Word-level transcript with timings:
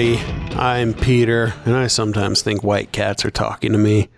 everybody. 0.00 0.56
I'm 0.56 0.94
Peter, 0.94 1.52
and 1.66 1.76
I 1.76 1.86
sometimes 1.86 2.40
think 2.40 2.64
white 2.64 2.90
cats 2.90 3.24
are 3.24 3.30
talking 3.30 3.72
to 3.72 3.78
me. 3.78 4.08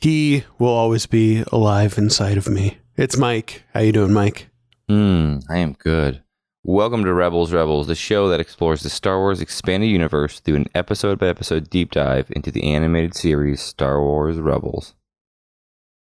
He 0.00 0.44
will 0.58 0.72
always 0.72 1.04
be 1.04 1.44
alive 1.52 1.98
inside 1.98 2.38
of 2.38 2.48
me. 2.48 2.78
It's 2.96 3.18
Mike. 3.18 3.62
How 3.74 3.80
you 3.80 3.92
doing, 3.92 4.14
Mike? 4.14 4.48
Hmm, 4.88 5.38
I 5.50 5.58
am 5.58 5.74
good. 5.74 6.22
Welcome 6.64 7.04
to 7.04 7.12
Rebels 7.12 7.52
Rebels, 7.52 7.86
the 7.86 7.94
show 7.94 8.28
that 8.30 8.40
explores 8.40 8.82
the 8.82 8.88
Star 8.88 9.18
Wars 9.18 9.42
expanded 9.42 9.90
universe 9.90 10.40
through 10.40 10.56
an 10.56 10.66
episode 10.74 11.18
by 11.18 11.28
episode 11.28 11.68
deep 11.68 11.90
dive 11.90 12.30
into 12.30 12.50
the 12.50 12.64
animated 12.64 13.14
series 13.14 13.60
Star 13.60 14.00
Wars 14.00 14.38
Rebels. 14.38 14.94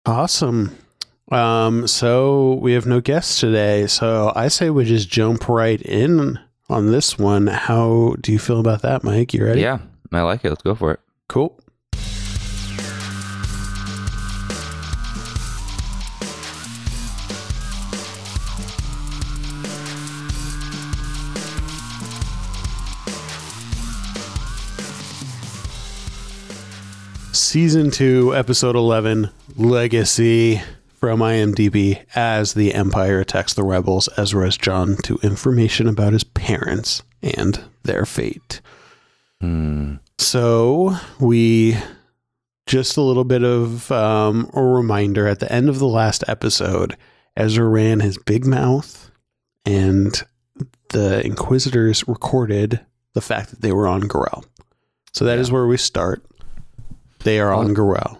Awesome. 0.04 0.76
Um, 1.30 1.86
so 1.86 2.54
we 2.54 2.74
have 2.74 2.84
no 2.84 3.00
guests 3.00 3.40
today, 3.40 3.86
so 3.86 4.32
I 4.36 4.48
say 4.48 4.68
we 4.68 4.84
just 4.84 5.08
jump 5.08 5.48
right 5.48 5.80
in 5.80 6.38
on 6.68 6.90
this 6.90 7.18
one. 7.18 7.46
How 7.46 8.14
do 8.20 8.32
you 8.32 8.38
feel 8.38 8.60
about 8.60 8.82
that, 8.82 9.04
Mike? 9.04 9.34
You 9.34 9.44
ready? 9.44 9.60
Yeah, 9.60 9.78
I 10.12 10.22
like 10.22 10.44
it. 10.44 10.50
Let's 10.50 10.62
go 10.62 10.74
for 10.74 10.92
it. 10.92 11.00
Cool. 11.28 11.58
Season 27.34 27.90
2, 27.90 28.34
Episode 28.34 28.76
11, 28.76 29.28
Legacy 29.56 30.62
from 31.02 31.18
IMDb 31.18 32.00
as 32.14 32.54
the 32.54 32.72
Empire 32.72 33.18
attacks 33.18 33.54
the 33.54 33.64
rebels, 33.64 34.08
Ezra's 34.16 34.56
John 34.56 34.96
to 34.98 35.18
information 35.24 35.88
about 35.88 36.12
his 36.12 36.22
parents 36.22 37.02
and 37.20 37.60
their 37.82 38.06
fate. 38.06 38.60
Hmm. 39.40 39.96
So 40.18 40.94
we 41.18 41.76
just 42.66 42.96
a 42.96 43.02
little 43.02 43.24
bit 43.24 43.42
of 43.42 43.90
um, 43.90 44.48
a 44.54 44.62
reminder 44.62 45.26
at 45.26 45.40
the 45.40 45.52
end 45.52 45.68
of 45.68 45.80
the 45.80 45.88
last 45.88 46.22
episode, 46.28 46.96
Ezra 47.36 47.66
ran 47.66 47.98
his 47.98 48.16
big 48.16 48.46
mouth, 48.46 49.10
and 49.66 50.22
the 50.90 51.20
Inquisitors 51.26 52.06
recorded 52.06 52.78
the 53.14 53.20
fact 53.20 53.50
that 53.50 53.60
they 53.60 53.72
were 53.72 53.88
on 53.88 54.02
Garel. 54.02 54.44
So 55.12 55.24
that 55.24 55.40
is 55.40 55.50
where 55.50 55.66
we 55.66 55.78
start. 55.78 56.24
They 57.24 57.40
are 57.40 57.52
on 57.52 57.74
Garel. 57.74 58.18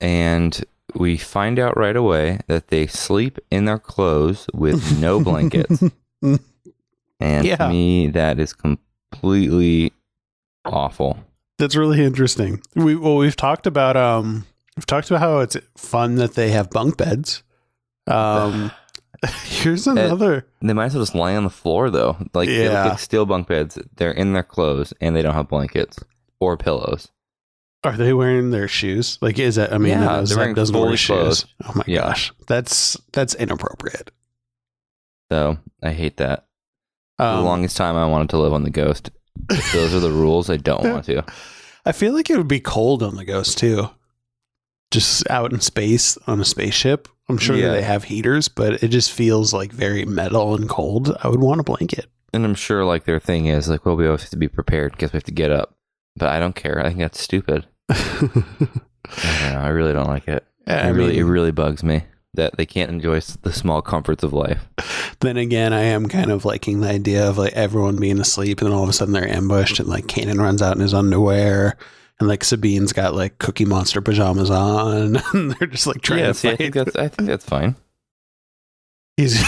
And 0.00 0.64
we 0.94 1.16
find 1.16 1.58
out 1.58 1.76
right 1.76 1.96
away 1.96 2.40
that 2.46 2.68
they 2.68 2.86
sleep 2.86 3.38
in 3.50 3.64
their 3.64 3.78
clothes 3.78 4.46
with 4.54 4.98
no 5.00 5.20
blankets. 5.24 5.82
and 6.22 7.44
Yeah. 7.44 7.56
to 7.56 7.68
me, 7.68 8.08
that 8.08 8.38
is 8.38 8.52
completely 8.52 9.92
awful. 10.64 11.18
That's 11.58 11.76
really 11.76 12.02
interesting. 12.02 12.62
We 12.74 12.94
well, 12.96 13.16
we've 13.16 13.36
talked 13.36 13.66
about 13.66 13.96
um, 13.96 14.46
we've 14.76 14.86
talked 14.86 15.10
about 15.10 15.20
how 15.20 15.38
it's 15.40 15.56
fun 15.76 16.14
that 16.16 16.34
they 16.34 16.50
have 16.50 16.70
bunk 16.70 16.96
beds. 16.96 17.42
Um, 18.06 18.70
here's 19.44 19.86
another. 19.86 20.46
They 20.62 20.72
might 20.72 20.86
as 20.86 20.94
well 20.94 21.02
just 21.02 21.14
lie 21.14 21.36
on 21.36 21.44
the 21.44 21.50
floor 21.50 21.90
though. 21.90 22.16
Like 22.32 22.48
they 22.48 22.64
look 22.64 22.72
Yeah. 22.72 22.88
like 22.90 22.98
steel 22.98 23.26
bunk 23.26 23.48
beds. 23.48 23.78
They're 23.96 24.10
in 24.12 24.32
their 24.32 24.42
clothes 24.42 24.94
and 25.00 25.14
they 25.14 25.20
don't 25.22 25.34
have 25.34 25.48
blankets 25.48 25.98
or 26.40 26.56
pillows. 26.56 27.08
Are 27.82 27.96
they 27.96 28.12
wearing 28.12 28.50
their 28.50 28.68
shoes? 28.68 29.16
Like, 29.22 29.38
is 29.38 29.54
that? 29.56 29.72
I 29.72 29.78
mean, 29.78 29.90
Yeah, 29.92 30.22
no, 30.28 30.52
doesn't 30.54 30.76
wear 30.78 30.96
shoes. 30.96 31.46
Oh 31.64 31.72
my 31.74 31.84
Yeah. 31.86 32.00
gosh, 32.08 32.32
that's 32.46 32.96
that's 33.12 33.34
inappropriate. 33.34 34.10
So 35.32 35.58
I 35.82 35.90
hate 35.92 36.16
that. 36.18 36.46
For 37.16 37.24
the 37.24 37.30
Um, 37.38 37.44
longest 37.44 37.76
time 37.76 37.96
I 37.96 38.06
wanted 38.06 38.30
to 38.30 38.38
live 38.38 38.52
on 38.52 38.64
the 38.64 38.70
ghost. 38.70 39.10
If 39.50 39.72
those 39.72 39.94
are 39.94 40.00
the 40.00 40.10
rules, 40.24 40.50
I 40.50 40.56
don't 40.58 40.82
want 40.90 41.04
to. 41.06 41.24
I 41.86 41.92
feel 41.92 42.12
like 42.12 42.28
it 42.28 42.36
would 42.36 42.48
be 42.48 42.60
cold 42.60 43.02
on 43.02 43.16
the 43.16 43.24
Ghost 43.24 43.56
too. 43.56 43.88
Just 44.90 45.28
out 45.30 45.52
in 45.52 45.60
space 45.60 46.18
on 46.26 46.40
a 46.40 46.44
spaceship. 46.44 47.08
I'm 47.28 47.38
sure 47.38 47.56
that 47.56 47.62
Yeah. 47.62 47.72
they 47.72 47.82
have 47.82 48.04
heaters, 48.04 48.48
but 48.48 48.82
it 48.82 48.88
just 48.88 49.12
feels 49.12 49.54
like 49.54 49.72
very 49.72 50.04
metal 50.04 50.54
and 50.54 50.68
cold. 50.68 51.16
I 51.22 51.28
would 51.28 51.40
want 51.40 51.60
a 51.60 51.64
blanket. 51.64 52.06
And 52.34 52.44
I'm 52.44 52.54
sure 52.56 52.84
like 52.84 53.04
their 53.04 53.20
thing 53.20 53.46
is 53.46 53.68
like, 53.68 53.86
well, 53.86 53.96
we 53.96 54.04
always 54.06 54.22
have 54.22 54.30
to 54.30 54.36
be 54.36 54.48
prepared 54.48 54.92
because 54.92 55.12
we 55.12 55.16
have 55.16 55.24
to 55.24 55.32
get 55.32 55.50
up. 55.52 55.76
But 56.16 56.28
I 56.30 56.38
don't 56.38 56.54
care. 56.54 56.80
I 56.80 56.88
think 56.88 57.00
that's 57.00 57.20
stupid. 57.20 57.66
I, 57.88 59.52
know, 59.52 59.60
I 59.60 59.68
really 59.68 59.92
don't 59.92 60.08
like 60.08 60.28
it. 60.28 60.44
I 60.66 60.88
it 60.88 60.92
really, 60.92 61.18
it 61.18 61.24
really 61.24 61.50
bugs 61.50 61.82
me 61.82 62.04
that 62.34 62.56
they 62.56 62.66
can't 62.66 62.90
enjoy 62.90 63.20
the 63.42 63.52
small 63.52 63.82
comforts 63.82 64.22
of 64.22 64.32
life. 64.32 64.68
then 65.20 65.36
again, 65.36 65.72
I 65.72 65.82
am 65.82 66.08
kind 66.08 66.30
of 66.30 66.44
liking 66.44 66.80
the 66.80 66.88
idea 66.88 67.28
of 67.28 67.38
like 67.38 67.52
everyone 67.54 67.96
being 67.96 68.20
asleep, 68.20 68.60
and 68.60 68.68
then 68.70 68.76
all 68.76 68.84
of 68.84 68.88
a 68.88 68.92
sudden 68.92 69.14
they're 69.14 69.28
ambushed, 69.28 69.80
and 69.80 69.88
like 69.88 70.06
Kanan 70.06 70.38
runs 70.38 70.62
out 70.62 70.76
in 70.76 70.82
his 70.82 70.94
underwear, 70.94 71.76
and 72.18 72.28
like 72.28 72.40
Sabine's 72.40 72.92
got 72.92 73.14
like 73.14 73.38
Cookie 73.38 73.64
Monster 73.64 74.00
pajamas 74.00 74.50
on, 74.50 75.16
and 75.32 75.52
they're 75.52 75.68
just 75.68 75.86
like 75.86 76.02
trying 76.02 76.20
yeah, 76.20 76.26
to 76.28 76.34
see, 76.34 76.48
I 76.48 76.52
fight. 76.52 76.58
think 76.58 76.74
that's 76.74 76.96
I 76.96 77.08
think 77.08 77.28
that's 77.28 77.44
fine. 77.44 77.76
He's 79.16 79.38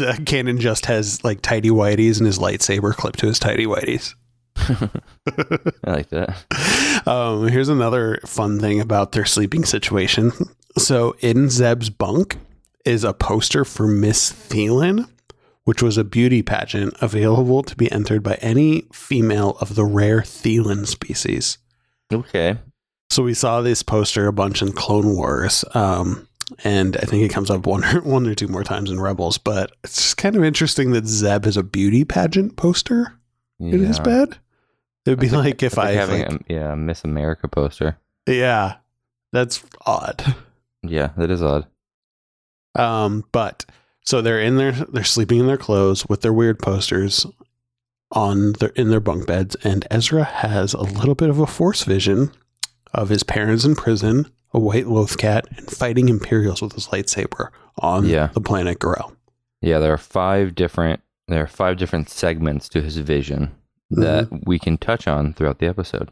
uh, 0.00 0.14
Kanan 0.20 0.58
just 0.58 0.86
has 0.86 1.22
like 1.22 1.42
tidy 1.42 1.70
whities 1.70 2.18
and 2.18 2.26
his 2.26 2.38
lightsaber 2.38 2.94
clipped 2.94 3.20
to 3.20 3.26
his 3.26 3.38
tidy 3.38 3.66
whities. 3.66 4.14
I 4.56 5.90
like 5.90 6.08
that. 6.10 7.02
Um, 7.06 7.48
here's 7.48 7.68
another 7.68 8.18
fun 8.26 8.58
thing 8.60 8.80
about 8.80 9.12
their 9.12 9.24
sleeping 9.24 9.64
situation. 9.64 10.32
So 10.78 11.14
in 11.20 11.50
Zeb's 11.50 11.90
bunk 11.90 12.36
is 12.84 13.04
a 13.04 13.12
poster 13.12 13.64
for 13.64 13.86
Miss 13.86 14.32
Theelin, 14.32 15.08
which 15.64 15.82
was 15.82 15.96
a 15.98 16.04
beauty 16.04 16.42
pageant 16.42 16.94
available 17.00 17.62
to 17.62 17.76
be 17.76 17.90
entered 17.92 18.22
by 18.22 18.34
any 18.40 18.82
female 18.92 19.56
of 19.60 19.74
the 19.74 19.84
rare 19.84 20.20
Theelin 20.20 20.86
species. 20.86 21.58
Okay. 22.12 22.58
So 23.10 23.22
we 23.22 23.34
saw 23.34 23.60
this 23.60 23.82
poster 23.82 24.26
a 24.26 24.32
bunch 24.32 24.62
in 24.62 24.72
Clone 24.72 25.14
Wars, 25.14 25.64
um, 25.74 26.26
and 26.64 26.96
I 26.96 27.00
think 27.02 27.22
it 27.22 27.32
comes 27.32 27.50
up 27.50 27.66
one 27.66 27.84
or, 27.84 28.00
one 28.02 28.26
or 28.26 28.34
two 28.34 28.48
more 28.48 28.64
times 28.64 28.90
in 28.90 28.98
Rebels. 28.98 29.38
But 29.38 29.72
it's 29.84 29.96
just 29.96 30.16
kind 30.16 30.34
of 30.36 30.42
interesting 30.44 30.92
that 30.92 31.06
Zeb 31.06 31.46
is 31.46 31.56
a 31.56 31.62
beauty 31.62 32.04
pageant 32.04 32.56
poster 32.56 33.18
Yeah. 33.58 33.74
in 33.74 33.84
his 33.84 34.00
bed. 34.00 34.38
It 35.04 35.10
would 35.10 35.18
be 35.20 35.26
It's 35.26 35.34
like, 35.34 35.62
if 35.62 35.76
like 35.76 35.88
I, 35.88 35.92
having 35.92 36.22
like- 36.22 36.32
a, 36.32 36.52
yeah 36.52 36.74
Miss 36.74 37.04
America 37.04 37.48
poster. 37.48 37.98
yeah, 38.26 38.76
that's 39.32 39.62
odd. 39.86 40.34
Yeah, 40.84 41.10
that 41.16 41.30
is 41.30 41.42
odd. 41.42 41.66
Um, 42.74 43.24
but 43.32 43.64
so 44.04 44.20
they're 44.22 44.40
in 44.40 44.56
their 44.56 44.72
they're 44.72 45.04
sleeping 45.04 45.38
in 45.40 45.46
their 45.46 45.56
clothes 45.56 46.06
with 46.08 46.22
their 46.22 46.32
weird 46.32 46.58
posters 46.58 47.26
on 48.10 48.52
their 48.54 48.70
in 48.70 48.90
their 48.90 49.00
bunk 49.00 49.26
beds, 49.26 49.56
and 49.64 49.86
Ezra 49.90 50.24
has 50.24 50.72
a 50.74 50.82
little 50.82 51.14
bit 51.14 51.30
of 51.30 51.38
a 51.38 51.46
force 51.46 51.84
vision 51.84 52.30
of 52.94 53.08
his 53.08 53.22
parents 53.22 53.64
in 53.64 53.74
prison, 53.74 54.26
a 54.52 54.58
white 54.58 54.86
loth 54.86 55.18
cat, 55.18 55.46
and 55.56 55.70
fighting 55.70 56.08
Imperials 56.08 56.60
with 56.60 56.72
his 56.72 56.88
lightsaber 56.88 57.48
on 57.78 58.06
Yeah. 58.06 58.28
the 58.34 58.40
planet 58.40 58.78
Garel. 58.78 59.14
Yeah, 59.60 59.78
there 59.78 59.92
are 59.92 59.98
five 59.98 60.54
different 60.54 61.00
there 61.28 61.42
are 61.42 61.46
five 61.46 61.76
different 61.76 62.08
segments 62.10 62.68
to 62.70 62.82
his 62.82 62.96
vision 62.98 63.52
that 63.92 64.28
we 64.46 64.58
can 64.58 64.78
touch 64.78 65.06
on 65.06 65.32
throughout 65.34 65.58
the 65.58 65.66
episode. 65.66 66.10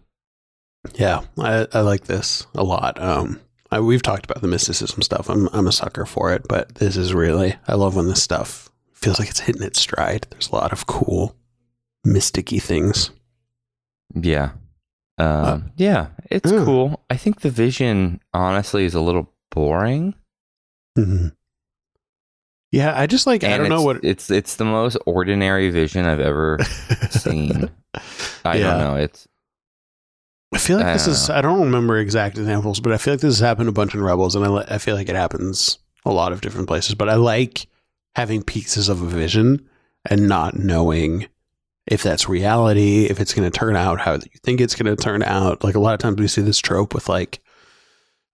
Yeah, 0.95 1.21
I, 1.39 1.67
I 1.73 1.81
like 1.81 2.05
this 2.05 2.47
a 2.55 2.65
lot. 2.65 3.01
Um, 3.01 3.41
I, 3.71 3.81
we've 3.81 4.03
talked 4.03 4.25
about 4.25 4.41
the 4.41 4.49
mysticism 4.49 5.03
stuff. 5.03 5.29
I'm 5.29 5.49
I'm 5.53 5.67
a 5.67 5.73
sucker 5.73 6.07
for 6.07 6.33
it, 6.33 6.47
but 6.49 6.77
this 6.77 6.97
is 6.97 7.13
really 7.15 7.55
I 7.69 7.75
love 7.75 7.97
when 7.97 8.07
this 8.09 8.23
stuff 8.23 8.69
feels 8.93 9.19
like 9.19 9.29
it's 9.29 9.41
hitting 9.41 9.62
its 9.62 9.81
stride. 9.81 10.27
There's 10.31 10.49
a 10.50 10.55
lot 10.55 10.73
of 10.73 10.87
cool, 10.87 11.37
mysticky 12.06 12.62
things. 12.62 13.11
Yeah. 14.15 14.53
Um, 15.19 15.26
Uh, 15.44 15.61
yeah, 15.76 16.06
it's 16.31 16.50
cool. 16.50 17.05
I 17.11 17.17
think 17.17 17.41
the 17.43 17.50
vision 17.50 18.21
honestly 18.33 18.85
is 18.85 18.94
a 18.94 19.00
little 19.00 19.33
boring. 19.50 20.15
hmm 20.97 21.29
Yeah, 22.72 22.99
I 22.99 23.06
just 23.06 23.26
like 23.26 23.43
I 23.43 23.56
don't 23.58 23.69
know 23.69 23.82
what 23.82 24.05
it's 24.05 24.31
it's 24.31 24.56
the 24.56 24.64
most 24.64 24.96
ordinary 25.06 25.70
vision 25.70 26.06
I've 26.06 26.20
ever 26.20 26.58
seen. 27.11 27.69
I 28.44 28.56
Yeah. 28.56 28.70
don't 28.70 28.78
know. 28.78 28.94
It's 28.96 29.26
I 30.55 30.58
feel 30.58 30.78
like 30.78 30.87
I 30.87 30.93
this 30.93 31.06
is 31.06 31.31
I 31.31 31.40
don't 31.40 31.61
remember 31.61 31.99
exact 31.99 32.38
examples, 32.38 32.81
but 32.81 32.93
I 32.93 32.99
feel 32.99 33.14
like 33.14 33.20
this 33.20 33.38
has 33.38 33.46
happened 33.46 33.69
a 33.69 33.72
bunch 33.72 33.94
in 33.94 34.02
Rebels, 34.02 34.34
and 34.37 34.44
I 34.44 34.64
I 34.75 34.78
feel 34.78 34.94
like 34.96 35.08
it 35.08 35.17
happens 35.17 35.78
a 36.05 36.12
lot 36.12 36.32
of 36.32 36.40
different 36.40 36.69
places. 36.69 36.94
But 36.94 37.08
I 37.08 37.14
like 37.14 37.67
having 38.17 38.43
pieces 38.43 38.88
of 38.88 39.02
a 39.02 39.06
vision 39.06 39.69
and 40.08 40.28
not 40.28 40.56
knowing 40.56 41.26
if 41.87 42.02
that's 42.02 42.28
reality, 42.28 43.06
if 43.06 43.20
it's 43.20 43.34
going 43.34 43.49
to 43.50 43.56
turn 43.56 43.75
out 43.76 44.00
how 44.00 44.14
you 44.14 44.20
think 44.44 44.61
it's 44.61 44.75
going 44.76 44.94
to 44.94 45.00
turn 45.02 45.23
out. 45.23 45.64
Like 45.64 45.75
a 45.75 45.81
lot 45.81 45.94
of 45.94 46.00
times 46.00 46.19
we 46.20 46.28
see 46.28 46.43
this 46.43 46.58
trope 46.58 46.94
with 46.94 47.08
like, 47.08 47.40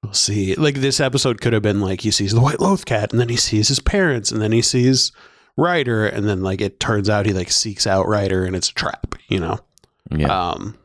we'll 0.02 0.12
see, 0.12 0.54
like 0.54 0.76
this 0.76 1.00
episode 1.00 1.40
could 1.40 1.52
have 1.52 1.62
been 1.62 1.81
like 1.81 2.02
he 2.02 2.10
sees 2.10 2.32
the 2.32 2.40
White 2.40 2.60
Loth 2.60 2.84
Cat 2.84 3.12
and 3.12 3.20
then 3.20 3.28
he 3.28 3.37
sees 3.37 3.69
his 3.69 3.81
parents 3.81 4.31
and 4.31 4.40
then 4.40 4.52
he 4.52 4.62
sees 4.62 5.12
Ryder 5.56 6.06
and 6.06 6.28
then 6.28 6.43
like 6.43 6.60
it 6.60 6.81
turns 6.81 7.08
out 7.08 7.26
he 7.26 7.32
like 7.32 7.50
seeks 7.50 7.87
out 7.87 8.06
Ryder 8.08 8.44
and 8.44 8.54
it's 8.54 8.70
a 8.70 8.75
trap, 8.75 9.14
you 9.28 9.40
know? 9.40 9.58
yeah. 10.10 10.50
Um, 10.50 10.76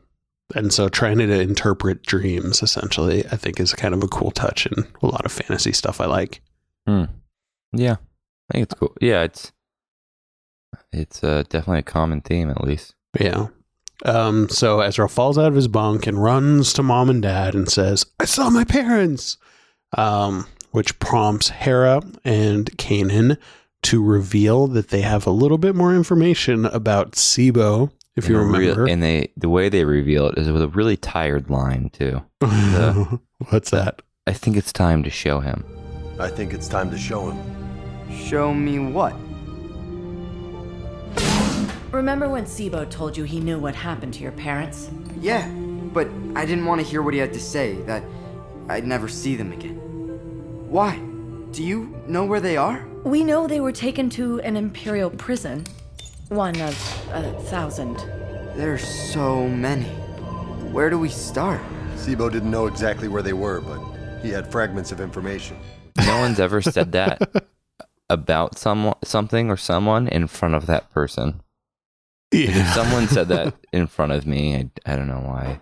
and 0.54 0.72
so 0.72 0.88
trying 0.88 1.18
to 1.18 1.40
interpret 1.40 2.02
dreams 2.02 2.62
essentially, 2.62 3.24
I 3.26 3.36
think 3.36 3.58
is 3.58 3.72
kind 3.74 3.94
of 3.94 4.02
a 4.02 4.08
cool 4.08 4.30
touch 4.30 4.66
and 4.66 4.86
a 5.02 5.06
lot 5.06 5.24
of 5.24 5.32
fantasy 5.32 5.72
stuff 5.72 6.00
I 6.00 6.06
like. 6.06 6.40
yeah. 7.72 7.96
I 8.50 8.52
think 8.54 8.64
it's 8.64 8.74
cool. 8.74 8.94
Yeah, 9.00 9.22
it's 9.22 9.52
it's 10.92 11.24
uh, 11.24 11.42
definitely 11.48 11.78
a 11.78 11.82
common 11.82 12.20
theme 12.20 12.50
at 12.50 12.62
least. 12.62 12.94
Yeah. 13.18 13.48
Um, 14.04 14.48
so 14.48 14.80
Ezra 14.80 15.08
falls 15.08 15.38
out 15.38 15.46
of 15.46 15.54
his 15.54 15.68
bunk 15.68 16.06
and 16.06 16.22
runs 16.22 16.72
to 16.74 16.82
mom 16.82 17.08
and 17.10 17.22
dad 17.22 17.54
and 17.54 17.68
says, 17.70 18.04
I 18.18 18.24
saw 18.24 18.50
my 18.50 18.64
parents. 18.64 19.36
Um, 19.96 20.46
which 20.70 20.98
prompts 20.98 21.50
Hera 21.50 22.00
and 22.24 22.64
Kanan 22.78 23.36
to 23.82 24.02
reveal 24.02 24.66
that 24.68 24.88
they 24.88 25.02
have 25.02 25.26
a 25.26 25.30
little 25.30 25.58
bit 25.58 25.74
more 25.74 25.94
information 25.94 26.64
about 26.64 27.12
Tseebo, 27.12 27.90
if 28.16 28.26
you 28.26 28.40
And 28.40 28.50
real- 28.52 28.60
remember. 28.70 28.86
and 28.90 29.02
they 29.02 29.28
the 29.36 29.50
way 29.50 29.68
they 29.68 29.84
reveal 29.84 30.28
it 30.28 30.38
is 30.38 30.50
with 30.50 30.62
a 30.62 30.68
really 30.68 30.96
tired 30.96 31.50
line 31.50 31.90
too. 31.92 32.22
the- 32.40 33.20
What's 33.50 33.68
that? 33.70 34.00
I 34.26 34.32
think 34.32 34.56
it's 34.56 34.72
time 34.72 35.02
to 35.02 35.10
show 35.10 35.40
him. 35.40 35.62
I 36.18 36.28
think 36.28 36.54
it's 36.54 36.68
time 36.68 36.90
to 36.90 36.96
show 36.96 37.30
him. 37.30 38.16
Show 38.16 38.54
me 38.54 38.78
what? 38.78 39.14
Remember 41.92 42.26
when 42.26 42.46
Tseebo 42.46 42.88
told 42.88 43.18
you 43.18 43.24
he 43.24 43.38
knew 43.38 43.58
what 43.58 43.74
happened 43.74 44.14
to 44.14 44.22
your 44.22 44.32
parents? 44.32 44.90
Yeah, 45.20 45.46
but 45.92 46.08
I 46.34 46.46
didn't 46.46 46.64
want 46.64 46.80
to 46.80 46.86
hear 46.86 47.02
what 47.02 47.12
he 47.12 47.20
had 47.20 47.34
to 47.34 47.40
say, 47.40 47.74
that 47.82 48.02
I'd 48.70 48.86
never 48.86 49.08
see 49.08 49.36
them 49.36 49.52
again. 49.52 49.76
Why? 50.70 50.96
Do 51.52 51.62
you 51.62 51.94
know 52.06 52.24
where 52.24 52.40
they 52.40 52.56
are? 52.56 52.82
We 53.04 53.22
know 53.22 53.46
they 53.46 53.60
were 53.60 53.72
taken 53.72 54.08
to 54.10 54.40
an 54.40 54.56
imperial 54.56 55.10
prison. 55.10 55.66
One 56.30 56.58
of 56.62 56.72
a 57.12 57.38
thousand. 57.42 57.98
There's 58.56 58.82
so 58.82 59.46
many. 59.46 59.84
Where 60.72 60.88
do 60.88 60.98
we 60.98 61.10
start? 61.10 61.60
Tseebo 61.96 62.32
didn't 62.32 62.50
know 62.50 62.68
exactly 62.68 63.08
where 63.08 63.22
they 63.22 63.34
were, 63.34 63.60
but 63.60 64.22
he 64.22 64.30
had 64.30 64.50
fragments 64.50 64.92
of 64.92 65.00
information. 65.02 65.58
No 65.98 66.20
one's 66.20 66.40
ever 66.40 66.62
said 66.62 66.92
that 66.92 67.46
about 68.08 68.56
someone 68.56 68.96
something 69.04 69.50
or 69.50 69.58
someone 69.58 70.08
in 70.08 70.26
front 70.26 70.54
of 70.54 70.64
that 70.66 70.90
person. 70.90 71.41
If 72.32 72.68
someone 72.74 73.08
said 73.08 73.28
that 73.28 73.54
in 73.72 73.86
front 73.86 74.12
of 74.12 74.26
me, 74.26 74.56
I, 74.56 74.70
I 74.86 74.96
don't 74.96 75.08
know 75.08 75.20
why. 75.20 75.60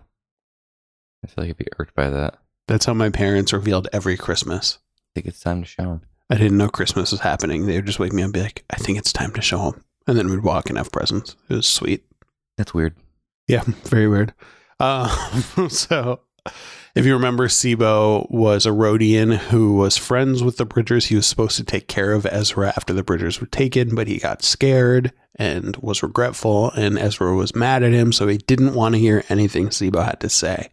I 1.25 1.27
feel 1.27 1.45
like 1.45 1.51
I'd 1.51 1.57
be 1.57 1.67
irked 1.79 1.95
by 1.95 2.11
that. 2.11 2.39
That's 2.69 2.87
how 2.87 2.95
my 2.95 3.11
parents 3.11 3.53
revealed 3.53 3.89
every 3.93 4.17
Christmas. 4.17 4.79
I 4.97 5.09
think 5.15 5.27
it's 5.27 5.41
time 5.41 5.63
to 5.63 5.69
show 5.69 5.83
them. 5.83 6.03
I 6.31 6.37
didn't 6.37 6.59
know 6.59 6.69
Christmas 6.69 7.11
was 7.11 7.21
happening. 7.21 7.67
They 7.67 7.75
would 7.77 7.87
just 7.87 7.99
wake 7.99 8.13
me 8.13 8.23
up 8.23 8.27
and 8.27 8.33
be 8.35 8.43
like, 8.43 8.65
I 8.71 8.77
think 8.77 8.97
it's 8.99 9.13
time 9.13 9.33
to 9.33 9.43
show 9.43 9.71
them. 9.73 9.85
And 10.07 10.17
then 10.17 10.31
we'd 10.31 10.45
walk 10.45 10.69
and 10.69 10.79
have 10.79 10.93
presents. 10.93 11.35
It 11.49 11.55
was 11.55 11.67
sweet. 11.67 12.05
That's 12.57 12.73
weird. 12.73 12.95
Yeah, 13.49 13.63
very 13.67 14.07
weird. 14.07 14.33
Uh, 14.79 15.09
so, 15.69 16.21
if 16.95 17.07
you 17.07 17.13
remember, 17.15 17.49
Tseebo 17.49 18.31
was 18.31 18.67
a 18.67 18.71
Rodian 18.71 19.37
who 19.37 19.75
was 19.77 19.97
friends 19.97 20.43
with 20.43 20.57
the 20.57 20.65
Bridgers. 20.65 21.07
He 21.07 21.17
was 21.17 21.27
supposed 21.27 21.57
to 21.57 21.65
take 21.65 21.87
care 21.89 22.13
of 22.13 22.27
Ezra 22.27 22.69
after 22.77 22.93
the 22.93 23.03
Bridgers 23.05 23.41
were 23.41 23.47
taken, 23.47 23.95
but 23.95 24.09
he 24.09 24.19
got 24.19 24.43
scared 24.43 25.13
and 25.37 25.77
was 25.77 26.03
regretful, 26.03 26.71
and 26.73 26.99
Ezra 26.99 27.35
was 27.35 27.55
mad 27.55 27.83
at 27.83 27.93
him, 27.93 28.13
so 28.13 28.27
he 28.27 28.39
didn't 28.39 28.75
want 28.75 28.95
to 28.95 29.01
hear 29.01 29.25
anything 29.29 29.69
Tseebo 29.69 30.05
had 30.05 30.21
to 30.21 30.29
say. 30.29 30.71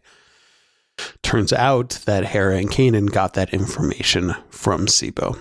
Turns 1.22 1.52
out 1.52 2.00
that 2.06 2.26
Hera 2.26 2.56
and 2.56 2.68
Kanan 2.70 3.10
got 3.12 3.34
that 3.34 3.54
information 3.54 4.34
from 4.50 4.86
Tseebo. 4.86 5.38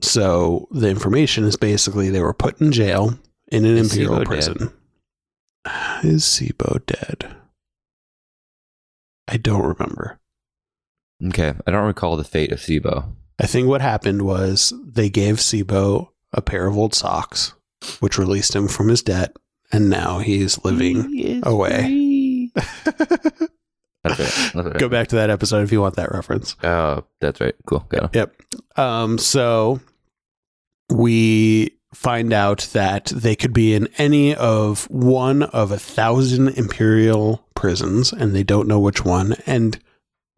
So 0.00 0.68
the 0.70 0.88
information 0.88 1.44
is 1.44 1.56
basically 1.56 2.08
they 2.08 2.20
were 2.22 2.32
put 2.32 2.60
in 2.60 2.72
jail 2.72 3.18
in 3.48 3.64
an 3.64 3.76
Is 3.76 3.92
imperial 3.92 4.14
Tseebo 4.14 4.18
dead? 4.18 4.26
prison. 4.26 4.72
Is 6.04 6.22
Tseebo 6.24 6.86
dead? 6.86 7.36
I 9.32 9.38
don't 9.38 9.64
remember. 9.64 10.20
Okay, 11.28 11.54
I 11.66 11.70
don't 11.70 11.86
recall 11.86 12.18
the 12.18 12.24
fate 12.24 12.52
of 12.52 12.58
Tseebo. 12.58 13.06
I 13.40 13.46
think 13.46 13.66
what 13.66 13.80
happened 13.80 14.22
was 14.22 14.74
they 14.84 15.08
gave 15.08 15.36
Tseebo 15.36 16.08
a 16.34 16.42
pair 16.42 16.66
of 16.66 16.76
old 16.76 16.94
socks, 16.94 17.54
which 18.00 18.18
released 18.18 18.54
him 18.54 18.68
from 18.68 18.88
his 18.88 19.02
debt, 19.02 19.34
and 19.72 19.88
now 19.88 20.18
he's 20.18 20.62
living 20.64 21.40
away. 21.44 22.50
That's 22.54 24.18
right. 24.18 24.52
That's 24.52 24.54
right. 24.54 24.78
Go 24.78 24.90
back 24.90 25.08
to 25.08 25.16
that 25.16 25.30
episode 25.30 25.62
if 25.62 25.72
you 25.72 25.80
want 25.80 25.96
that 25.96 26.12
reference. 26.12 26.56
Oh, 26.62 27.04
that's 27.20 27.40
right. 27.40 27.54
Cool. 27.66 27.86
Got 27.88 28.02
him. 28.02 28.10
Yep. 28.12 28.36
Um, 28.76 29.16
so 29.16 29.80
we 30.90 31.70
find 31.94 32.32
out 32.34 32.68
that 32.72 33.06
they 33.06 33.36
could 33.36 33.54
be 33.54 33.74
in 33.74 33.88
any 33.96 34.34
of 34.34 34.90
one 34.90 35.42
of 35.44 35.70
a 35.70 35.78
thousand 35.78 36.48
imperial 36.58 37.46
prisons, 37.62 38.12
and 38.12 38.34
they 38.34 38.42
don't 38.42 38.66
know 38.66 38.80
which 38.80 39.04
one. 39.04 39.36
And 39.46 39.78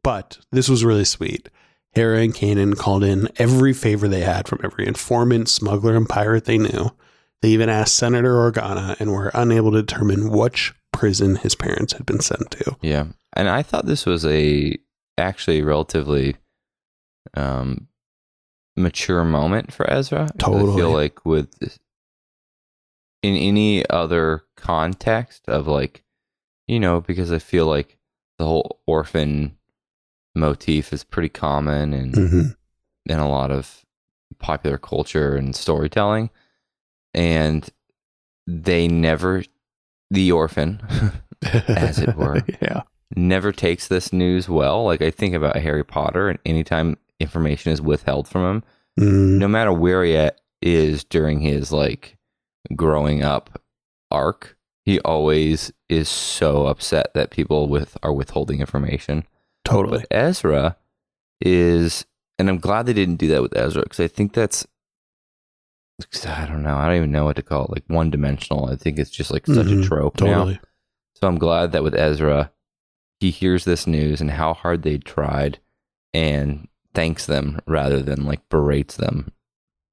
but 0.05 0.39
this 0.53 0.69
was 0.69 0.85
really 0.85 1.07
sweet. 1.07 1.49
Hera 1.93 2.21
and 2.21 2.35
Kanan 2.35 2.77
called 2.77 3.03
in 3.03 3.29
every 3.37 3.73
favor 3.73 4.07
they 4.07 4.21
had 4.21 4.47
from 4.47 4.61
every 4.63 4.87
informant, 4.87 5.49
smuggler, 5.49 5.97
and 5.97 6.07
pirate 6.07 6.45
they 6.45 6.59
knew. 6.59 6.91
They 7.41 7.49
even 7.49 7.71
asked 7.71 7.95
Senator 7.95 8.35
Organa 8.35 9.01
and 9.01 9.11
were 9.11 9.31
unable 9.33 9.73
to 9.73 9.83
determine 9.83 10.29
which 10.31 10.75
prison 10.93 11.37
his 11.37 11.55
parents 11.55 11.95
had 11.95 12.05
been 12.05 12.21
sent 12.21 12.51
to. 12.51 12.77
Yeah, 12.83 13.07
and 13.33 13.49
I 13.49 13.63
thought 13.63 13.87
this 13.87 14.05
was 14.05 14.27
a 14.27 14.77
actually 15.17 15.63
relatively 15.63 16.37
um 17.35 17.89
mature 18.77 19.25
moment 19.25 19.73
for 19.73 19.91
Ezra. 19.91 20.25
I 20.25 20.37
Totally. 20.39 20.77
feel 20.77 20.91
like 20.91 21.25
with 21.25 21.79
in 23.23 23.35
any 23.35 23.89
other 23.89 24.43
context 24.57 25.49
of 25.49 25.67
like 25.67 26.04
you 26.67 26.81
know 26.81 27.01
because 27.01 27.31
I 27.33 27.39
feel 27.39 27.67
like 27.67 27.97
the 28.39 28.45
whole 28.47 28.81
orphan 28.87 29.57
motif 30.35 30.93
is 30.93 31.05
pretty 31.05 31.29
common 31.29 31.93
and 31.93 32.15
Mm-hmm. 32.15 32.43
in 33.13 33.19
a 33.19 33.29
lot 33.29 33.51
of 33.51 33.85
popular 34.39 34.79
culture 34.79 35.37
and 35.37 35.55
storytelling 35.55 36.31
and 37.13 37.69
they 38.47 38.89
never 38.89 39.45
the 40.11 40.33
orphan 40.33 40.81
As 41.69 41.99
it 41.99 42.17
were. 42.17 42.43
yeah. 42.63 42.83
never 43.17 43.53
takes 43.53 43.87
this 43.89 44.13
news 44.13 44.49
well. 44.49 44.85
Like 44.85 45.03
I 45.03 45.11
think 45.11 45.35
about 45.35 45.57
Harry 45.57 45.85
Potter, 45.85 46.29
and 46.31 46.39
anytime 46.47 46.97
information 47.21 47.71
is 47.73 47.81
withheld 47.83 48.27
from 48.29 48.43
him, 48.57 48.63
Mm, 48.99 49.39
no 49.39 49.49
matter 49.49 49.73
where 49.73 50.05
he 50.05 50.17
at, 50.17 50.41
is 50.63 51.03
during 51.05 51.41
his 51.41 51.71
like 51.73 52.17
growing 52.77 53.23
up 53.23 53.61
arc, 54.11 54.57
he 54.85 55.01
always 55.01 55.73
is 55.89 56.09
so 56.09 56.67
upset 56.67 57.13
that 57.15 57.31
people 57.31 57.69
with 57.69 57.97
are 58.03 58.13
withholding 58.13 58.61
information. 58.61 59.25
totally. 59.65 59.99
But 59.99 60.07
Ezra 60.17 60.77
is, 61.41 62.05
and 62.39 62.49
I'm 62.49 62.59
glad 62.59 62.87
they 62.87 62.93
didn't 62.93 63.17
do 63.17 63.29
that 63.29 63.43
with 63.43 63.57
Ezra 63.57 63.83
because 63.83 64.01
I 64.01 64.09
think 64.09 64.33
that's. 64.33 64.67
I 66.27 66.47
don't 66.47 66.65
know. 66.65 66.77
I 66.77 66.87
don't 66.87 66.97
even 66.97 67.13
know 67.13 67.25
what 67.25 67.37
to 67.37 67.43
call 67.43 67.67
it. 67.67 67.71
Like 67.71 67.85
one 67.87 68.11
dimensional. 68.11 68.67
I 68.67 68.75
think 68.75 68.99
it's 68.99 69.11
just 69.11 69.31
like 69.31 69.47
such 69.47 69.69
Mhm, 69.69 69.85
a 69.85 69.87
trope 69.87 70.21
now. 70.21 70.51
So 71.15 71.29
I'm 71.29 71.39
glad 71.39 71.71
that 71.73 71.85
with 71.85 71.95
Ezra, 71.95 72.51
he 73.21 73.31
hears 73.31 73.65
this 73.65 73.87
news 73.87 74.21
and 74.21 74.33
how 74.33 74.55
hard 74.55 74.83
they 74.83 74.99
tried 74.99 75.61
and 76.13 76.67
thanks 76.95 77.27
them 77.27 77.61
rather 77.67 78.03
than 78.03 78.25
like 78.25 78.49
berates 78.49 78.97
them. 78.97 79.31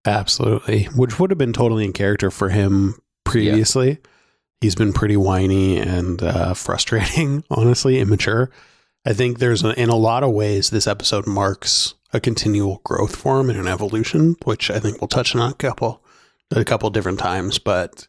Absolutely. 0.05 0.85
Which 0.95 1.19
would 1.19 1.29
have 1.29 1.37
been 1.37 1.53
totally 1.53 1.85
in 1.85 1.93
character 1.93 2.31
for 2.31 2.49
him 2.49 2.95
previously. 3.23 3.99
He's 4.61 4.75
been 4.75 4.93
pretty 4.93 5.17
whiny 5.17 5.77
and 5.77 6.21
uh, 6.21 6.53
frustrating, 6.53 7.43
honestly, 7.51 7.99
immature. 7.99 8.51
I 9.05 9.13
think 9.13 9.39
there's, 9.39 9.63
a, 9.63 9.79
in 9.79 9.89
a 9.89 9.95
lot 9.95 10.23
of 10.23 10.31
ways, 10.31 10.69
this 10.69 10.87
episode 10.87 11.25
marks 11.27 11.95
a 12.13 12.19
continual 12.19 12.81
growth 12.83 13.15
for 13.15 13.39
him 13.39 13.49
and 13.49 13.59
an 13.59 13.67
evolution, 13.67 14.35
which 14.43 14.69
I 14.69 14.79
think 14.79 15.01
we'll 15.01 15.07
touch 15.07 15.35
on 15.35 15.49
a 15.49 15.53
couple, 15.55 16.03
a 16.51 16.63
couple 16.63 16.89
different 16.91 17.19
times. 17.19 17.57
But 17.57 18.07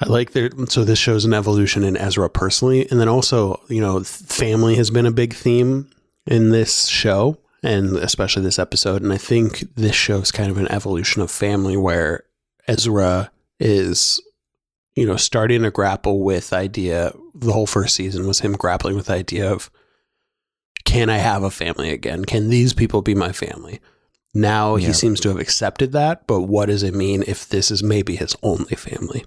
I 0.00 0.08
like 0.08 0.32
there. 0.32 0.50
So 0.68 0.84
this 0.84 0.98
shows 0.98 1.24
an 1.24 1.34
evolution 1.34 1.84
in 1.84 1.96
Ezra 1.96 2.28
personally, 2.28 2.88
and 2.90 3.00
then 3.00 3.08
also, 3.08 3.60
you 3.68 3.80
know, 3.80 4.02
family 4.02 4.74
has 4.76 4.90
been 4.90 5.06
a 5.06 5.12
big 5.12 5.34
theme 5.34 5.90
in 6.26 6.50
this 6.50 6.86
show, 6.86 7.38
and 7.62 7.96
especially 7.96 8.42
this 8.42 8.58
episode. 8.58 9.02
And 9.02 9.12
I 9.12 9.18
think 9.18 9.60
this 9.76 9.94
shows 9.94 10.32
kind 10.32 10.50
of 10.50 10.58
an 10.58 10.70
evolution 10.70 11.22
of 11.22 11.30
family 11.30 11.76
where 11.76 12.24
Ezra 12.66 13.30
is, 13.60 14.20
you 14.96 15.06
know, 15.06 15.16
starting 15.16 15.62
to 15.62 15.70
grapple 15.70 16.22
with 16.22 16.52
idea. 16.52 17.12
The 17.34 17.52
whole 17.52 17.66
first 17.66 17.94
season 17.96 18.26
was 18.26 18.40
him 18.40 18.52
grappling 18.52 18.96
with 18.96 19.06
the 19.06 19.14
idea 19.14 19.50
of, 19.50 19.70
can 20.84 21.10
I 21.10 21.16
have 21.18 21.42
a 21.42 21.50
family 21.50 21.90
again? 21.90 22.24
Can 22.24 22.48
these 22.50 22.72
people 22.72 23.02
be 23.02 23.14
my 23.14 23.32
family? 23.32 23.80
Now 24.34 24.76
Yeah. 24.76 24.88
he 24.88 24.92
seems 24.92 25.20
to 25.20 25.28
have 25.30 25.38
accepted 25.38 25.92
that, 25.92 26.26
but 26.26 26.42
what 26.42 26.66
does 26.66 26.82
it 26.82 26.94
mean 26.94 27.24
if 27.26 27.48
this 27.48 27.70
is 27.70 27.82
maybe 27.82 28.16
his 28.16 28.36
only 28.42 28.76
family? 28.76 29.24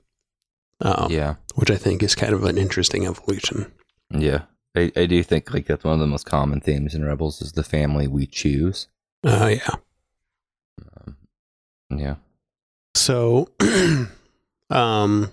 Um, 0.79 1.07
yeah. 1.11 1.35
which 1.55 1.71
I 1.71 1.75
think 1.75 2.03
is 2.03 2.13
kind 2.13 2.33
of 2.33 2.43
an 2.43 2.57
interesting 2.57 3.07
evolution. 3.07 3.71
Yeah. 4.11 4.43
I, 4.75 4.91
I 4.95 5.05
do 5.07 5.23
think 5.23 5.51
like 5.53 5.65
that's 5.65 5.83
one 5.83 5.95
of 5.95 5.99
the 5.99 6.05
most 6.07 6.25
common 6.27 6.59
themes 6.61 6.93
in 6.93 7.03
Rebels 7.03 7.41
is 7.41 7.53
the 7.53 7.63
family 7.63 8.07
we 8.07 8.27
choose. 8.27 8.87
Oh 9.23 9.47
yeah. 9.47 9.69
Um, 11.07 11.17
yeah. 11.89 12.15
So, 12.93 13.49
um, 14.69 15.31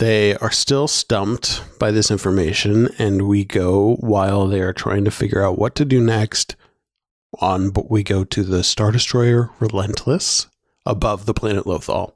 they 0.00 0.34
are 0.36 0.50
still 0.50 0.88
stumped 0.88 1.62
by 1.78 1.90
this 1.90 2.10
information, 2.10 2.88
and 2.98 3.28
we 3.28 3.44
go 3.44 3.96
while 3.96 4.46
they 4.46 4.62
are 4.62 4.72
trying 4.72 5.04
to 5.04 5.10
figure 5.10 5.44
out 5.44 5.58
what 5.58 5.74
to 5.74 5.84
do 5.84 6.00
next. 6.00 6.56
On, 7.38 7.68
but 7.68 7.90
we 7.90 8.02
go 8.02 8.24
to 8.24 8.42
the 8.42 8.64
Star 8.64 8.90
Destroyer 8.90 9.50
Relentless 9.60 10.48
above 10.86 11.26
the 11.26 11.34
planet 11.34 11.64
Lothal. 11.64 12.14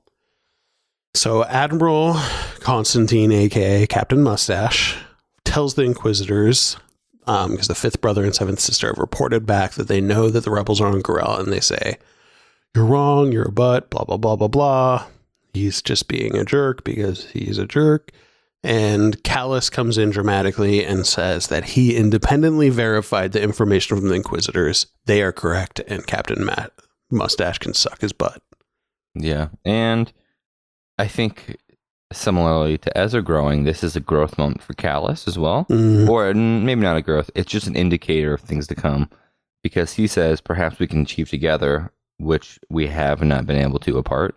So 1.12 1.45
Admiral 1.45 2.14
Konstantine, 2.61 3.31
aka 3.31 3.87
Captain 3.87 4.23
Mustache, 4.23 4.97
tells 5.45 5.75
the 5.75 5.83
Inquisitors, 5.83 6.79
um, 7.26 7.50
because 7.50 7.69
the 7.69 7.75
fifth 7.75 8.00
brother 8.00 8.25
and 8.25 8.35
seventh 8.35 8.61
sister 8.61 8.88
have 8.88 8.99
reported 8.99 9.45
back 9.45 9.73
that 9.73 9.88
they 9.88 10.00
know 10.00 10.31
that 10.31 10.45
the 10.45 10.50
rebels 10.50 10.81
are 10.81 10.88
on 10.88 11.03
Garel, 11.03 11.38
and 11.38 11.53
they 11.53 11.61
say, 11.61 11.99
You're 12.75 12.87
wrong, 12.87 13.31
you're 13.31 13.49
a 13.49 13.53
butt, 13.53 13.91
blah, 13.91 14.05
blah, 14.05 14.17
blah, 14.17 14.37
blah, 14.37 14.49
blah. 14.49 15.07
He's 15.54 15.80
just 15.80 16.08
being 16.08 16.37
a 16.37 16.44
jerk 16.44 16.84
because 16.84 17.30
he's 17.30 17.58
a 17.58 17.66
jerk. 17.66 18.11
And 18.62 19.23
Kallus 19.23 19.70
comes 19.70 19.99
in 19.99 20.11
dramatically 20.11 20.84
and 20.84 21.06
says 21.06 21.49
that 21.49 21.64
he 21.64 21.94
independently 21.96 22.70
verified 22.70 23.32
the 23.32 23.42
information 23.42 23.96
from 23.96 24.08
the 24.08 24.14
Inquisitors. 24.14 24.87
They 25.04 25.23
are 25.23 25.32
correct, 25.32 25.80
and 25.87 26.06
Captain 26.06 26.44
Matt 26.44 26.73
Mustache 27.11 27.58
can 27.58 27.75
suck 27.75 28.00
his 28.00 28.12
butt. 28.12 28.42
Yeah. 29.14 29.49
And 29.64 30.12
I 30.99 31.08
think 31.08 31.58
similarly 32.12 32.78
to 32.78 32.96
Ezra 32.99 33.23
growing, 33.23 33.64
this 33.64 33.84
is 33.84 33.96
a 33.96 34.00
growth 34.00 34.38
moment 34.38 34.62
for 34.62 34.73
Kallus 34.75 35.28
as 35.28 35.38
well. 35.38 35.66
Mm, 35.68 36.08
Or 36.08 36.32
maybe 36.32 36.80
not 36.80 36.96
a 36.96 37.02
growth, 37.02 37.30
it's 37.34 37.50
just 37.50 37.66
an 37.66 37.76
indicator 37.76 38.34
of 38.34 38.40
things 38.40 38.66
to 38.68 38.75
come. 38.75 39.11
Because 39.62 39.92
he 39.94 40.06
says 40.06 40.40
perhaps 40.40 40.78
we 40.78 40.87
can 40.87 41.02
achieve 41.02 41.30
together, 41.30 41.90
which 42.18 42.58
we 42.70 42.87
have 42.87 43.23
not 43.23 43.46
been 43.46 43.58
able 43.58 43.78
to 43.80 43.99
apart. 43.99 44.37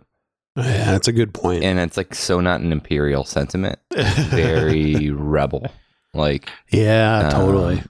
Yeah, 0.58 0.92
that's 0.92 1.08
a 1.08 1.12
good 1.12 1.32
point. 1.32 1.62
And 1.62 1.78
it's 1.78 1.96
like 1.96 2.14
so 2.14 2.40
not 2.40 2.60
an 2.60 2.72
imperial 2.72 3.24
sentiment. 3.24 3.78
Very 3.94 5.10
rebel. 5.12 5.66
Like 6.14 6.48
yeah, 6.70 7.30
totally. 7.32 7.78
Um, 7.80 7.88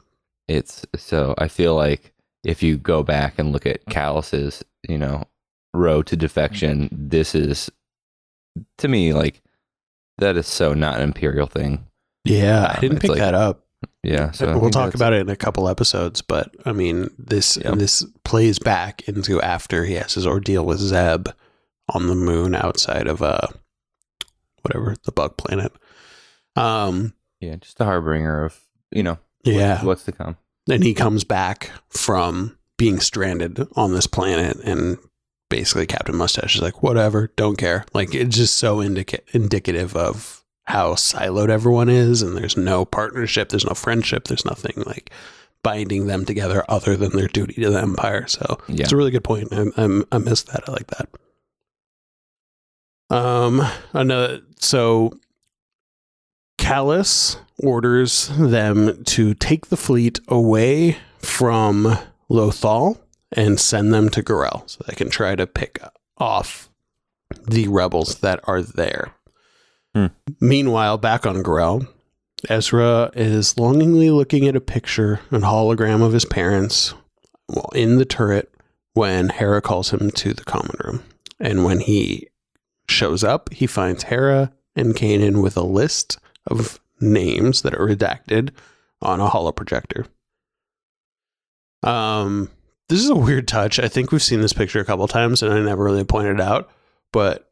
it's 0.48 0.84
so 0.96 1.34
I 1.38 1.48
feel 1.48 1.74
like 1.74 2.12
if 2.44 2.62
you 2.62 2.76
go 2.76 3.02
back 3.02 3.34
and 3.38 3.52
look 3.52 3.66
at 3.66 3.84
Kallus's, 3.86 4.64
you 4.88 4.98
know, 4.98 5.24
road 5.74 6.06
to 6.08 6.16
defection, 6.16 6.88
this 6.92 7.34
is 7.34 7.70
to 8.78 8.88
me 8.88 9.12
like 9.12 9.42
that 10.18 10.36
is 10.36 10.46
so 10.46 10.74
not 10.74 10.96
an 10.96 11.02
imperial 11.02 11.46
thing. 11.46 11.86
Yeah, 12.24 12.66
I 12.66 12.74
um, 12.74 12.80
didn't 12.80 13.00
pick 13.00 13.10
like- 13.10 13.20
that 13.20 13.34
up. 13.34 13.64
Yeah, 14.02 14.32
so 14.32 14.58
we'll 14.58 14.70
talk 14.70 14.94
about 14.94 15.12
it 15.12 15.20
in 15.20 15.28
a 15.28 15.36
couple 15.36 15.68
episodes, 15.68 16.20
but 16.22 16.52
I 16.64 16.72
mean, 16.72 17.10
this 17.18 17.56
Yeah. 17.56 17.72
this 17.76 18.04
plays 18.24 18.58
back 18.58 19.06
into 19.08 19.40
after 19.40 19.84
he 19.84 19.94
has 19.94 20.14
his 20.14 20.26
ordeal 20.26 20.64
with 20.66 20.78
Zeb 20.78 21.28
on 21.90 22.06
the 22.06 22.14
moon 22.14 22.54
outside 22.54 23.06
of 23.06 23.22
uh 23.22 23.46
whatever 24.62 24.94
the 25.04 25.12
bug 25.12 25.36
planet. 25.36 25.72
Um, 26.56 27.14
Yeah, 27.40 27.56
just 27.56 27.80
a 27.80 27.84
harbinger 27.84 28.44
of 28.44 28.60
you 28.90 29.02
know 29.02 29.18
yeah, 29.44 29.84
what's 29.84 30.04
to 30.04 30.12
come. 30.12 30.36
and 30.68 30.82
he 30.82 30.94
comes 30.94 31.24
back 31.24 31.70
from 31.88 32.58
being 32.76 33.00
stranded 33.00 33.66
on 33.76 33.92
this 33.92 34.06
planet 34.06 34.56
and 34.64 34.98
basically 35.50 35.86
captain 35.86 36.14
mustache 36.16 36.56
is 36.56 36.60
like 36.62 36.82
whatever 36.82 37.32
don't 37.36 37.56
care 37.56 37.84
like 37.94 38.14
it's 38.14 38.36
just 38.36 38.56
so 38.56 38.80
indica- 38.80 39.20
indicative 39.32 39.96
of 39.96 40.44
how 40.64 40.92
siloed 40.94 41.48
everyone 41.48 41.88
is 41.88 42.20
and 42.22 42.36
there's 42.36 42.56
no 42.56 42.84
partnership 42.84 43.48
there's 43.48 43.64
no 43.64 43.72
friendship 43.74 44.24
there's 44.24 44.44
nothing 44.44 44.74
like 44.86 45.10
binding 45.62 46.06
them 46.06 46.24
together 46.26 46.64
other 46.68 46.96
than 46.96 47.10
their 47.16 47.28
duty 47.28 47.54
to 47.62 47.70
the 47.70 47.80
empire 47.80 48.26
so 48.26 48.58
Yeah. 48.68 48.82
it's 48.82 48.92
a 48.92 48.96
really 48.96 49.10
good 49.10 49.24
point 49.24 49.48
I, 49.52 49.64
I, 49.76 50.02
I 50.12 50.18
missed 50.18 50.48
that 50.48 50.68
i 50.68 50.72
like 50.72 50.88
that 50.88 51.08
um 53.10 53.62
another 53.92 54.40
so 54.58 55.12
Kallus 56.58 57.38
orders 57.62 58.28
them 58.36 59.02
to 59.04 59.34
take 59.34 59.66
the 59.66 59.76
fleet 59.76 60.20
away 60.28 60.98
from 61.18 61.96
Lothal 62.30 62.98
and 63.32 63.58
send 63.58 63.92
them 63.92 64.08
to 64.10 64.22
Garel 64.22 64.68
so 64.68 64.84
they 64.86 64.94
can 64.94 65.08
try 65.08 65.34
to 65.34 65.46
pick 65.46 65.80
off 66.18 66.68
the 67.46 67.68
rebels 67.68 68.16
that 68.16 68.40
are 68.44 68.62
there. 68.62 69.14
Hmm. 69.94 70.06
Meanwhile, 70.40 70.98
back 70.98 71.26
on 71.26 71.42
Garel, 71.42 71.88
Ezra 72.48 73.10
is 73.14 73.58
longingly 73.58 74.10
looking 74.10 74.46
at 74.46 74.56
a 74.56 74.60
picture 74.60 75.20
and 75.30 75.42
hologram 75.42 76.02
of 76.02 76.12
his 76.12 76.24
parents 76.24 76.94
well, 77.48 77.70
in 77.74 77.96
the 77.96 78.04
turret 78.04 78.52
when 78.94 79.30
Hera 79.30 79.60
calls 79.60 79.90
him 79.90 80.10
to 80.10 80.32
the 80.32 80.44
common 80.44 80.76
room. 80.84 81.02
And 81.40 81.64
when 81.64 81.80
he 81.80 82.28
shows 82.88 83.24
up, 83.24 83.52
he 83.52 83.66
finds 83.66 84.04
Hera 84.04 84.52
and 84.74 84.94
Kanan 84.94 85.42
with 85.42 85.56
a 85.56 85.62
list 85.62 86.18
of 86.46 86.80
names 87.00 87.62
that 87.62 87.74
are 87.74 87.86
redacted 87.86 88.50
on 89.00 89.20
a 89.20 89.28
holoprojector. 89.28 90.06
Um, 91.82 92.50
this 92.88 93.00
is 93.00 93.10
a 93.10 93.14
weird 93.14 93.46
touch. 93.46 93.78
I 93.78 93.88
think 93.88 94.10
we've 94.10 94.22
seen 94.22 94.40
this 94.40 94.52
picture 94.52 94.80
a 94.80 94.84
couple 94.84 95.06
times, 95.08 95.42
and 95.42 95.52
I 95.52 95.60
never 95.60 95.84
really 95.84 96.04
pointed 96.04 96.36
it 96.36 96.40
out, 96.40 96.70
but 97.12 97.50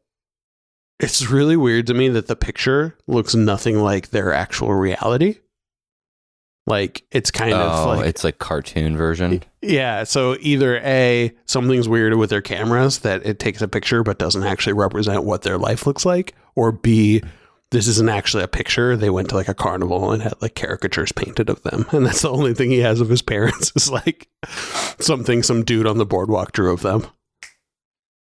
it's 0.99 1.29
really 1.29 1.55
weird 1.55 1.87
to 1.87 1.93
me 1.93 2.09
that 2.09 2.27
the 2.27 2.35
picture 2.35 2.97
looks 3.05 3.35
nothing 3.35 3.79
like 3.79 4.09
their 4.09 4.33
actual 4.33 4.73
reality. 4.73 5.37
Like 6.67 7.03
it's 7.11 7.31
kind 7.31 7.53
of 7.53 7.79
oh, 7.79 7.87
like 7.87 8.05
it's 8.07 8.23
like 8.25 8.39
cartoon 8.39 8.97
version. 8.97 9.41
yeah, 9.61 10.03
so 10.03 10.35
either 10.41 10.77
A, 10.83 11.33
something's 11.45 11.87
weird 11.87 12.13
with 12.15 12.29
their 12.29 12.41
cameras 12.41 12.99
that 12.99 13.25
it 13.25 13.39
takes 13.39 13.61
a 13.61 13.67
picture 13.69 14.03
but 14.03 14.19
doesn't 14.19 14.43
actually 14.43 14.73
represent 14.73 15.23
what 15.23 15.43
their 15.43 15.57
life 15.57 15.87
looks 15.87 16.05
like, 16.05 16.35
or 16.55 16.73
B, 16.73 17.23
this 17.71 17.87
isn't 17.87 18.09
actually 18.09 18.43
a 18.43 18.49
picture. 18.49 18.97
They 18.97 19.09
went 19.09 19.29
to 19.29 19.35
like 19.35 19.47
a 19.47 19.53
carnival 19.53 20.11
and 20.11 20.21
had 20.21 20.33
like 20.41 20.55
caricatures 20.55 21.13
painted 21.13 21.49
of 21.49 21.63
them. 21.63 21.85
And 21.93 22.05
that's 22.05 22.21
the 22.23 22.29
only 22.31 22.53
thing 22.53 22.69
he 22.69 22.79
has 22.79 22.99
of 22.99 23.07
his 23.07 23.21
parents 23.21 23.71
is 23.75 23.89
like 23.89 24.27
something 24.99 25.43
some 25.43 25.63
dude 25.63 25.87
on 25.87 25.97
the 25.97 26.05
boardwalk 26.05 26.51
drew 26.51 26.73
of 26.73 26.81
them. 26.81 27.07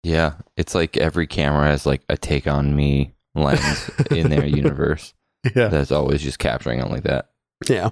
Yeah, 0.03 0.33
it's 0.55 0.75
like 0.75 0.95
every 0.95 1.25
camera 1.25 1.65
has 1.67 1.85
like 1.87 2.01
a 2.07 2.17
take 2.17 2.45
on 2.47 2.75
me 2.75 3.13
lens 3.35 3.89
in 4.11 4.29
their 4.29 4.45
universe 4.47 5.13
Yeah. 5.55 5.67
that's 5.69 5.91
always 5.91 6.21
just 6.21 6.37
capturing 6.39 6.79
it 6.79 6.89
like 6.91 7.03
that. 7.03 7.29
Yeah. 7.67 7.89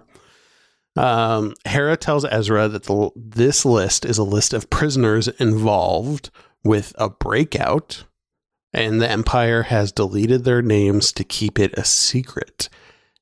Um, 0.96 1.54
Hera 1.66 1.98
tells 1.98 2.24
Ezra 2.26 2.68
that 2.70 2.84
the, 2.84 3.10
this 3.16 3.66
list 3.66 4.06
is 4.06 4.18
a 4.18 4.24
list 4.24 4.54
of 4.54 4.70
prisoners 4.70 5.28
involved 5.28 6.30
with 6.64 6.94
a 6.98 7.10
breakout, 7.10 8.06
and 8.74 9.02
the 9.02 9.10
Empire 9.10 9.64
has 9.64 9.92
deleted 9.92 10.44
their 10.44 10.62
names 10.62 11.12
to 11.14 11.24
keep 11.24 11.60
it 11.60 11.74
a 11.78 11.84
secret. 11.84 12.70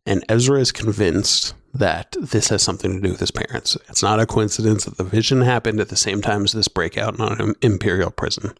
And 0.05 0.23
Ezra 0.29 0.59
is 0.59 0.71
convinced 0.71 1.53
that 1.73 2.15
this 2.21 2.49
has 2.49 2.61
something 2.61 2.93
to 2.93 3.01
do 3.01 3.09
with 3.11 3.19
his 3.19 3.31
parents. 3.31 3.75
It's 3.89 4.03
not 4.03 4.19
a 4.19 4.25
coincidence 4.27 4.85
that 4.85 4.97
the 4.97 5.03
vision 5.03 5.41
happened 5.41 5.79
at 5.79 5.89
the 5.89 5.95
same 5.95 6.21
time 6.21 6.43
as 6.43 6.51
this 6.51 6.67
breakout 6.67 7.17
in 7.17 7.21
an 7.21 7.55
Imperial 7.61 8.11
prison. 8.11 8.53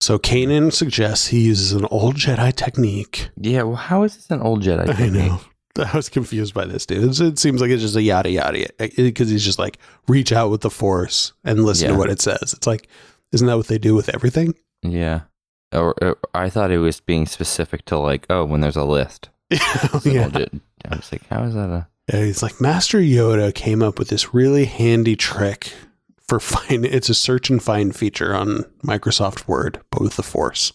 So 0.00 0.18
Kanan 0.18 0.72
suggests 0.72 1.28
he 1.28 1.42
uses 1.42 1.70
an 1.72 1.84
old 1.90 2.16
Jedi 2.16 2.52
technique 2.56 3.28
Yeah, 3.36 3.62
well, 3.62 3.76
how 3.76 4.02
is 4.02 4.16
this 4.16 4.30
an 4.30 4.40
old 4.40 4.62
Jedi? 4.62 4.86
technique? 4.86 5.22
I 5.22 5.28
know. 5.28 5.40
I 5.78 5.96
was 5.96 6.08
confused 6.08 6.54
by 6.54 6.66
this, 6.66 6.84
dude. 6.86 7.18
It 7.20 7.38
seems 7.38 7.60
like 7.60 7.70
it's 7.70 7.82
just 7.82 7.96
a 7.96 8.02
yada 8.02 8.30
yada 8.30 8.68
eh, 8.80 8.90
because 8.96 9.30
he's 9.30 9.44
just 9.44 9.58
like 9.58 9.78
reach 10.06 10.32
out 10.32 10.50
with 10.50 10.60
the 10.60 10.70
force 10.70 11.32
and 11.44 11.64
listen 11.64 11.88
to 11.88 11.96
what 11.96 12.10
it 12.10 12.20
says. 12.20 12.52
It's 12.52 12.66
like, 12.66 12.88
isn't 13.32 13.46
that 13.46 13.56
what 13.56 13.68
they 13.68 13.78
do 13.78 13.94
with 13.94 14.10
everything? 14.14 14.54
Yeah. 14.82 15.22
Or, 15.72 15.94
or 16.02 16.18
I 16.34 16.50
thought 16.50 16.70
it 16.70 16.78
was 16.78 17.00
being 17.00 17.26
specific 17.26 17.86
to 17.86 17.98
like, 17.98 18.26
oh, 18.28 18.44
when 18.44 18.60
there's 18.60 18.76
a 18.76 18.84
list. 18.84 19.30
Yeah. 20.04 20.28
I 20.90 20.96
was 20.96 21.12
like, 21.12 21.26
how 21.28 21.44
is 21.44 21.54
that 21.54 21.70
a? 21.70 21.86
Yeah, 22.12 22.24
He's 22.24 22.42
like 22.42 22.60
Master 22.60 22.98
Yoda 22.98 23.54
came 23.54 23.82
up 23.82 23.98
with 23.98 24.08
this 24.08 24.34
really 24.34 24.64
handy 24.64 25.14
trick 25.14 25.72
for 26.26 26.40
find. 26.40 26.84
It's 26.84 27.08
a 27.08 27.14
search 27.14 27.50
and 27.50 27.62
find 27.62 27.94
feature 27.94 28.34
on 28.34 28.64
Microsoft 28.84 29.46
Word, 29.46 29.80
but 29.90 30.00
with 30.00 30.16
the 30.16 30.22
Force. 30.22 30.72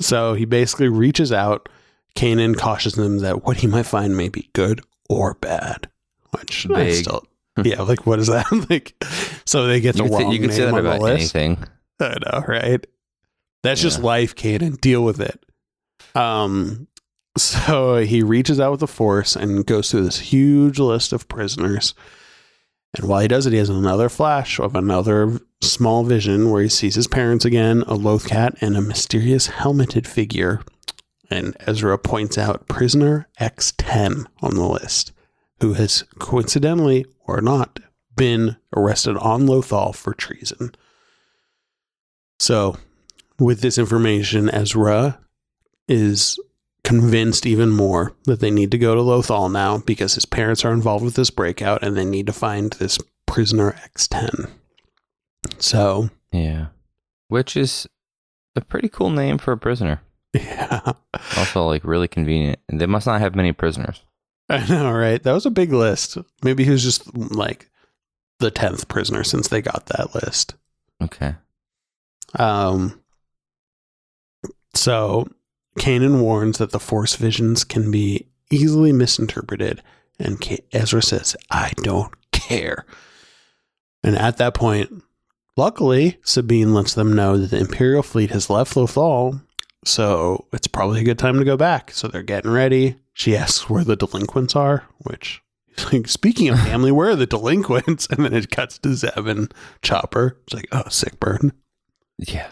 So 0.00 0.34
he 0.34 0.44
basically 0.44 0.88
reaches 0.88 1.32
out. 1.32 1.68
Kanan 2.16 2.56
cautions 2.56 2.94
them 2.94 3.18
that 3.18 3.44
what 3.44 3.58
he 3.58 3.66
might 3.66 3.86
find 3.86 4.16
may 4.16 4.28
be 4.28 4.50
good 4.52 4.80
or 5.08 5.34
bad. 5.34 5.88
Which 6.38 6.66
I 6.70 6.74
Vague. 6.84 6.94
still, 7.04 7.24
yeah, 7.64 7.82
like 7.82 8.06
what 8.06 8.18
is 8.18 8.28
that? 8.28 8.46
like, 8.70 8.94
so 9.44 9.66
they 9.66 9.80
get 9.80 9.96
the 9.96 10.04
You 10.04 10.10
wrong 10.10 10.32
you 10.32 10.38
could 10.40 10.52
say 10.52 10.64
that 10.64 10.74
on 10.74 10.82
the 10.82 10.88
about 10.90 11.00
list. 11.00 11.34
anything. 11.34 11.64
I 12.00 12.16
know, 12.24 12.44
right? 12.46 12.86
That's 13.62 13.80
just 13.82 14.00
life, 14.00 14.34
Kanan. 14.34 14.80
Deal 14.80 15.02
with 15.04 15.20
it. 15.20 15.44
Um, 16.14 16.86
so 17.36 17.96
he 17.98 18.22
reaches 18.22 18.58
out 18.58 18.70
with 18.70 18.80
the 18.80 18.86
force 18.86 19.36
and 19.36 19.66
goes 19.66 19.90
through 19.90 20.04
this 20.04 20.18
huge 20.18 20.78
list 20.78 21.12
of 21.12 21.28
prisoners. 21.28 21.94
And 22.96 23.06
while 23.08 23.20
he 23.20 23.28
does 23.28 23.46
it, 23.46 23.52
he 23.52 23.58
has 23.58 23.68
another 23.68 24.08
flash 24.08 24.58
of 24.58 24.74
another 24.74 25.40
small 25.62 26.04
vision 26.04 26.50
where 26.50 26.62
he 26.62 26.68
sees 26.68 26.94
his 26.96 27.06
parents 27.06 27.44
again, 27.44 27.82
a 27.86 27.94
loth 27.94 28.26
cat, 28.28 28.56
and 28.60 28.76
a 28.76 28.80
mysterious 28.80 29.46
helmeted 29.48 30.06
figure. 30.08 30.60
And 31.30 31.56
Ezra 31.60 31.96
points 31.96 32.36
out 32.36 32.66
prisoner 32.66 33.28
X10 33.40 34.26
on 34.42 34.54
the 34.56 34.66
list, 34.66 35.12
who 35.60 35.74
has 35.74 36.04
coincidentally 36.18 37.06
or 37.26 37.40
not 37.40 37.78
been 38.16 38.56
arrested 38.74 39.16
on 39.16 39.46
Lothal 39.46 39.94
for 39.94 40.12
treason. 40.12 40.74
So, 42.40 42.76
with 43.38 43.60
this 43.60 43.78
information, 43.78 44.50
Ezra 44.50 45.20
is 45.86 46.38
convinced 46.82 47.46
even 47.46 47.70
more 47.70 48.14
that 48.24 48.40
they 48.40 48.50
need 48.50 48.70
to 48.70 48.78
go 48.78 48.94
to 48.94 49.00
Lothal 49.00 49.52
now 49.52 49.78
because 49.78 50.14
his 50.14 50.26
parents 50.26 50.64
are 50.64 50.72
involved 50.72 51.04
with 51.04 51.14
this 51.14 51.30
breakout 51.30 51.82
and 51.82 51.96
they 51.96 52.04
need 52.04 52.26
to 52.26 52.32
find 52.32 52.72
this 52.72 52.98
prisoner 53.26 53.72
X10. 53.96 54.50
So, 55.58 56.10
Yeah. 56.32 56.66
Which 57.28 57.56
is 57.56 57.86
a 58.56 58.60
pretty 58.60 58.88
cool 58.88 59.10
name 59.10 59.38
for 59.38 59.52
a 59.52 59.58
prisoner. 59.58 60.00
Yeah. 60.34 60.92
Also, 61.36 61.66
like 61.66 61.82
really 61.84 62.06
convenient. 62.06 62.60
And 62.68 62.80
they 62.80 62.86
must 62.86 63.06
not 63.06 63.20
have 63.20 63.34
many 63.34 63.52
prisoners. 63.52 64.02
I 64.48 64.64
know, 64.68 64.92
right? 64.92 65.20
That 65.22 65.32
was 65.32 65.44
a 65.46 65.50
big 65.50 65.72
list. 65.72 66.18
Maybe 66.44 66.64
he 66.64 66.70
was 66.70 66.84
just 66.84 67.12
like 67.16 67.68
the 68.38 68.50
10th 68.50 68.88
prisoner 68.88 69.24
since 69.24 69.48
they 69.48 69.60
got 69.60 69.86
that 69.86 70.14
list. 70.14 70.54
Okay. 71.02 71.34
Um, 72.38 73.00
so 74.74 75.28
Kanan 75.78 76.20
warns 76.20 76.58
that 76.58 76.70
the 76.70 76.80
Force 76.80 77.16
visions 77.16 77.64
can 77.64 77.90
be 77.90 78.28
easily 78.50 78.92
misinterpreted, 78.92 79.82
and 80.18 80.40
Ka- 80.40 80.56
Ezra 80.72 81.02
says, 81.02 81.36
"I 81.50 81.72
don't 81.78 82.12
care." 82.32 82.86
And 84.02 84.16
at 84.16 84.36
that 84.38 84.54
point, 84.54 85.02
luckily, 85.56 86.18
Sabine 86.22 86.72
lets 86.74 86.94
them 86.94 87.12
know 87.14 87.36
that 87.36 87.50
the 87.50 87.58
Imperial 87.58 88.02
fleet 88.02 88.30
has 88.30 88.50
left 88.50 88.74
Lothal, 88.74 89.40
so 89.84 90.46
it's 90.52 90.66
probably 90.66 91.00
a 91.00 91.04
good 91.04 91.18
time 91.18 91.38
to 91.38 91.44
go 91.44 91.56
back. 91.56 91.90
So 91.92 92.08
they're 92.08 92.22
getting 92.22 92.50
ready. 92.50 92.96
She 93.12 93.36
asks 93.36 93.68
where 93.68 93.84
the 93.84 93.96
delinquents 93.96 94.56
are, 94.56 94.84
which. 94.98 95.42
Like, 95.92 96.08
speaking 96.08 96.48
of 96.50 96.60
family, 96.64 96.92
where 96.92 97.10
are 97.10 97.16
the 97.16 97.26
delinquents? 97.26 98.06
And 98.10 98.24
then 98.24 98.34
it 98.34 98.50
cuts 98.50 98.76
to 98.78 98.92
Zeb 98.94 99.26
and 99.26 99.54
Chopper. 99.80 100.36
It's 100.44 100.52
like, 100.52 100.66
oh, 100.72 100.88
sick 100.90 101.18
burn. 101.18 101.52
Yeah. 102.18 102.50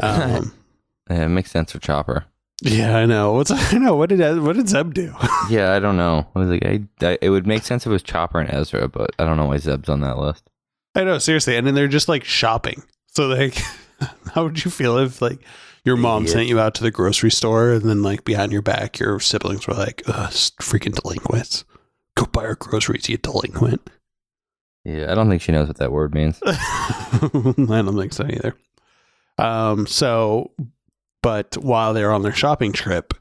Um, 0.00 0.54
Yeah, 1.10 1.24
it 1.24 1.28
makes 1.30 1.50
sense 1.50 1.72
for 1.72 1.78
Chopper. 1.78 2.26
Yeah, 2.62 2.96
I 2.96 3.06
know. 3.06 3.32
What's 3.32 3.50
I 3.50 3.78
know. 3.78 3.96
What 3.96 4.10
did 4.10 4.20
what 4.42 4.56
did 4.56 4.68
Zeb 4.68 4.92
do? 4.92 5.14
Yeah, 5.48 5.72
I 5.72 5.78
don't 5.78 5.96
know. 5.96 6.26
I 6.34 6.38
was 6.38 6.50
like, 6.50 6.64
I, 6.66 6.82
I, 7.00 7.18
it 7.22 7.30
would 7.30 7.46
make 7.46 7.62
sense 7.62 7.84
if 7.84 7.90
it 7.90 7.92
was 7.92 8.02
Chopper 8.02 8.40
and 8.40 8.52
Ezra, 8.52 8.88
but 8.88 9.12
I 9.18 9.24
don't 9.24 9.36
know 9.36 9.46
why 9.46 9.56
Zeb's 9.56 9.88
on 9.88 10.00
that 10.00 10.18
list. 10.18 10.50
I 10.94 11.04
know, 11.04 11.18
seriously. 11.18 11.56
And 11.56 11.66
then 11.66 11.74
they're 11.74 11.88
just 11.88 12.08
like 12.08 12.24
shopping. 12.24 12.82
So 13.06 13.26
like, 13.28 13.56
how 14.34 14.44
would 14.44 14.64
you 14.64 14.70
feel 14.70 14.98
if 14.98 15.22
like 15.22 15.40
your 15.84 15.96
mom 15.96 16.26
sent 16.26 16.48
you 16.48 16.60
out 16.60 16.74
to 16.76 16.82
the 16.82 16.90
grocery 16.90 17.30
store 17.30 17.72
and 17.72 17.82
then 17.82 18.02
like 18.02 18.24
behind 18.24 18.52
your 18.52 18.62
back 18.62 18.98
your 18.98 19.20
siblings 19.20 19.66
were 19.66 19.74
like, 19.74 20.02
Ugh, 20.06 20.30
freaking 20.30 20.94
delinquents. 20.94 21.64
Go 22.14 22.26
buy 22.26 22.44
our 22.44 22.54
groceries, 22.54 23.08
you 23.08 23.16
delinquent. 23.16 23.88
Yeah, 24.84 25.12
I 25.12 25.14
don't 25.14 25.28
think 25.28 25.42
she 25.42 25.52
knows 25.52 25.68
what 25.68 25.76
that 25.76 25.92
word 25.92 26.14
means. 26.14 26.40
I 26.46 27.30
don't 27.32 27.96
think 27.96 28.12
so 28.12 28.24
either. 28.24 28.56
Um, 29.36 29.86
so, 29.86 30.52
but 31.22 31.56
while 31.58 31.94
they're 31.94 32.12
on 32.12 32.22
their 32.22 32.32
shopping 32.32 32.72
trip, 32.72 33.14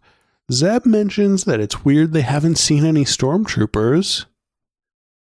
Zeb 0.51 0.85
mentions 0.85 1.43
that 1.43 1.59
it's 1.59 1.83
weird 1.83 2.13
they 2.13 2.21
haven't 2.21 2.57
seen 2.57 2.85
any 2.85 3.03
stormtroopers, 3.03 4.25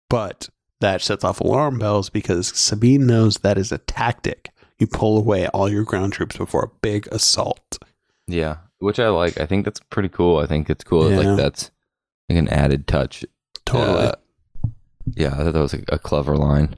but 0.08 0.48
that 0.80 1.02
sets 1.02 1.24
off 1.24 1.40
alarm 1.40 1.78
bells 1.78 2.08
because 2.08 2.48
Sabine 2.48 3.06
knows 3.06 3.38
that 3.38 3.58
is 3.58 3.72
a 3.72 3.78
tactic. 3.78 4.50
You 4.78 4.86
pull 4.86 5.18
away 5.18 5.46
all 5.48 5.68
your 5.68 5.84
ground 5.84 6.12
troops 6.12 6.36
before 6.36 6.64
a 6.64 6.78
big 6.82 7.08
assault. 7.08 7.78
Yeah, 8.26 8.58
which 8.78 8.98
I 8.98 9.08
like. 9.08 9.40
I 9.40 9.46
think 9.46 9.64
that's 9.64 9.80
pretty 9.90 10.08
cool. 10.08 10.38
I 10.38 10.46
think 10.46 10.70
it's 10.70 10.84
cool. 10.84 11.10
Yeah. 11.10 11.18
Like 11.18 11.36
that's 11.36 11.70
like 12.28 12.38
an 12.38 12.48
added 12.48 12.86
touch. 12.86 13.24
Totally. 13.64 14.06
Uh, 14.06 14.12
yeah, 15.14 15.34
I 15.34 15.38
thought 15.38 15.52
that 15.52 15.60
was 15.60 15.74
a, 15.74 15.82
a 15.88 15.98
clever 15.98 16.36
line. 16.36 16.76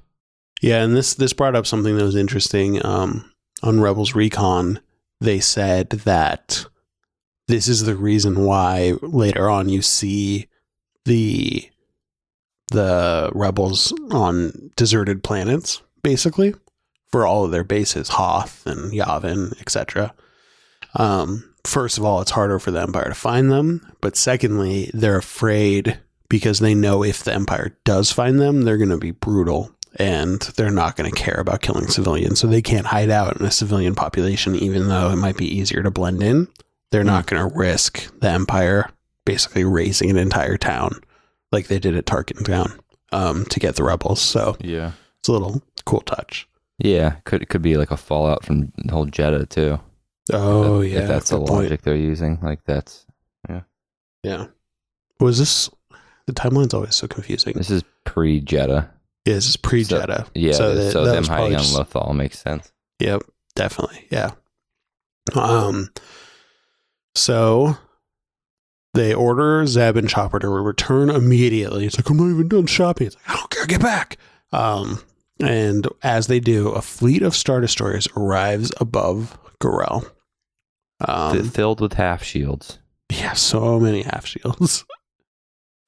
Yeah, 0.62 0.82
and 0.82 0.96
this 0.96 1.14
this 1.14 1.32
brought 1.32 1.56
up 1.56 1.66
something 1.66 1.96
that 1.96 2.04
was 2.04 2.16
interesting. 2.16 2.84
Um, 2.84 3.32
on 3.62 3.80
Rebels 3.80 4.14
Recon, 4.14 4.80
they 5.20 5.40
said 5.40 5.90
that 5.90 6.66
this 7.48 7.68
is 7.68 7.84
the 7.84 7.96
reason 7.96 8.44
why 8.44 8.94
later 9.02 9.50
on 9.50 9.68
you 9.68 9.82
see 9.82 10.48
the 11.04 11.68
the 12.70 13.30
rebels 13.34 13.92
on 14.12 14.70
deserted 14.76 15.24
planets, 15.24 15.82
basically, 16.02 16.54
for 17.12 17.26
all 17.26 17.44
of 17.44 17.50
their 17.50 17.64
bases, 17.64 18.10
Hoth 18.10 18.66
and 18.66 18.92
Yavin, 18.92 19.58
etc. 19.60 20.14
Um, 20.94 21.54
first 21.64 21.98
of 21.98 22.04
all, 22.04 22.20
it's 22.20 22.30
harder 22.30 22.58
for 22.58 22.70
the 22.70 22.80
Empire 22.80 23.08
to 23.08 23.14
find 23.14 23.50
them, 23.50 23.92
but 24.00 24.16
secondly, 24.16 24.90
they're 24.94 25.18
afraid 25.18 25.98
because 26.28 26.60
they 26.60 26.74
know 26.74 27.02
if 27.02 27.24
the 27.24 27.34
Empire 27.34 27.76
does 27.84 28.12
find 28.12 28.40
them, 28.40 28.62
they're 28.62 28.78
going 28.78 28.90
to 28.90 28.98
be 28.98 29.10
brutal 29.10 29.70
and 29.96 30.40
they're 30.56 30.70
not 30.70 30.96
going 30.96 31.10
to 31.10 31.16
care 31.16 31.40
about 31.40 31.62
killing 31.62 31.88
civilians. 31.88 32.38
So 32.38 32.46
they 32.46 32.62
can't 32.62 32.86
hide 32.86 33.10
out 33.10 33.38
in 33.38 33.44
a 33.44 33.50
civilian 33.50 33.94
population, 33.94 34.54
even 34.54 34.88
though 34.88 35.10
it 35.10 35.16
might 35.16 35.36
be 35.36 35.58
easier 35.58 35.82
to 35.82 35.90
blend 35.90 36.22
in. 36.22 36.48
They're 36.92 37.04
not 37.04 37.26
going 37.26 37.48
to 37.48 37.56
risk 37.56 38.12
the 38.20 38.30
Empire 38.30 38.90
basically 39.24 39.64
raising 39.64 40.10
an 40.10 40.16
entire 40.16 40.56
town 40.56 41.00
like 41.52 41.68
they 41.68 41.78
did 41.78 41.96
at 41.96 42.06
Tarkin 42.06 42.44
Town 42.44 42.72
um, 43.12 43.44
to 43.46 43.60
get 43.60 43.76
the 43.76 43.84
rebels. 43.84 44.20
So 44.20 44.56
Yeah, 44.60 44.92
it's 45.18 45.28
a 45.28 45.32
little 45.32 45.62
cool 45.84 46.00
touch. 46.00 46.48
Yeah. 46.82 47.16
Could 47.24 47.48
could 47.48 47.62
be 47.62 47.76
like 47.76 47.90
a 47.90 47.96
fallout 47.96 48.44
from 48.44 48.72
the 48.78 48.92
whole 48.92 49.06
Jedha 49.06 49.48
too. 49.48 49.78
Oh, 50.32 50.80
If- 50.80 50.92
yeah. 50.92 50.98
if 51.00 51.08
that's 51.08 51.30
the 51.30 51.38
good 51.38 51.46
point. 51.48 51.62
logic 51.64 51.82
they're 51.82 51.96
using. 51.96 52.38
Like 52.42 52.64
that's 52.64 53.06
Yeah. 53.48 53.62
Yeah. 54.22 54.46
Was 55.18 55.38
this. 55.38 55.70
The 56.26 56.32
timeline's 56.34 56.74
always 56.74 56.94
so 56.94 57.08
confusing. 57.08 57.54
this 57.54 57.70
is 57.70 57.82
pre 58.04 58.40
Jedha. 58.40 58.88
Yeah, 59.26 59.34
this 59.34 59.48
is 59.48 59.56
pre 59.56 59.82
Jedha. 59.84 60.28
Yeah, 60.34 60.52
so, 60.52 60.74
that- 60.74 60.92
that 60.94 61.12
them 61.12 61.24
hiding 61.24 61.56
on 61.56 61.62
Lothal 61.64 62.14
makes 62.14 62.38
sense. 62.38 62.72
Yep, 63.00 63.22
definitely. 63.56 64.06
Yeah. 64.10 64.30
Um 65.34 65.90
so 67.14 67.76
they 68.94 69.14
order 69.14 69.66
Zeb 69.66 69.96
and 69.96 70.08
Chopper 70.08 70.38
to 70.38 70.48
return 70.48 71.10
immediately. 71.10 71.86
It's 71.86 71.96
like, 71.96 72.08
I'm 72.10 72.16
not 72.16 72.30
even 72.30 72.48
done 72.48 72.66
shopping. 72.66 73.06
It's 73.08 73.16
like, 73.16 73.30
I 73.30 73.36
don't 73.36 73.50
care, 73.50 73.66
get 73.66 73.80
back. 73.80 74.16
Um 74.52 75.00
and 75.42 75.86
as 76.02 76.26
they 76.26 76.40
do, 76.40 76.68
a 76.70 76.82
fleet 76.82 77.22
of 77.22 77.34
Star 77.34 77.60
Destroyers 77.60 78.08
arrives 78.16 78.72
above 78.80 79.38
Garel. 79.60 80.10
Um, 81.06 81.48
filled 81.48 81.80
with 81.80 81.94
half 81.94 82.22
shields. 82.22 82.78
yeah, 83.10 83.32
so 83.32 83.80
many 83.80 84.02
half 84.02 84.26
shields. 84.26 84.84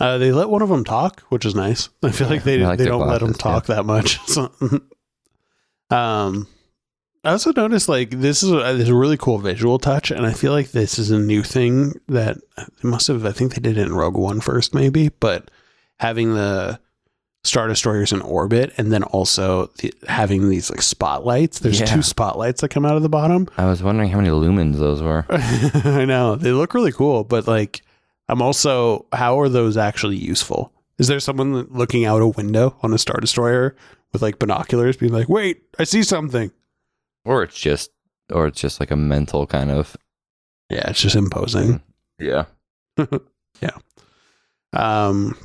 Uh, 0.01 0.19
they 0.19 0.33
let 0.33 0.49
one 0.49 0.63
of 0.63 0.69
them 0.69 0.83
talk, 0.83 1.21
which 1.29 1.45
is 1.47 1.55
nice. 1.55 1.89
I 2.03 2.11
feel 2.11 2.29
like 2.29 2.43
they 2.43 2.59
like 2.59 2.77
they 2.77 2.87
don't 2.87 3.07
let 3.07 3.21
them 3.21 3.35
talk 3.35 3.67
that 3.67 3.85
much. 3.87 4.19
So, 4.27 4.51
um, 5.91 6.49
I 7.23 7.31
also 7.31 7.53
noticed 7.53 7.89
like 7.89 8.11
this 8.11 8.43
is 8.43 8.51
a, 8.51 8.57
this 8.57 8.83
is 8.83 8.89
a 8.89 8.97
really 8.97 9.17
cool 9.17 9.39
visual 9.39 9.79
touch, 9.79 10.11
and 10.11 10.27
I 10.27 10.33
feel 10.33 10.51
like 10.51 10.73
this 10.73 10.99
is 10.99 11.13
a 11.13 11.21
new 11.21 11.45
thing 11.45 11.93
that 12.09 12.39
they 12.57 12.89
must 12.89 13.07
have. 13.07 13.25
I 13.25 13.31
think 13.31 13.55
they 13.55 13.61
did 13.61 13.79
it 13.79 13.87
in 13.87 13.95
Rogue 13.95 14.17
One 14.17 14.41
first, 14.41 14.75
maybe, 14.75 15.11
but 15.21 15.53
having 16.01 16.35
the 16.35 16.81
Star 17.45 17.67
Destroyers 17.67 18.13
in 18.13 18.21
orbit, 18.21 18.73
and 18.77 18.93
then 18.93 19.03
also 19.03 19.67
the, 19.79 19.93
having 20.09 20.49
these 20.49 20.71
like 20.71 20.81
spotlights. 20.83 21.59
There's 21.59 21.81
Yeah. 21.81 21.87
two 21.87 22.03
spotlights 22.03 22.61
that 22.61 22.69
come 22.69 22.87
out 22.87 22.97
of 22.97 23.03
the 23.03 23.09
bottom. 23.09 23.49
I 23.59 23.67
was 23.67 23.83
wondering 23.83 24.11
how 24.11 24.19
many 24.19 24.31
lumens 24.31 24.79
those 24.79 25.03
were. 25.03 25.25
I 25.31 26.05
know 26.05 26.37
they 26.37 26.53
look 26.53 26.73
really 26.75 26.93
cool, 26.93 27.25
but 27.25 27.49
like, 27.49 27.83
I'm 28.29 28.41
also 28.41 29.07
how 29.13 29.41
are 29.41 29.49
those 29.49 29.77
actually 29.77 30.17
useful? 30.17 30.73
Is 30.99 31.09
there 31.09 31.19
someone 31.21 31.67
looking 31.71 32.05
out 32.05 32.23
a 32.23 32.29
window 32.29 32.77
on 32.83 32.93
a 32.95 32.99
star 32.99 33.19
destroyer 33.21 33.75
with 34.13 34.23
like 34.23 34.39
binoculars, 34.39 34.97
being 34.97 35.13
like, 35.13 35.29
"Wait, 35.29 35.63
I 35.79 35.85
see 35.85 36.05
something"? 36.05 36.53
Or 37.25 37.43
it's 37.43 37.59
just 37.59 37.91
or 38.33 38.47
it's 38.47 38.61
just 38.61 38.79
like 38.79 38.91
a 38.93 38.97
mental 38.97 39.47
kind 39.49 39.71
of 39.73 39.97
Yeah, 40.71 40.89
it's 40.91 41.01
just 41.03 41.17
imposing. 41.17 41.83
Yeah. 42.21 42.45
Yeah. 43.61 43.77
Um, 44.73 45.37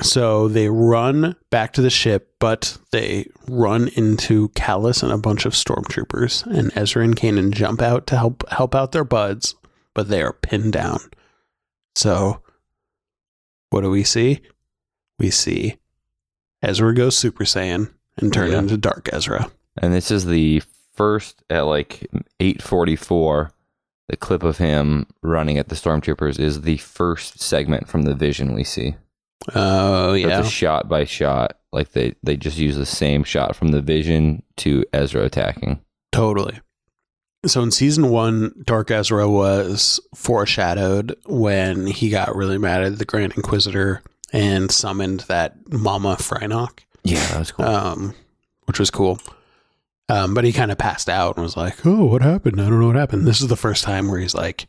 so 0.00 0.48
they 0.48 0.68
run 0.68 1.36
back 1.50 1.74
to 1.74 1.82
the 1.82 1.90
ship, 1.90 2.34
but 2.38 2.78
they 2.92 3.26
run 3.46 3.88
into 3.88 4.48
Kallus 4.50 5.02
and 5.02 5.12
a 5.12 5.18
bunch 5.18 5.44
of 5.44 5.52
stormtroopers, 5.52 6.46
and 6.46 6.72
Ezra 6.74 7.04
and 7.04 7.14
Kanan 7.16 7.52
jump 7.52 7.82
out 7.82 8.06
to 8.06 8.16
help 8.16 8.48
help 8.50 8.74
out 8.74 8.92
their 8.92 9.04
buds, 9.04 9.54
but 9.94 10.08
they 10.08 10.22
are 10.22 10.32
pinned 10.32 10.72
down. 10.72 11.00
So, 11.94 12.40
what 13.70 13.82
do 13.82 13.90
we 13.90 14.02
see? 14.04 14.40
We 15.18 15.30
see 15.30 15.76
Ezra 16.62 16.94
goes 16.94 17.16
Super 17.18 17.44
Saiyan 17.44 17.92
and 18.16 18.32
turn 18.32 18.50
Yeah. 18.52 18.58
into 18.60 18.76
Dark 18.78 19.10
Ezra. 19.12 19.50
And 19.76 19.92
this 19.92 20.10
is 20.10 20.24
the 20.24 20.62
first 20.94 21.42
at 21.50 21.62
like 21.62 22.06
844 22.40 23.52
the 24.08 24.16
clip 24.16 24.42
of 24.42 24.58
him 24.58 25.06
running 25.22 25.56
at 25.56 25.68
the 25.68 25.74
stormtroopers 25.74 26.38
is 26.38 26.62
the 26.62 26.76
first 26.78 27.40
segment 27.40 27.88
from 27.88 28.02
the 28.02 28.14
vision 28.14 28.52
we 28.52 28.64
see. 28.64 28.94
Oh 29.54 30.12
yeah, 30.14 30.38
It's 30.40 30.48
a 30.48 30.50
shot 30.50 30.88
by 30.88 31.04
shot. 31.04 31.58
Like 31.72 31.92
they, 31.92 32.14
they 32.22 32.36
just 32.36 32.58
use 32.58 32.76
the 32.76 32.86
same 32.86 33.24
shot 33.24 33.56
from 33.56 33.68
the 33.68 33.80
vision 33.80 34.42
to 34.58 34.84
Ezra 34.92 35.24
attacking. 35.24 35.80
Totally. 36.12 36.60
So 37.46 37.62
in 37.62 37.70
season 37.72 38.10
one, 38.10 38.52
Dark 38.64 38.90
Ezra 38.90 39.28
was 39.28 39.98
foreshadowed 40.14 41.16
when 41.26 41.86
he 41.86 42.08
got 42.08 42.36
really 42.36 42.58
mad 42.58 42.82
at 42.84 42.98
the 42.98 43.04
Grand 43.04 43.32
Inquisitor 43.36 44.02
and 44.32 44.70
summoned 44.70 45.20
that 45.20 45.56
Mama 45.72 46.16
Fyrnock, 46.16 46.80
Yeah, 47.02 47.26
that 47.28 47.38
was 47.40 47.52
cool. 47.52 47.64
um, 47.66 48.14
which 48.66 48.78
was 48.78 48.90
cool. 48.90 49.18
Um, 50.08 50.34
but 50.34 50.44
he 50.44 50.52
kind 50.52 50.70
of 50.70 50.78
passed 50.78 51.08
out 51.08 51.36
and 51.36 51.42
was 51.42 51.56
like, 51.56 51.84
"Oh, 51.86 52.04
what 52.04 52.22
happened? 52.22 52.60
I 52.60 52.68
don't 52.68 52.80
know 52.80 52.86
what 52.86 52.96
happened." 52.96 53.26
This 53.26 53.40
is 53.40 53.48
the 53.48 53.56
first 53.56 53.82
time 53.82 54.08
where 54.08 54.20
he's 54.20 54.34
like, 54.34 54.66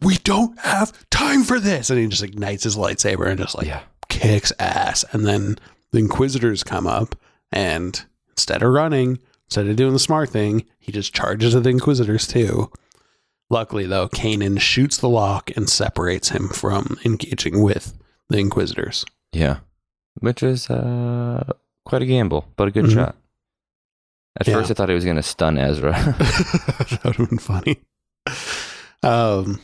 "We 0.00 0.16
don't 0.18 0.58
have 0.60 0.92
time 1.10 1.42
for 1.44 1.60
this," 1.60 1.90
and 1.90 1.98
he 1.98 2.06
just 2.06 2.22
ignites 2.22 2.64
his 2.64 2.76
lightsaber 2.76 3.26
and 3.26 3.38
just 3.38 3.54
like 3.56 3.66
yeah. 3.66 3.82
Kicks 4.20 4.52
ass. 4.58 5.04
And 5.12 5.26
then 5.26 5.58
the 5.92 5.98
Inquisitors 5.98 6.62
come 6.64 6.86
up, 6.86 7.14
and 7.52 8.04
instead 8.30 8.62
of 8.62 8.72
running, 8.72 9.18
instead 9.46 9.66
of 9.66 9.76
doing 9.76 9.92
the 9.92 9.98
smart 9.98 10.30
thing, 10.30 10.64
he 10.78 10.92
just 10.92 11.14
charges 11.14 11.54
at 11.54 11.62
the 11.62 11.70
Inquisitors 11.70 12.26
too. 12.26 12.70
Luckily, 13.48 13.86
though, 13.86 14.08
Kanan 14.08 14.58
shoots 14.60 14.96
the 14.96 15.08
lock 15.08 15.50
and 15.56 15.68
separates 15.68 16.30
him 16.30 16.48
from 16.48 16.98
engaging 17.04 17.62
with 17.62 17.94
the 18.28 18.38
Inquisitors. 18.38 19.04
Yeah. 19.32 19.58
Which 20.18 20.42
is 20.42 20.68
uh, 20.68 21.52
quite 21.84 22.02
a 22.02 22.06
gamble, 22.06 22.46
but 22.56 22.68
a 22.68 22.70
good 22.72 22.86
Mhm. 22.86 22.94
shot. 22.94 23.16
At 24.40 24.48
Yeah. 24.48 24.54
first, 24.54 24.70
I 24.70 24.74
thought 24.74 24.88
he 24.88 24.94
was 24.96 25.04
going 25.04 25.16
to 25.16 25.22
stun 25.22 25.58
Ezra. 25.58 25.92
that 25.92 27.00
would 27.04 27.16
have 27.16 27.28
been 27.30 27.38
funny. 27.38 27.80
Um, 29.02 29.60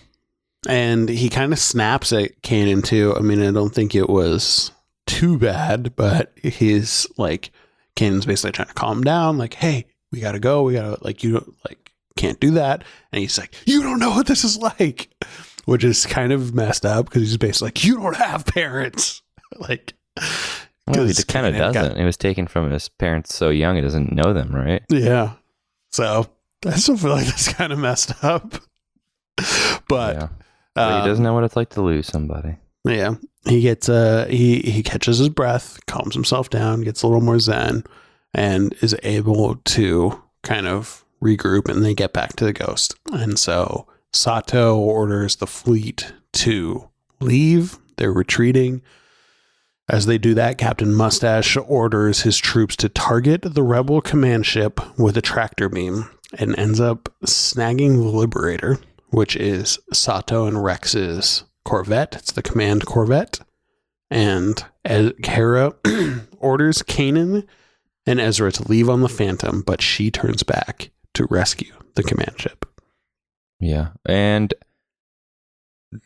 and 0.68 1.09
he 1.09 1.29
kind 1.29 1.53
of 1.53 1.59
snaps 1.59 2.12
at 2.12 2.40
Kanan 2.42 2.85
too. 2.85 3.14
I 3.16 3.20
mean, 3.20 3.42
I 3.42 3.51
don't 3.51 3.75
think 3.75 3.94
it 3.94 4.09
was 4.09 4.70
too 5.07 5.38
bad, 5.38 5.94
but 5.96 6.33
he's 6.42 7.07
like, 7.16 7.51
Kanan's 7.96 8.27
basically 8.27 8.53
trying 8.53 8.68
to 8.68 8.75
calm 8.75 8.98
him 8.98 9.05
down. 9.05 9.38
Like, 9.38 9.55
hey, 9.55 9.87
we 10.11 10.20
gotta 10.20 10.38
go. 10.38 10.62
We 10.62 10.75
gotta 10.75 10.98
like 11.05 11.25
you 11.25 11.33
don't 11.33 11.55
like 11.68 11.92
can't 12.16 12.40
do 12.40 12.53
that. 12.53 12.85
And 13.12 13.20
he's 13.20 13.38
like, 13.38 13.55
you 13.66 13.83
don't 13.83 13.98
know 13.98 14.11
what 14.11 14.27
this 14.27 14.44
is 14.44 14.57
like, 14.57 15.11
which 15.64 15.85
is 15.85 16.07
kind 16.07 16.33
of 16.33 16.55
messed 16.55 16.87
up 16.87 17.07
because 17.07 17.22
he's 17.22 17.37
basically 17.37 17.68
like, 17.68 17.85
you 17.85 17.96
don't 17.96 18.16
have 18.16 18.46
parents. 18.46 19.22
like, 19.59 19.94
well, 20.87 21.07
he 21.07 21.14
kind 21.25 21.46
of 21.46 21.55
doesn't. 21.55 21.96
He 21.98 22.05
was 22.05 22.16
taken 22.16 22.46
from 22.46 22.70
his 22.70 22.88
parents 22.88 23.35
so 23.35 23.51
young, 23.51 23.77
he 23.77 23.83
doesn't 23.83 24.12
know 24.12 24.33
them, 24.33 24.55
right? 24.55 24.83
Yeah. 24.88 25.33
So 25.90 26.29
I 26.66 26.77
still 26.77 26.96
feel 26.96 27.11
like 27.11 27.27
that's 27.27 27.53
kind 27.53 27.72
of 27.72 27.79
messed 27.79 28.12
up. 28.22 28.55
But 29.88 30.14
yeah. 30.16 30.29
But 30.75 30.93
um, 30.93 31.03
he 31.03 31.09
doesn't 31.09 31.25
know 31.25 31.35
what 31.35 31.45
it's 31.45 31.57
like 31.57 31.71
to 31.71 31.83
lose 31.83 32.07
somebody. 32.07 32.57
Yeah. 32.85 33.15
He 33.45 33.61
gets 33.61 33.89
uh 33.89 34.27
he 34.29 34.61
he 34.61 34.83
catches 34.83 35.19
his 35.19 35.29
breath, 35.29 35.79
calms 35.87 36.15
himself 36.15 36.51
down, 36.51 36.83
gets 36.83 37.03
a 37.03 37.07
little 37.07 37.23
more 37.23 37.39
zen, 37.39 37.85
and 38.33 38.75
is 38.81 38.97
able 39.03 39.57
to 39.57 40.23
kind 40.43 40.67
of 40.67 41.05
regroup 41.23 41.69
and 41.69 41.85
they 41.85 41.95
get 41.95 42.13
back 42.13 42.37
to 42.37 42.45
the 42.45 42.53
ghost. 42.53 42.95
And 43.13 43.39
so 43.39 43.87
Sato 44.13 44.77
orders 44.77 45.37
the 45.37 45.47
fleet 45.47 46.13
to 46.35 46.89
leave. 47.21 47.79
They're 47.97 48.13
retreating. 48.13 48.83
As 49.89 50.07
they 50.07 50.19
do 50.19 50.35
that, 50.35 50.59
Captain 50.59 50.95
Mustache 50.95 51.57
orders 51.57 52.23
his 52.23 52.39
troops 52.39 52.77
to 52.77 52.89
target 52.89 53.43
the 53.43 53.63
rebel 53.63 54.01
command 54.01 54.47
ship 54.47 54.81
with 54.99 55.17
a 55.17 55.23
tractor 55.23 55.69
beam 55.69 56.09
and 56.39 56.59
ends 56.59 56.81
up 56.81 57.09
snagging 57.27 57.97
the 57.97 58.09
Liberator, 58.09 58.79
which 59.12 59.37
is 59.37 59.79
Sato 59.92 60.46
and 60.46 60.64
Rex's 60.64 61.44
Corvette. 61.64 62.16
It's 62.16 62.33
the 62.33 62.42
command 62.42 62.87
Corvette. 62.87 63.40
And 64.11 64.64
as 64.85 65.12
Hera 65.25 65.75
orders 66.38 66.83
Kanan 66.83 67.46
and 68.07 68.20
Ezra 68.20 68.51
to 68.53 68.68
leave 68.68 68.88
on 68.88 69.03
the 69.03 69.09
Phantom, 69.09 69.62
but 69.62 69.81
she 69.81 70.11
turns 70.11 70.42
back 70.42 70.90
to 71.14 71.27
rescue 71.27 71.75
the 71.94 72.03
command 72.03 72.40
ship. 72.40 72.66
Yeah. 73.61 73.90
And 74.07 74.55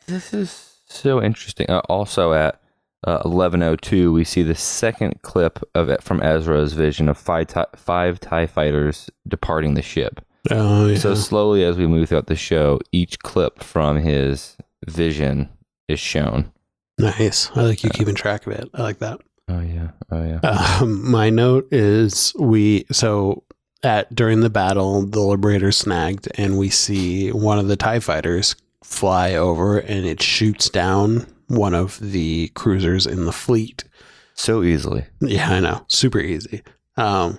this 0.06 0.34
is 0.34 0.80
so 0.86 1.22
interesting. 1.22 1.70
Uh, 1.70 1.82
also 1.88 2.32
at 2.32 2.60
uh, 3.06 3.22
1102, 3.22 4.12
we 4.12 4.24
see 4.24 4.42
the 4.42 4.56
second 4.56 5.22
clip 5.22 5.60
of 5.76 5.88
it 5.88 6.02
from 6.02 6.22
Ezra's 6.22 6.72
vision 6.72 7.08
of 7.08 7.16
five, 7.16 7.46
ti- 7.46 7.76
five 7.76 8.18
TIE 8.18 8.46
fighters 8.46 9.08
departing 9.26 9.74
the 9.74 9.82
ship. 9.82 10.24
Oh, 10.50 10.87
yeah. 10.88 10.98
So 10.98 11.14
slowly 11.14 11.64
as 11.64 11.76
we 11.76 11.87
move 11.87 12.09
throughout 12.09 12.26
the 12.26 12.37
show, 12.37 12.80
each 12.92 13.18
clip 13.20 13.62
from 13.62 13.96
his 13.98 14.56
vision 14.87 15.48
is 15.88 16.00
shown. 16.00 16.52
nice. 16.98 17.50
I 17.56 17.62
like 17.62 17.85
you 17.85 17.90
keeping 17.90 18.14
track 18.14 18.46
of 18.46 18.52
it. 18.52 18.68
I 18.74 18.82
like 18.82 18.98
that. 18.98 19.20
Oh 19.48 19.61
yeah. 19.61 19.90
Oh 20.11 20.24
yeah. 20.24 20.40
Um, 20.80 21.09
my 21.09 21.30
note 21.30 21.68
is 21.72 22.32
we 22.38 22.85
so 22.90 23.44
at 23.82 24.12
during 24.14 24.40
the 24.40 24.50
battle 24.50 25.02
the 25.06 25.20
liberator 25.20 25.70
snagged 25.70 26.28
and 26.37 26.59
we 26.59 26.68
see 26.70 27.30
one 27.30 27.59
of 27.59 27.68
the 27.68 27.76
tie 27.76 28.00
fighters 28.00 28.56
fly 28.82 29.35
over 29.35 29.78
and 29.78 30.04
it 30.06 30.20
shoots 30.22 30.68
down 30.68 31.26
one 31.48 31.74
of 31.74 31.98
the 32.00 32.48
cruisers 32.54 33.06
in 33.06 33.24
the 33.26 33.32
fleet 33.32 33.85
So 34.35 34.62
easily. 34.64 35.04
yeah 35.20 35.50
i 35.50 35.61
know 35.61 35.85
super 35.88 36.18
easy 36.18 36.62
um 36.96 37.38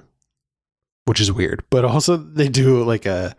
which 1.08 1.22
is 1.22 1.32
weird 1.32 1.64
but 1.70 1.86
also 1.86 2.18
they 2.18 2.50
do 2.50 2.84
like 2.84 3.06
a 3.06 3.36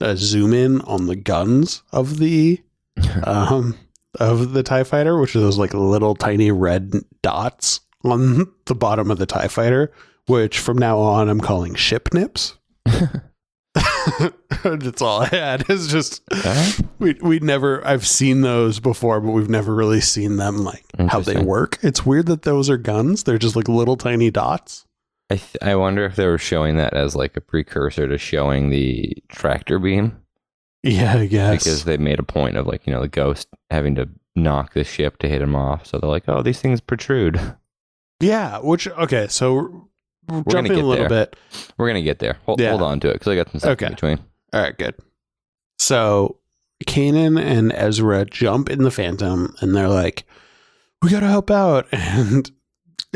a 0.00 0.16
zoom 0.16 0.52
in 0.52 0.80
on 0.82 1.06
the 1.06 1.16
guns 1.16 1.82
of 1.92 2.18
the 2.18 2.60
um 3.24 3.76
of 4.20 4.52
the 4.52 4.62
tie 4.62 4.84
fighter 4.84 5.18
which 5.18 5.34
are 5.34 5.40
those 5.40 5.58
like 5.58 5.74
little 5.74 6.14
tiny 6.14 6.50
red 6.50 6.92
dots 7.22 7.80
on 8.04 8.50
the 8.66 8.74
bottom 8.74 9.10
of 9.10 9.18
the 9.18 9.26
tie 9.26 9.48
fighter 9.48 9.90
which 10.26 10.58
from 10.58 10.76
now 10.78 10.98
on 10.98 11.28
i'm 11.28 11.40
calling 11.40 11.74
ship 11.74 12.12
nips. 12.14 12.58
That's 14.64 15.00
all 15.00 15.22
i 15.22 15.26
had. 15.26 15.64
It's 15.68 15.88
just 15.88 16.20
Alright. 16.32 16.80
we 16.98 17.14
we 17.22 17.38
never 17.40 17.84
i've 17.86 18.06
seen 18.06 18.42
those 18.42 18.80
before 18.80 19.20
but 19.20 19.30
we've 19.30 19.48
never 19.48 19.74
really 19.74 20.00
seen 20.00 20.36
them 20.36 20.58
like 20.58 20.84
how 21.08 21.20
they 21.20 21.42
work. 21.42 21.78
It's 21.82 22.04
weird 22.04 22.26
that 22.26 22.42
those 22.42 22.68
are 22.68 22.76
guns. 22.76 23.24
They're 23.24 23.38
just 23.38 23.56
like 23.56 23.68
little 23.68 23.96
tiny 23.96 24.30
dots 24.30 24.84
I 25.30 25.36
th- 25.36 25.56
I 25.62 25.74
wonder 25.76 26.04
if 26.04 26.16
they 26.16 26.26
were 26.26 26.38
showing 26.38 26.76
that 26.76 26.94
as 26.94 27.16
like 27.16 27.36
a 27.36 27.40
precursor 27.40 28.06
to 28.08 28.18
showing 28.18 28.70
the 28.70 29.16
tractor 29.28 29.78
beam 29.78 30.18
yeah 30.82 31.14
i 31.14 31.26
guess 31.26 31.62
because 31.62 31.84
they 31.84 31.96
made 31.96 32.18
a 32.18 32.24
point 32.24 32.56
of 32.56 32.66
like 32.66 32.84
you 32.86 32.92
know 32.92 33.00
the 33.00 33.06
ghost 33.08 33.46
having 33.70 33.94
to 33.94 34.08
knock 34.34 34.74
the 34.74 34.82
ship 34.82 35.18
to 35.18 35.28
hit 35.28 35.42
him 35.42 35.54
off. 35.54 35.84
So 35.86 35.98
they're 35.98 36.08
like, 36.08 36.24
oh, 36.26 36.40
these 36.42 36.58
things 36.60 36.80
protrude. 36.80 37.38
yeah 38.20 38.58
which 38.58 38.88
okay 38.88 39.26
so 39.28 39.88
we're, 40.28 40.42
jumping 40.48 40.72
a 40.72 40.76
little 40.76 41.08
there. 41.08 41.08
bit 41.08 41.36
We're 41.76 41.86
gonna 41.88 42.02
get 42.02 42.18
there. 42.18 42.38
Hold, 42.46 42.60
Yeah. 42.60 42.70
hold 42.70 42.82
on 42.82 42.98
to 43.00 43.10
it 43.10 43.14
because 43.14 43.28
I 43.28 43.34
got 43.36 43.50
some 43.50 43.60
stuff 43.60 43.72
Okay. 43.72 43.86
in 43.86 43.92
between. 43.92 44.18
All 44.52 44.60
right, 44.62 44.76
good. 44.78 44.94
So 45.78 46.38
Kanan 46.86 47.40
and 47.40 47.72
Ezra 47.72 48.24
jump 48.24 48.70
in 48.70 48.82
the 48.84 48.90
Phantom 48.90 49.54
and 49.60 49.74
they're 49.74 49.88
like, 49.88 50.24
we 51.02 51.10
got 51.10 51.20
to 51.20 51.28
help 51.28 51.50
out. 51.50 51.86
And 51.92 52.50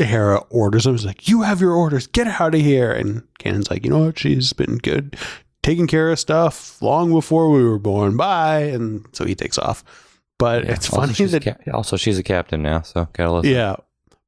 Hera 0.05 0.37
orders 0.49 0.83
them. 0.83 0.93
He's 0.95 1.05
like, 1.05 1.27
you 1.27 1.41
have 1.41 1.59
your 1.61 1.73
orders. 1.73 2.07
Get 2.07 2.27
out 2.27 2.53
of 2.55 2.61
here. 2.61 2.91
And 2.91 3.23
Kanan's 3.39 3.69
like, 3.69 3.83
you 3.83 3.89
know 3.89 4.05
what? 4.05 4.19
She's 4.19 4.53
been 4.53 4.77
good, 4.77 5.15
taking 5.63 5.87
care 5.87 6.11
of 6.11 6.19
stuff 6.19 6.81
long 6.81 7.11
before 7.11 7.49
we 7.49 7.63
were 7.63 7.79
born. 7.79 8.15
Bye. 8.17 8.59
And 8.61 9.05
so 9.13 9.25
he 9.25 9.33
takes 9.35 9.57
off. 9.57 9.83
But 10.39 10.65
Yeah. 10.65 10.73
it's 10.73 10.87
funny 10.87 11.13
that 11.13 11.43
ca- 11.43 11.71
also 11.73 11.97
she's 11.97 12.19
a 12.19 12.23
captain 12.23 12.61
now, 12.61 12.81
so 12.83 13.07
gotta 13.13 13.31
listen. 13.31 13.51
yeah. 13.51 13.75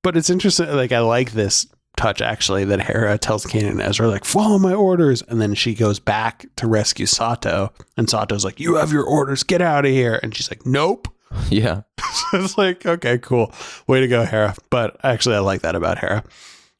But 0.01 0.17
it's 0.17 0.29
interesting. 0.29 0.67
Like, 0.71 0.91
I 0.91 0.99
like 1.01 1.33
this 1.33 1.67
touch 1.97 2.21
actually 2.21 2.63
that 2.65 2.79
Hera 2.81 3.17
tells 3.17 3.45
Kanan 3.45 3.71
and 3.71 3.81
Ezra, 3.81 4.07
like, 4.07 4.23
follow 4.23 4.57
my 4.57 4.73
orders. 4.73 5.21
And 5.27 5.41
then 5.41 5.53
she 5.53 5.75
goes 5.75 5.99
back 5.99 6.45
to 6.55 6.67
rescue 6.67 7.05
Sato. 7.05 7.73
And 7.97 8.09
Sato's 8.09 8.45
like, 8.45 8.59
you 8.59 8.75
have 8.75 8.91
your 8.93 9.03
orders. 9.03 9.43
Get 9.43 9.61
out 9.61 9.85
of 9.85 9.91
here. 9.91 10.19
And 10.23 10.33
she's 10.33 10.49
like, 10.49 10.65
nope. 10.65 11.09
yeah. 11.49 11.81
it's 12.33 12.57
like, 12.57 12.85
okay, 12.85 13.17
cool. 13.17 13.53
Way 13.87 14.01
to 14.01 14.07
go, 14.07 14.25
Hera. 14.25 14.55
But 14.69 14.97
actually, 15.03 15.35
I 15.35 15.39
like 15.39 15.61
that 15.61 15.75
about 15.75 15.99
Hera. 15.99 16.23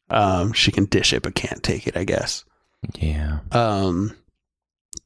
Um, 0.10 0.54
she 0.54 0.72
can 0.72 0.86
dish 0.86 1.14
it, 1.14 1.22
but 1.24 1.36
can't 1.36 1.62
take 1.64 1.88
it, 1.88 1.96
I 1.96 2.04
guess. 2.04 2.46
Yeah. 2.96 3.40
Um, 3.52 4.16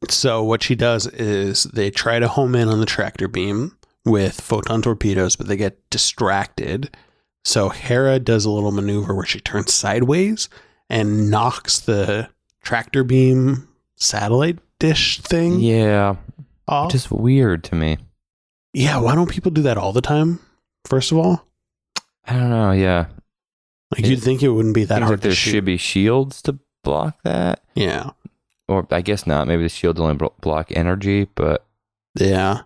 so 0.10 0.43
what 0.43 0.63
she 0.63 0.75
does 0.75 1.08
is 1.08 1.63
they 1.63 1.91
try 1.91 2.19
to 2.19 2.27
home 2.27 2.56
in 2.56 2.69
on 2.69 2.79
the 2.79 2.86
tractor 2.86 3.27
beam 3.27 3.77
with 4.06 4.39
photon 4.39 4.82
torpedoes, 4.82 5.36
but 5.36 5.47
they 5.47 5.58
get 5.58 5.89
distracted. 5.89 6.95
So 7.43 7.69
Hera 7.69 8.19
does 8.19 8.45
a 8.45 8.49
little 8.51 8.71
maneuver 8.71 9.13
where 9.13 9.25
she 9.25 9.39
turns 9.39 9.73
sideways 9.73 10.49
and 10.89 11.29
knocks 11.29 11.79
the 11.79 12.29
tractor 12.62 13.03
beam 13.03 13.67
satellite 13.95 14.60
dish 14.79 15.19
thing 15.21 15.60
Yeah. 15.60 16.15
off. 16.67 16.91
Just 16.91 17.12
weird 17.12 17.63
to 17.65 17.75
me. 17.75 17.97
Yeah, 18.73 18.97
why 18.99 19.15
don't 19.15 19.29
people 19.29 19.51
do 19.51 19.62
that 19.63 19.77
all 19.77 19.93
the 19.93 20.01
time? 20.01 20.39
First 20.86 21.12
of 21.12 21.17
all, 21.17 21.45
I 22.27 22.33
don't 22.33 22.49
know. 22.49 22.71
Yeah. 22.71 23.05
like 23.91 24.03
It 24.03 24.09
you'd 24.09 24.21
think 24.23 24.43
it 24.43 24.49
wouldn't 24.49 24.75
be 24.75 24.86
that 24.86 25.01
hard 25.01 25.12
like 25.12 25.21
there 25.21 25.31
shoot. 25.33 25.51
should 25.51 25.65
be 25.65 25.77
shields 25.77 26.41
to 26.43 26.59
block 26.83 27.17
that, 27.23 27.62
Yeah, 27.75 28.12
or 28.67 28.86
I 28.91 29.01
guess 29.01 29.25
not. 29.27 29.47
Maybe 29.47 29.63
the 29.63 29.69
shields 29.69 29.99
only 29.99 30.19
block 30.41 30.71
energy, 30.71 31.27
but 31.36 31.65
Yeah. 32.15 32.62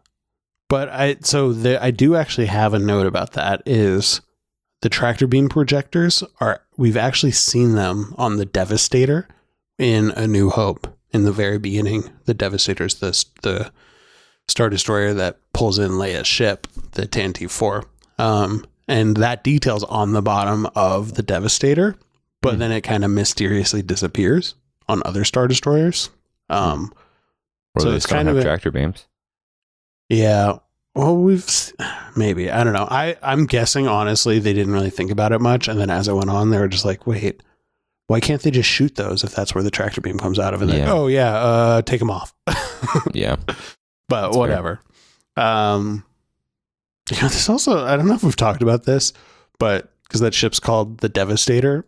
But 0.70 0.90
I 0.90 1.18
so 1.22 1.54
the, 1.54 1.82
I 1.84 1.92
do 1.92 2.16
actually 2.16 2.48
have 2.48 2.74
a 2.74 2.80
note 2.80 3.06
about 3.08 3.34
that 3.34 3.62
is 3.66 4.22
the 4.82 4.90
tractor 4.90 5.26
beam 5.28 5.48
projectors 5.50 6.24
are 6.42 6.62
we've 6.76 6.98
actually 6.98 7.32
seen 7.32 7.76
them 7.76 8.14
on 8.18 8.36
the 8.38 8.46
Devastator 8.46 9.28
in 9.78 10.12
A 10.12 10.28
New 10.28 10.50
Hope 10.50 10.88
in 11.12 11.24
the 11.24 11.32
very 11.32 11.58
beginning. 11.58 12.10
The 12.26 12.34
Devastator's 12.34 12.96
the 12.96 13.26
the 13.44 13.72
Star 14.48 14.70
Destroyer 14.70 15.14
that 15.14 15.38
pulls 15.54 15.80
in 15.80 15.92
Leia's 15.92 16.28
ship, 16.28 16.68
the 16.94 17.08
Tantive 17.08 17.52
4. 17.52 17.84
Um 18.20 18.66
and 18.90 19.18
that 19.18 19.44
details 19.44 19.84
on 19.84 20.14
the 20.14 20.22
bottom 20.22 20.66
of 20.76 21.16
the 21.16 21.24
Devastator, 21.24 21.96
but 22.42 22.54
Hmm. 22.54 22.60
then 22.60 22.72
it 22.72 22.82
kind 22.82 23.04
of 23.04 23.12
mysteriously 23.12 23.82
disappears 23.82 24.56
on 24.88 25.02
other 25.06 25.24
Star 25.26 25.48
Destroyers. 25.48 26.10
Um 26.50 26.94
or 27.76 27.82
So 27.82 27.90
they 27.92 27.98
it's 27.98 28.06
don't 28.06 28.18
kind 28.18 28.28
have 28.30 28.38
of 28.38 28.44
tractor 28.44 28.72
beams. 28.72 29.06
Yeah. 30.10 30.60
Well, 30.96 31.18
we've 31.18 31.46
maybe 32.16 32.50
I 32.50 32.64
don't 32.64 32.74
know. 32.74 32.88
I 32.90 33.18
I'm 33.22 33.46
guessing 33.46 33.88
honestly 33.88 34.40
they 34.40 34.54
didn't 34.54 34.74
really 34.74 34.90
think 34.90 35.12
about 35.12 35.32
it 35.32 35.40
much, 35.42 35.68
and 35.68 35.80
then 35.80 35.90
as 35.92 36.08
it 36.08 36.14
went 36.14 36.30
on, 36.32 36.50
they 36.50 36.58
were 36.58 36.68
just 36.68 36.86
like, 36.86 37.06
wait, 37.06 37.44
why 38.08 38.20
can't 38.20 38.42
they 38.42 38.50
just 38.50 38.70
shoot 38.70 38.96
those 38.96 39.24
if 39.24 39.36
that's 39.36 39.54
where 39.54 39.64
the 39.64 39.70
tractor 39.70 40.02
beam 40.02 40.18
comes 40.18 40.40
out 40.40 40.54
of? 40.56 40.62
And 40.64 40.72
then 40.72 40.88
oh 40.90 41.06
yeah, 41.08 41.36
uh, 41.36 41.82
take 41.84 42.00
them 42.00 42.10
off. 42.10 42.34
Yeah. 43.14 43.36
But 44.10 44.22
That's 44.24 44.36
fair. 44.36 44.40
whatever. 44.40 44.80
Um, 45.36 46.04
you 47.12 47.18
know, 47.22 47.28
this 47.30 47.50
also 47.50 47.86
I 47.86 47.96
don't 47.96 48.08
know 48.08 48.16
if 48.16 48.24
we've 48.24 48.36
talked 48.36 48.62
about 48.62 48.84
this, 48.84 49.14
but 49.60 49.94
because 50.04 50.22
that 50.22 50.34
ship's 50.34 50.60
called 50.60 51.00
the 51.00 51.10
Devastator. 51.10 51.86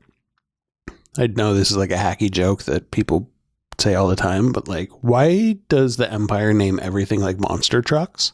I 1.18 1.28
know 1.28 1.54
this 1.54 1.72
is 1.72 1.78
like 1.78 1.92
a 1.92 1.96
hacky 1.96 2.30
joke 2.30 2.64
that 2.64 2.92
people 2.92 3.30
say 3.80 3.96
all 3.96 4.08
the 4.08 4.16
time, 4.16 4.52
but 4.52 4.68
like, 4.68 4.90
why 5.02 5.58
does 5.70 5.98
the 5.98 6.12
Empire 6.12 6.54
name 6.54 6.80
everything 6.82 7.20
like 7.22 7.40
monster 7.40 7.82
trucks? 7.82 8.34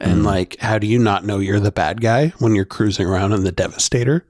And 0.00 0.22
Mm. 0.22 0.24
like, 0.24 0.56
how 0.60 0.78
do 0.78 0.86
you 0.86 0.98
not 0.98 1.24
know 1.26 1.38
you're 1.38 1.60
the 1.60 1.70
bad 1.70 2.00
guy 2.00 2.28
when 2.38 2.54
you're 2.54 2.64
cruising 2.64 3.06
around 3.06 3.32
in 3.34 3.44
the 3.44 3.52
Devastator? 3.52 4.26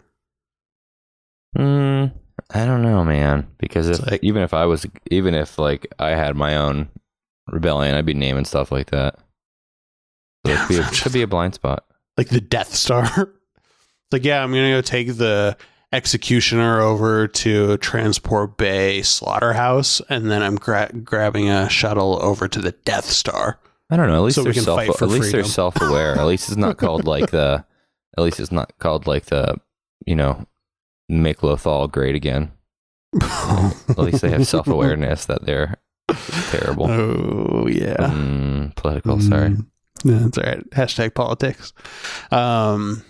Mm, 1.57 2.13
I 2.53 2.65
don't 2.67 2.83
know, 2.83 3.05
man. 3.05 3.47
Because 3.59 3.89
if, 3.89 4.11
like- 4.11 4.25
even 4.25 4.43
if 4.43 4.53
I 4.53 4.67
was, 4.67 4.87
even 5.11 5.35
if 5.35 5.59
like 5.59 5.87
I 5.99 6.11
had 6.11 6.37
my 6.37 6.57
own 6.57 6.89
rebellion, 7.49 7.95
I'd 7.95 8.07
be 8.07 8.15
naming 8.15 8.45
stuff 8.45 8.73
like 8.73 8.91
that. 8.91 9.19
So 10.47 10.53
it 10.53 10.59
could 10.59 10.69
be 10.69 10.79
a, 10.79 10.85
could 11.03 11.13
be 11.13 11.23
a 11.23 11.27
blind 11.27 11.55
spot. 11.55 11.85
like 12.17 12.29
the 12.29 12.41
Death 12.41 12.75
Star. 12.75 13.05
It's 13.05 13.31
like, 14.13 14.25
yeah, 14.25 14.43
I'm 14.43 14.51
gonna 14.51 14.71
go 14.73 14.81
take 14.81 15.17
the 15.17 15.57
executioner 15.93 16.81
over 16.81 17.29
to 17.29 17.77
Transport 17.79 18.57
Bay 18.57 19.01
Slaughterhouse, 19.03 20.01
and 20.09 20.31
then 20.31 20.43
I'm 20.43 20.57
gra- 20.57 20.91
grabbing 20.93 21.49
a 21.51 21.69
shuttle 21.69 22.19
over 22.23 22.49
to 22.49 22.61
the 22.61 22.73
Death 22.73 23.07
Star. 23.07 23.59
I 23.91 23.97
don't 23.97 24.09
know. 24.09 24.17
At 24.17 24.23
least 24.23 24.35
So 24.37 24.43
they're 24.43 24.55
self. 24.55 24.81
At 24.81 24.89
least 24.89 25.01
they're 25.31 25.43
freedom. 25.43 25.45
self-aware. 25.45 26.15
At 26.19 26.27
least 26.27 26.49
it's 26.49 26.57
not 26.57 26.79
called 26.79 27.05
like 27.05 27.31
the. 27.31 27.65
At 28.17 28.25
least 28.25 28.41
it's 28.41 28.53
not 28.53 28.73
called 28.79 29.07
like 29.07 29.27
the. 29.27 29.57
You 30.07 30.17
know, 30.17 30.47
make 31.09 31.39
Lothal 31.39 31.91
great 31.91 32.15
again. 32.15 32.51
At 33.23 33.99
least 33.99 34.23
they 34.23 34.31
have 34.31 34.47
self-awareness 34.47 35.27
that 35.27 35.45
they're 35.47 35.77
terrible. 36.51 36.91
Oh 36.91 37.67
yeah. 37.67 37.97
Mm, 37.97 38.75
political. 38.77 39.21
Sorry. 39.21 39.51
Mm. 39.51 39.67
No, 40.05 40.19
that's 40.19 40.39
all 40.39 40.45
right. 40.45 40.71
Hashtag 40.71 41.15
politics. 41.15 41.73
Um. 42.31 43.05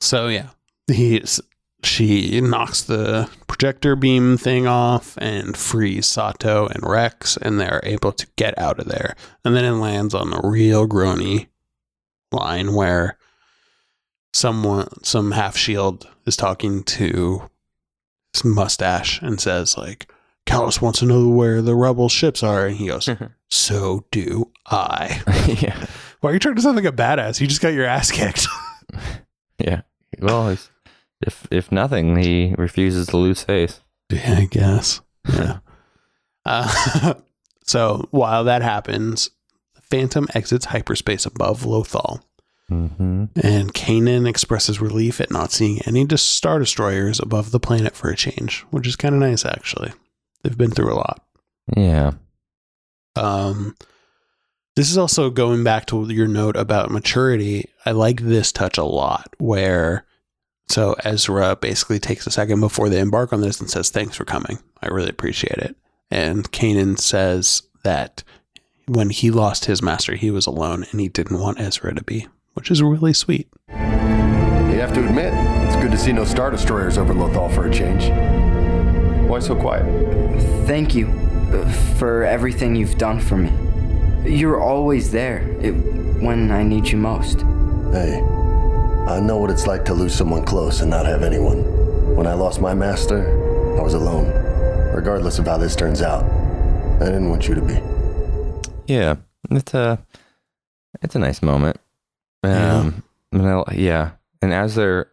So 0.00 0.28
yeah, 0.28 0.50
he's 0.90 1.40
she 1.84 2.40
knocks 2.40 2.82
the 2.82 3.28
projector 3.46 3.96
beam 3.96 4.36
thing 4.36 4.66
off 4.66 5.16
and 5.18 5.56
frees 5.56 6.06
Sato 6.06 6.66
and 6.66 6.82
Rex, 6.82 7.36
and 7.36 7.60
they're 7.60 7.80
able 7.84 8.12
to 8.12 8.26
get 8.36 8.56
out 8.58 8.78
of 8.78 8.86
there. 8.86 9.16
And 9.44 9.56
then 9.56 9.64
it 9.64 9.72
lands 9.72 10.14
on 10.14 10.30
the 10.30 10.40
real 10.42 10.86
groany 10.86 11.48
line 12.30 12.74
where 12.74 13.18
someone, 14.32 14.88
some 15.02 15.32
half 15.32 15.56
shield, 15.56 16.08
is 16.24 16.36
talking 16.36 16.82
to 16.84 17.50
his 18.32 18.44
mustache 18.44 19.20
and 19.20 19.40
says 19.40 19.76
like, 19.76 20.10
"Kallus 20.46 20.80
wants 20.82 20.98
to 21.00 21.06
know 21.06 21.28
where 21.28 21.62
the 21.62 21.74
rebel 21.74 22.08
ships 22.08 22.42
are," 22.42 22.66
and 22.66 22.76
he 22.76 22.86
goes, 22.88 23.08
"So 23.50 24.04
do 24.10 24.50
I." 24.66 25.20
yeah. 25.60 25.86
Why 26.20 26.30
are 26.30 26.32
you 26.34 26.38
trying 26.38 26.54
to 26.56 26.62
sound 26.62 26.76
like 26.76 26.84
a 26.84 26.92
badass? 26.92 27.40
You 27.40 27.46
just 27.46 27.60
got 27.60 27.72
your 27.74 27.86
ass 27.86 28.10
kicked. 28.10 28.46
Yeah. 29.58 29.82
Well, 30.18 30.50
he's, 30.50 30.70
if 31.24 31.46
if 31.50 31.70
nothing, 31.70 32.16
he 32.16 32.54
refuses 32.58 33.06
to 33.08 33.16
lose 33.16 33.44
face. 33.44 33.80
yeah, 34.10 34.34
I 34.38 34.44
guess. 34.46 35.00
Yeah. 35.28 35.58
uh, 36.44 37.14
so 37.64 38.08
while 38.10 38.42
that 38.44 38.62
happens, 38.62 39.30
Phantom 39.82 40.26
exits 40.34 40.66
hyperspace 40.66 41.26
above 41.26 41.62
Lothal, 41.62 42.22
Mm-hmm. 42.70 43.24
and 43.42 43.74
Kanan 43.74 44.26
expresses 44.28 44.80
relief 44.80 45.20
at 45.20 45.30
not 45.30 45.52
seeing 45.52 45.80
any 45.82 46.06
star 46.16 46.58
destroyers 46.58 47.20
above 47.20 47.50
the 47.50 47.60
planet 47.60 47.94
for 47.94 48.08
a 48.10 48.16
change, 48.16 48.62
which 48.70 48.86
is 48.86 48.96
kind 48.96 49.14
of 49.14 49.20
nice, 49.20 49.44
actually. 49.44 49.92
They've 50.42 50.58
been 50.58 50.70
through 50.70 50.92
a 50.92 50.96
lot. 50.96 51.24
Yeah. 51.76 52.12
Um, 53.16 53.76
this 54.74 54.90
is 54.90 54.98
also 54.98 55.30
going 55.30 55.64
back 55.64 55.86
to 55.86 56.10
your 56.10 56.26
note 56.26 56.56
about 56.56 56.90
maturity. 56.90 57.68
I 57.84 57.92
like 57.92 58.20
this 58.20 58.52
touch 58.52 58.78
a 58.78 58.84
lot 58.84 59.34
where 59.38 60.06
so 60.68 60.96
Ezra 61.04 61.56
basically 61.56 61.98
takes 61.98 62.26
a 62.26 62.30
second 62.30 62.60
before 62.60 62.88
they 62.88 63.00
embark 63.00 63.32
on 63.32 63.42
this 63.42 63.60
and 63.60 63.68
says, 63.68 63.90
Thanks 63.90 64.16
for 64.16 64.24
coming. 64.24 64.58
I 64.80 64.88
really 64.88 65.10
appreciate 65.10 65.58
it. 65.58 65.76
And 66.10 66.50
Kanan 66.50 66.98
says 66.98 67.62
that 67.84 68.22
when 68.86 69.10
he 69.10 69.30
lost 69.30 69.66
his 69.66 69.82
master, 69.82 70.14
he 70.14 70.30
was 70.30 70.46
alone 70.46 70.86
and 70.90 71.00
he 71.00 71.08
didn't 71.08 71.40
want 71.40 71.60
Ezra 71.60 71.94
to 71.94 72.02
be, 72.02 72.26
which 72.54 72.70
is 72.70 72.82
really 72.82 73.12
sweet. 73.12 73.48
You 73.68 74.78
have 74.78 74.92
to 74.94 75.06
admit, 75.06 75.32
it's 75.66 75.76
good 75.76 75.90
to 75.90 75.98
see 75.98 76.12
no 76.12 76.24
Star 76.24 76.50
Destroyers 76.50 76.98
over 76.98 77.12
Lothal 77.12 77.54
for 77.54 77.66
a 77.66 77.70
change. 77.70 78.04
Why 79.32 79.38
so 79.38 79.56
quiet? 79.56 79.86
Thank 80.66 80.94
you 80.94 81.06
uh, 81.08 81.66
for 81.96 82.22
everything 82.22 82.76
you've 82.76 82.98
done 82.98 83.18
for 83.18 83.38
me. 83.38 83.50
You're 84.30 84.60
always 84.60 85.10
there 85.10 85.38
it, 85.58 85.70
when 86.20 86.50
I 86.50 86.62
need 86.62 86.86
you 86.86 86.98
most. 86.98 87.40
Hey, 87.92 88.20
I 89.08 89.20
know 89.20 89.38
what 89.38 89.48
it's 89.48 89.66
like 89.66 89.86
to 89.86 89.94
lose 89.94 90.14
someone 90.14 90.44
close 90.44 90.82
and 90.82 90.90
not 90.90 91.06
have 91.06 91.22
anyone. 91.22 91.64
When 92.14 92.26
I 92.26 92.34
lost 92.34 92.60
my 92.60 92.74
master, 92.74 93.26
I 93.78 93.82
was 93.82 93.94
alone. 93.94 94.26
Regardless 94.94 95.38
of 95.38 95.46
how 95.46 95.56
this 95.56 95.74
turns 95.74 96.02
out, 96.02 96.24
I 97.00 97.06
didn't 97.06 97.30
want 97.30 97.48
you 97.48 97.54
to 97.54 97.62
be. 97.62 97.80
Yeah. 98.86 99.16
It's 99.50 99.72
a 99.72 99.98
it's 101.00 101.14
a 101.14 101.18
nice 101.18 101.40
moment. 101.40 101.78
Yeah. 102.44 102.80
Um. 102.80 103.02
and 103.32 103.48
I- 103.48 103.74
yeah. 103.76 104.10
And 104.42 104.52
as 104.52 104.74
they're 104.74 105.10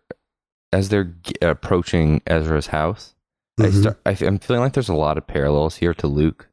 as 0.74 0.90
they're 0.90 1.06
g- 1.06 1.36
approaching 1.42 2.22
Ezra's 2.28 2.68
house, 2.68 3.16
I 3.60 3.68
Mhm. 3.68 3.82
start. 3.82 4.00
I, 4.06 4.12
am 4.26 4.40
feeling 4.40 4.62
like 4.64 4.74
there's 4.74 4.90
a 4.90 4.94
lot 4.96 5.18
of 5.18 5.28
parallels 5.28 5.78
here 5.78 5.94
to 5.96 6.08
Luke. 6.08 6.48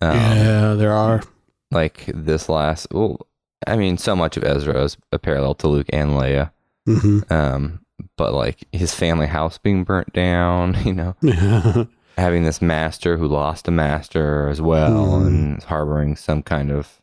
Um, 0.00 0.16
yeah, 0.16 0.74
there 0.74 0.92
are. 0.92 1.22
Like 1.70 2.04
this 2.14 2.48
last. 2.48 2.88
Well, 2.92 3.26
I 3.66 3.76
mean, 3.76 3.98
so 3.98 4.14
much 4.16 4.36
of 4.36 4.44
Ezra 4.44 4.82
is 4.84 4.96
a 5.12 5.18
parallel 5.18 5.54
to 5.56 5.68
Luke 5.68 5.88
and 5.92 6.10
Leia. 6.12 6.50
hmm 6.86 7.20
Um. 7.30 7.80
But 8.16 8.32
like 8.32 8.64
his 8.72 8.94
family 8.94 9.26
house 9.26 9.58
being 9.58 9.82
burnt 9.84 10.12
down, 10.12 10.76
you 10.84 10.92
know, 10.92 11.16
having 12.16 12.44
this 12.44 12.62
master 12.62 13.16
who 13.16 13.26
lost 13.26 13.66
a 13.68 13.72
master 13.72 14.48
as 14.48 14.60
well 14.60 15.20
Mhm. 15.20 15.26
and 15.26 15.62
harboring 15.64 16.14
some 16.16 16.42
kind 16.42 16.70
of 16.70 17.00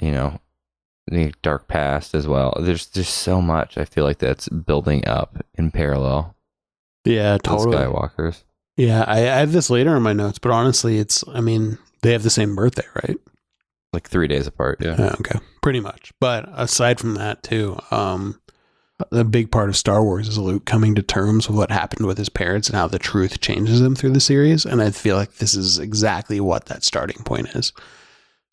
you 0.00 0.10
know 0.10 0.40
the 1.06 1.32
dark 1.42 1.68
past 1.68 2.14
as 2.14 2.26
well 2.26 2.56
there's 2.60 2.86
just 2.86 3.14
so 3.14 3.40
much 3.42 3.76
i 3.78 3.84
feel 3.84 4.02
like 4.02 4.18
that's 4.18 4.48
building 4.48 5.06
up 5.06 5.44
in 5.54 5.70
parallel 5.70 6.34
yeah, 7.04 7.38
to 7.38 7.50
the 7.50 7.56
totally. 7.56 7.76
skywalkers 7.76 8.42
Yeah, 8.76 9.04
I, 9.06 9.20
I 9.20 9.38
have 9.38 9.52
this 9.52 9.70
later 9.70 9.96
in 9.96 10.02
my 10.02 10.12
notes, 10.12 10.38
but 10.38 10.50
honestly, 10.50 10.98
it's, 10.98 11.24
I 11.28 11.40
mean, 11.40 11.78
they 12.02 12.12
have 12.12 12.22
the 12.22 12.30
same 12.30 12.56
birthday, 12.56 12.86
right? 13.06 13.18
like 13.92 14.08
three 14.08 14.26
days 14.26 14.48
apart 14.48 14.78
yeah 14.80 14.96
Yeah, 14.98 15.14
okay, 15.20 15.38
pretty 15.62 15.78
much. 15.78 16.12
But 16.20 16.48
aside 16.52 16.98
from 16.98 17.14
that, 17.14 17.44
too, 17.44 17.78
um, 17.92 18.40
the 19.10 19.24
big 19.24 19.52
part 19.52 19.68
of 19.68 19.76
Star 19.76 20.02
Wars 20.02 20.26
is 20.26 20.36
Luke 20.36 20.64
coming 20.64 20.96
to 20.96 21.02
terms 21.02 21.48
with 21.48 21.56
what 21.56 21.70
happened 21.70 22.06
with 22.06 22.18
his 22.18 22.28
parents 22.28 22.68
and 22.68 22.76
how 22.76 22.88
the 22.88 22.98
truth 22.98 23.40
changes 23.40 23.80
him 23.80 23.94
through 23.94 24.10
the 24.10 24.20
series. 24.20 24.66
And 24.66 24.82
I 24.82 24.90
feel 24.90 25.16
like 25.16 25.36
this 25.36 25.54
is 25.54 25.78
exactly 25.78 26.40
what 26.40 26.66
that 26.66 26.82
starting 26.82 27.22
point 27.22 27.48
is. 27.54 27.72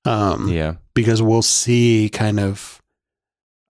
Um, 0.05 0.47
yeah 0.47 0.75
because 0.93 1.21
we'll 1.21 1.41
see 1.41 2.09
kind 2.09 2.39
of 2.39 2.81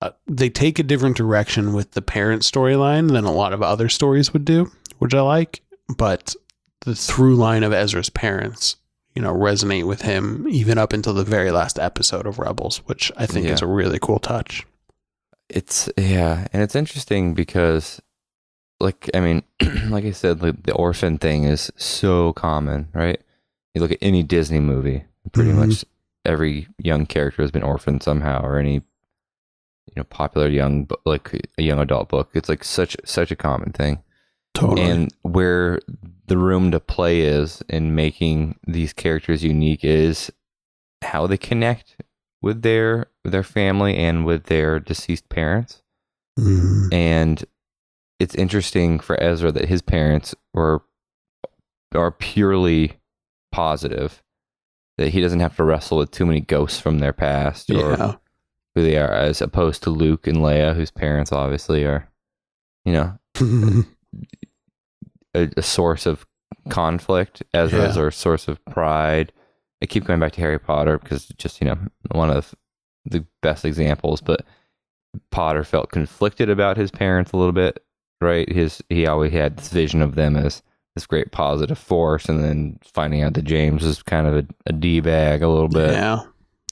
uh, 0.02 0.12
they 0.28 0.50
take 0.50 0.80
a 0.80 0.84
different 0.84 1.16
direction 1.18 1.74
with 1.74 1.92
the 1.92 2.02
parent 2.02 2.42
storyline 2.44 3.12
than 3.12 3.24
a 3.26 3.32
lot 3.34 3.54
of 3.54 3.62
other 3.62 3.88
stories 3.90 4.34
would 4.34 4.46
do, 4.46 4.72
which 5.00 5.14
I 5.14 5.22
like. 5.22 5.62
But 5.98 6.36
the 6.82 6.96
through 6.96 7.36
line 7.36 7.64
of 7.64 7.74
Ezra's 7.74 8.10
parents, 8.10 8.78
you 9.16 9.22
know, 9.22 9.34
resonate 9.34 9.86
with 9.86 10.02
him 10.02 10.48
even 10.50 10.78
up 10.78 10.94
until 10.94 11.14
the 11.14 11.24
very 11.24 11.52
last 11.52 11.78
episode 11.78 12.26
of 12.26 12.40
Rebels, 12.40 12.78
which 12.86 13.12
I 13.18 13.26
think 13.26 13.46
is 13.48 13.62
a 13.62 13.68
really 13.68 14.00
cool 14.00 14.20
touch. 14.20 14.66
it's 15.50 15.90
yeah 15.98 16.48
and 16.54 16.64
it's 16.64 16.76
interesting 16.78 17.34
because 17.34 18.02
like 18.80 19.10
i 19.14 19.20
mean 19.20 19.44
like 19.90 20.06
i 20.06 20.12
said 20.12 20.42
like 20.42 20.64
the 20.64 20.74
orphan 20.74 21.18
thing 21.18 21.44
is 21.44 21.70
so 21.76 22.32
common 22.34 22.88
right 22.94 23.20
you 23.76 23.82
look 23.82 23.92
at 23.92 23.98
any 24.02 24.24
disney 24.24 24.62
movie 24.62 25.04
pretty 25.34 25.52
Mhm. 25.52 25.68
much 25.68 25.86
every 26.24 26.68
young 26.78 27.06
character 27.06 27.42
has 27.42 27.52
been 27.52 27.64
orphaned 27.64 28.02
somehow 28.02 28.42
or 28.42 28.58
any 28.58 28.82
you 29.88 29.94
know 29.98 30.04
popular 30.06 30.48
young 30.48 30.88
like 31.06 31.34
a 31.58 31.62
young 31.64 31.80
adult 31.80 32.10
book 32.10 32.30
it's 32.34 32.50
like 32.50 32.64
such 32.64 32.96
such 33.04 33.32
a 33.32 33.36
common 33.36 33.72
thing 33.72 34.02
Totally. 34.54 34.82
and 34.82 35.14
where 35.22 35.80
the 36.28 36.38
room 36.38 36.72
to 36.72 36.80
play 36.80 37.22
is 37.22 37.62
in 37.70 37.96
making 37.96 38.60
these 38.68 38.94
characters 38.94 39.44
unique 39.44 39.84
is 39.84 40.32
how 41.02 41.26
they 41.28 41.38
connect 41.38 41.98
with 42.42 42.62
their 42.62 43.08
with 43.24 43.32
their 43.34 43.44
family 43.44 43.96
and 43.98 44.26
with 44.26 44.46
their 44.46 44.80
deceased 44.80 45.30
parents 45.30 45.82
Mhm. 46.40 46.94
and 46.94 47.44
it's 48.20 48.36
interesting 48.36 49.00
for 49.00 49.22
Ezra 49.22 49.52
that 49.52 49.68
his 49.68 49.82
parents 49.82 50.34
were 50.54 50.82
are 51.94 52.12
purely 52.12 52.94
positive 53.52 54.22
that 54.98 55.10
he 55.10 55.20
doesn't 55.22 55.40
have 55.42 55.56
to 55.58 55.64
wrestle 55.64 55.98
with 55.98 56.12
too 56.12 56.26
many 56.26 56.40
ghosts 56.40 56.80
from 56.80 57.00
their 57.00 57.12
past 57.14 57.70
or 57.70 57.92
Yeah. 57.98 58.16
Who 58.76 58.84
they 58.84 58.98
are 58.98 59.12
as 59.12 59.42
opposed 59.42 59.84
to 59.84 59.90
Luke 59.90 60.28
and 60.28 60.38
Leia 60.38 60.76
whose 60.76 60.92
parents 60.92 61.32
obviously 61.32 61.84
are 61.86 62.10
you 62.86 62.94
know 62.94 63.18
a, 65.34 65.50
a 65.58 65.62
source 65.62 66.06
of 66.06 66.26
conflict 66.70 67.42
Ezra's 67.54 67.96
Yeah. 67.96 68.02
are 68.04 68.08
a 68.08 68.14
source 68.14 68.48
of 68.48 68.64
pride 68.66 69.32
I 69.82 69.88
keep 69.88 70.06
going 70.06 70.20
back 70.20 70.34
to 70.34 70.42
Harry 70.42 70.60
Potter 70.60 71.00
because 71.00 71.30
it's 71.30 71.42
just 71.42 71.60
you 71.60 71.66
know 71.68 71.78
one 72.12 72.30
of 72.30 72.54
the 73.06 73.26
best 73.42 73.66
examples. 73.66 74.22
But 74.22 74.46
Potter 75.32 75.64
felt 75.64 75.90
conflicted 75.90 76.52
about 76.52 76.78
his 76.78 76.92
parents 76.92 77.32
a 77.32 77.38
little 77.38 77.52
bit, 77.52 77.84
right? 78.22 78.48
His 78.48 78.84
he 78.90 79.08
always 79.08 79.34
had 79.34 79.58
this 79.58 79.70
vision 79.70 80.04
of 80.04 80.14
them 80.14 80.36
as 80.38 80.62
this 80.94 81.08
great 81.08 81.32
positive 81.32 81.80
force, 81.80 82.30
and 82.30 82.44
then 82.44 82.78
finding 82.84 83.24
out 83.24 83.34
that 83.34 83.42
James 83.46 83.82
was 83.82 84.04
kind 84.04 84.28
of 84.28 84.36
a, 84.38 84.46
a 84.68 84.72
d 84.74 85.00
bag 85.00 85.42
a 85.42 85.50
little 85.50 85.68
bit. 85.68 85.94
yeah, 85.94 86.20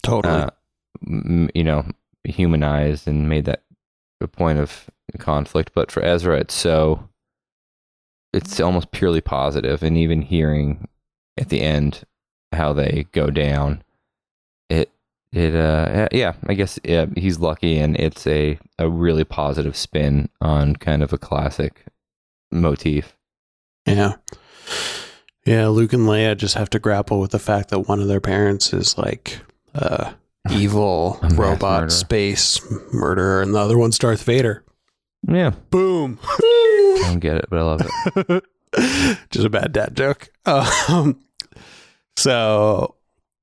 totally. 0.03 0.31
uh, 0.43 0.49
you 1.05 1.63
know, 1.63 1.85
humanized 2.23 3.07
and 3.07 3.29
made 3.29 3.45
that 3.45 3.63
a 4.21 4.27
point 4.27 4.59
of 4.59 4.89
conflict. 5.17 5.71
But 5.73 5.91
for 5.91 6.03
Ezra, 6.03 6.39
it's 6.39 6.53
so 6.53 7.09
it's 8.33 8.59
almost 8.59 8.91
purely 8.91 9.21
positive, 9.21 9.81
and 9.83 9.97
even 9.97 10.21
hearing 10.21 10.87
at 11.37 11.49
the 11.49 11.61
end 11.61 12.03
how 12.51 12.73
they 12.73 13.07
go 13.11 13.29
down, 13.29 13.83
it 14.69 14.91
it 15.31 15.55
uh 15.55 16.07
yeah, 16.11 16.33
I 16.47 16.53
guess 16.53 16.79
yeah, 16.83 17.05
he's 17.15 17.39
lucky, 17.39 17.77
and 17.77 17.97
it's 17.97 18.27
a 18.27 18.59
a 18.77 18.89
really 18.89 19.23
positive 19.23 19.75
spin 19.75 20.29
on 20.41 20.75
kind 20.75 21.03
of 21.03 21.13
a 21.13 21.17
classic 21.17 21.85
motif. 22.51 23.15
yeah, 23.85 24.13
yeah. 25.45 25.67
Luke 25.67 25.93
and 25.93 26.07
Leia 26.07 26.35
just 26.35 26.55
have 26.55 26.69
to 26.71 26.79
grapple 26.79 27.19
with 27.19 27.31
the 27.31 27.39
fact 27.39 27.69
that 27.69 27.87
one 27.87 27.99
of 27.99 28.07
their 28.07 28.21
parents 28.21 28.73
is 28.73 28.97
like 28.97 29.39
uh, 29.75 30.13
evil 30.51 31.19
robot 31.31 31.61
murderer. 31.81 31.89
space 31.89 32.59
murderer, 32.93 33.41
and 33.41 33.53
the 33.53 33.59
other 33.59 33.77
one's 33.77 33.97
Darth 33.99 34.23
Vader. 34.23 34.63
Yeah, 35.27 35.51
Boom. 35.69 36.19
I 36.23 36.99
don't 37.07 37.19
get 37.19 37.37
it, 37.37 37.45
but 37.49 37.59
I 37.59 37.63
love 37.63 37.81
it. 37.81 38.43
just 39.31 39.45
a 39.45 39.49
bad 39.49 39.73
dad 39.73 39.95
joke. 39.97 40.29
Um, 40.45 41.19
so 42.15 42.95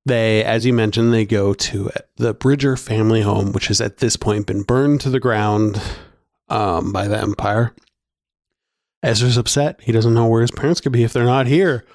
they, 0.05 0.43
as 0.43 0.65
you 0.65 0.73
mentioned, 0.73 1.13
they 1.13 1.25
go 1.25 1.53
to 1.53 1.89
the 2.15 2.33
Bridger 2.33 2.77
family 2.77 3.21
home, 3.21 3.51
which 3.51 3.67
has 3.67 3.81
at 3.81 3.97
this 3.97 4.15
point 4.15 4.47
been 4.47 4.63
burned 4.63 5.01
to 5.01 5.09
the 5.09 5.19
ground 5.19 5.81
um, 6.49 6.91
by 6.91 7.07
the 7.07 7.19
Empire. 7.19 7.73
Ezra's 9.03 9.37
upset. 9.37 9.79
He 9.81 9.91
doesn't 9.91 10.13
know 10.13 10.27
where 10.27 10.41
his 10.41 10.51
parents 10.51 10.81
could 10.81 10.91
be 10.91 11.03
if 11.03 11.13
they're 11.13 11.23
not 11.25 11.45
here. 11.47 11.85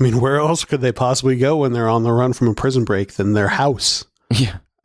I 0.00 0.04
mean, 0.04 0.20
where 0.20 0.36
else 0.36 0.64
could 0.64 0.80
they 0.80 0.92
possibly 0.92 1.36
go 1.36 1.58
when 1.58 1.72
they're 1.72 1.88
on 1.88 2.02
the 2.02 2.12
run 2.12 2.32
from 2.32 2.48
a 2.48 2.54
prison 2.54 2.84
break 2.84 3.14
than 3.14 3.32
their 3.34 3.48
house? 3.48 4.04
Yeah. 4.32 4.58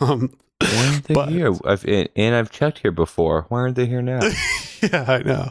um, 0.00 0.32
Why 0.60 0.86
aren't 0.86 1.04
they 1.04 1.14
But- 1.14 1.28
here? 1.30 1.54
I've, 1.64 1.84
and 1.86 2.34
I've 2.34 2.50
checked 2.50 2.78
here 2.78 2.92
before. 2.92 3.46
Why 3.48 3.60
aren't 3.60 3.76
they 3.76 3.86
here 3.86 4.02
now? 4.02 4.20
yeah, 4.82 5.04
I 5.06 5.22
know. 5.22 5.50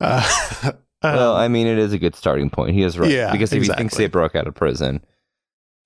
Uh, 0.00 0.72
well, 1.02 1.34
um, 1.34 1.40
I 1.40 1.48
mean, 1.48 1.66
it 1.66 1.78
is 1.78 1.92
a 1.92 1.98
good 1.98 2.14
starting 2.14 2.50
point. 2.50 2.74
He 2.74 2.82
is 2.82 2.98
right. 2.98 3.10
Yeah, 3.10 3.32
because 3.32 3.52
if 3.52 3.62
he 3.62 3.68
thinks 3.68 3.96
they 3.96 4.08
broke 4.08 4.34
out 4.34 4.46
of 4.46 4.54
prison, 4.54 5.04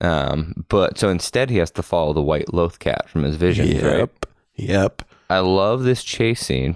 um, 0.01 0.65
but 0.69 0.97
so 0.97 1.09
instead 1.09 1.49
he 1.49 1.57
has 1.57 1.71
to 1.71 1.83
follow 1.83 2.13
the 2.13 2.21
white 2.21 2.53
loth 2.53 2.79
cat 2.79 3.09
from 3.09 3.23
his 3.23 3.35
visions, 3.35 3.81
right? 3.81 3.99
Yep. 3.99 4.25
Yep. 4.55 5.01
I 5.29 5.39
love 5.39 5.83
this 5.83 6.03
chase 6.03 6.41
scene. 6.41 6.75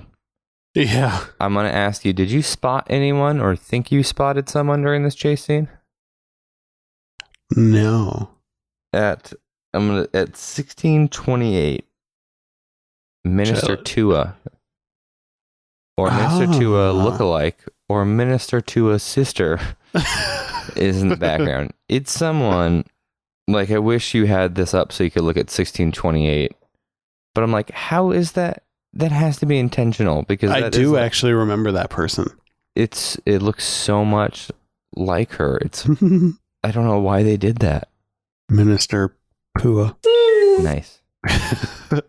Yeah. 0.74 1.26
I'm 1.40 1.54
gonna 1.54 1.70
ask 1.70 2.06
you: 2.06 2.14
Did 2.14 2.32
you 2.32 2.42
spot 2.42 2.88
anyone 2.90 3.42
or 3.42 3.56
think 3.56 3.92
you 3.92 4.04
spotted 4.04 4.48
someone 4.50 4.82
during 4.82 5.04
this 5.04 5.16
chase 5.16 5.44
scene? 5.44 5.70
No. 7.56 8.30
At 8.94 9.34
I'm 9.76 9.88
gonna 9.88 10.02
at 10.14 10.38
1628, 10.38 11.86
Minister 13.24 13.76
Chill. 13.76 13.84
Tua, 13.84 14.36
or 15.98 16.12
Minister 16.12 16.60
Tua 16.60 16.92
Ah. 16.94 16.94
lookalike, 17.10 17.68
or 17.90 18.06
Minister 18.06 18.62
Tua's 18.62 19.04
sister. 19.04 19.60
is 20.76 21.02
in 21.02 21.08
the 21.10 21.16
background. 21.16 21.72
It's 21.88 22.12
someone 22.12 22.84
like 23.48 23.72
I 23.72 23.78
wish 23.80 24.14
you 24.14 24.26
had 24.26 24.56
this 24.56 24.74
up 24.74 24.92
so 24.92 25.04
you 25.06 25.12
could 25.12 25.24
look 25.24 25.38
at 25.38 25.48
1628. 25.52 26.52
But 27.34 27.44
I'm 27.44 27.52
like, 27.52 27.72
how 27.72 28.12
is 28.12 28.34
that? 28.34 28.64
That 28.94 29.12
has 29.12 29.38
to 29.40 29.46
be 29.46 29.58
intentional 29.60 30.24
because 30.24 30.52
I 30.52 30.70
do 30.70 30.94
like- 30.94 31.04
actually 31.04 31.34
remember 31.34 31.72
that 31.74 31.90
person. 31.90 32.28
It's 32.76 33.18
it 33.26 33.42
looks 33.42 33.64
so 33.66 34.04
much 34.04 34.52
like 34.96 35.32
her. 35.34 35.58
It's 35.60 35.86
I 36.64 36.72
don't 36.72 36.86
know 36.86 37.00
why 37.00 37.24
they 37.24 37.38
did 37.38 37.58
that. 37.60 37.88
Minister 38.50 39.16
Pua. 39.58 39.96
Nice. 40.64 41.02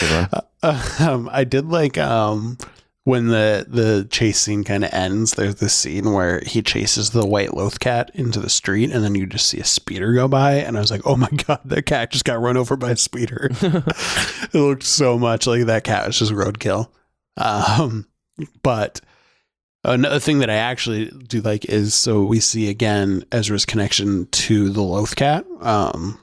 Good 0.00 0.28
um, 0.62 1.28
I 1.32 1.44
did 1.44 1.66
like 1.66 1.96
um, 1.98 2.58
when 3.04 3.28
the 3.28 3.64
the 3.68 4.06
chase 4.10 4.40
scene 4.40 4.64
kind 4.64 4.84
of 4.84 4.92
ends. 4.92 5.32
There's 5.32 5.56
this 5.56 5.74
scene 5.74 6.12
where 6.12 6.40
he 6.40 6.62
chases 6.62 7.10
the 7.10 7.26
white 7.26 7.54
loth 7.54 7.80
cat 7.80 8.10
into 8.14 8.40
the 8.40 8.50
street, 8.50 8.90
and 8.90 9.04
then 9.04 9.14
you 9.14 9.26
just 9.26 9.46
see 9.46 9.60
a 9.60 9.64
speeder 9.64 10.12
go 10.12 10.28
by, 10.28 10.54
and 10.54 10.76
I 10.76 10.80
was 10.80 10.90
like, 10.90 11.06
"Oh 11.06 11.16
my 11.16 11.30
god, 11.46 11.60
that 11.64 11.86
cat 11.86 12.10
just 12.10 12.24
got 12.24 12.40
run 12.40 12.56
over 12.56 12.76
by 12.76 12.90
a 12.90 12.96
speeder." 12.96 13.48
it 13.60 14.54
looked 14.54 14.82
so 14.82 15.18
much 15.18 15.46
like 15.46 15.66
that 15.66 15.84
cat 15.84 16.06
was 16.06 16.18
just 16.18 16.32
roadkill. 16.32 16.88
Um, 17.36 18.06
but 18.62 19.00
another 19.84 20.18
thing 20.18 20.40
that 20.40 20.50
I 20.50 20.56
actually 20.56 21.06
do 21.06 21.40
like 21.40 21.64
is 21.66 21.94
so 21.94 22.24
we 22.24 22.40
see 22.40 22.68
again 22.68 23.24
Ezra's 23.30 23.64
connection 23.64 24.26
to 24.26 24.70
the 24.70 24.82
Loth 24.82 25.14
cat. 25.14 25.46
Um, 25.60 26.18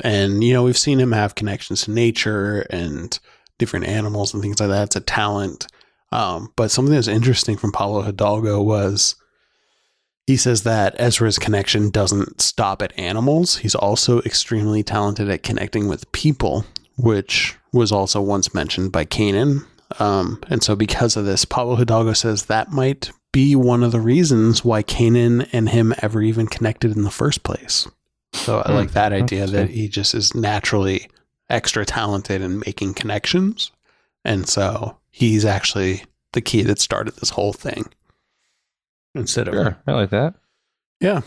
and 0.00 0.42
you 0.42 0.52
know 0.52 0.62
we've 0.62 0.78
seen 0.78 1.00
him 1.00 1.12
have 1.12 1.34
connections 1.34 1.82
to 1.82 1.90
nature 1.90 2.60
and 2.70 3.18
different 3.58 3.86
animals 3.86 4.32
and 4.32 4.42
things 4.42 4.60
like 4.60 4.70
that. 4.70 4.84
It's 4.84 4.96
a 4.96 5.00
talent. 5.00 5.66
Um, 6.12 6.52
but 6.56 6.70
something 6.70 6.94
that's 6.94 7.06
interesting 7.08 7.56
from 7.56 7.72
Pablo 7.72 8.02
Hidalgo 8.02 8.60
was 8.60 9.14
he 10.26 10.36
says 10.36 10.62
that 10.62 10.94
Ezra's 10.98 11.38
connection 11.38 11.90
doesn't 11.90 12.40
stop 12.40 12.82
at 12.82 12.96
animals. 12.98 13.58
He's 13.58 13.74
also 13.74 14.20
extremely 14.22 14.82
talented 14.82 15.28
at 15.28 15.42
connecting 15.42 15.88
with 15.88 16.10
people, 16.12 16.64
which 16.96 17.56
was 17.72 17.92
also 17.92 18.20
once 18.20 18.54
mentioned 18.54 18.92
by 18.92 19.04
Kanan. 19.04 19.64
Um, 19.98 20.40
and 20.48 20.62
so, 20.62 20.76
because 20.76 21.16
of 21.16 21.24
this, 21.24 21.44
Pablo 21.44 21.76
Hidalgo 21.76 22.12
says 22.12 22.46
that 22.46 22.70
might 22.70 23.10
be 23.32 23.56
one 23.56 23.82
of 23.82 23.92
the 23.92 24.00
reasons 24.00 24.64
why 24.64 24.82
Kanan 24.82 25.48
and 25.52 25.68
him 25.68 25.94
ever 25.98 26.22
even 26.22 26.46
connected 26.46 26.96
in 26.96 27.02
the 27.02 27.10
first 27.10 27.42
place. 27.42 27.88
So, 28.32 28.60
I 28.64 28.68
Hmm, 28.68 28.74
like 28.74 28.92
that 28.92 29.12
idea 29.12 29.46
that 29.46 29.70
he 29.70 29.88
just 29.88 30.14
is 30.14 30.34
naturally 30.34 31.08
extra 31.48 31.84
talented 31.84 32.40
in 32.42 32.60
making 32.64 32.94
connections. 32.94 33.72
And 34.24 34.48
so, 34.48 34.96
he's 35.10 35.44
actually 35.44 36.04
the 36.32 36.40
key 36.40 36.62
that 36.62 36.78
started 36.78 37.16
this 37.16 37.30
whole 37.30 37.52
thing 37.52 37.86
instead 39.14 39.48
of 39.48 39.54
Sure, 39.54 39.76
I 39.86 39.92
like 39.92 40.10
that. 40.10 40.34
yeah. 41.00 41.22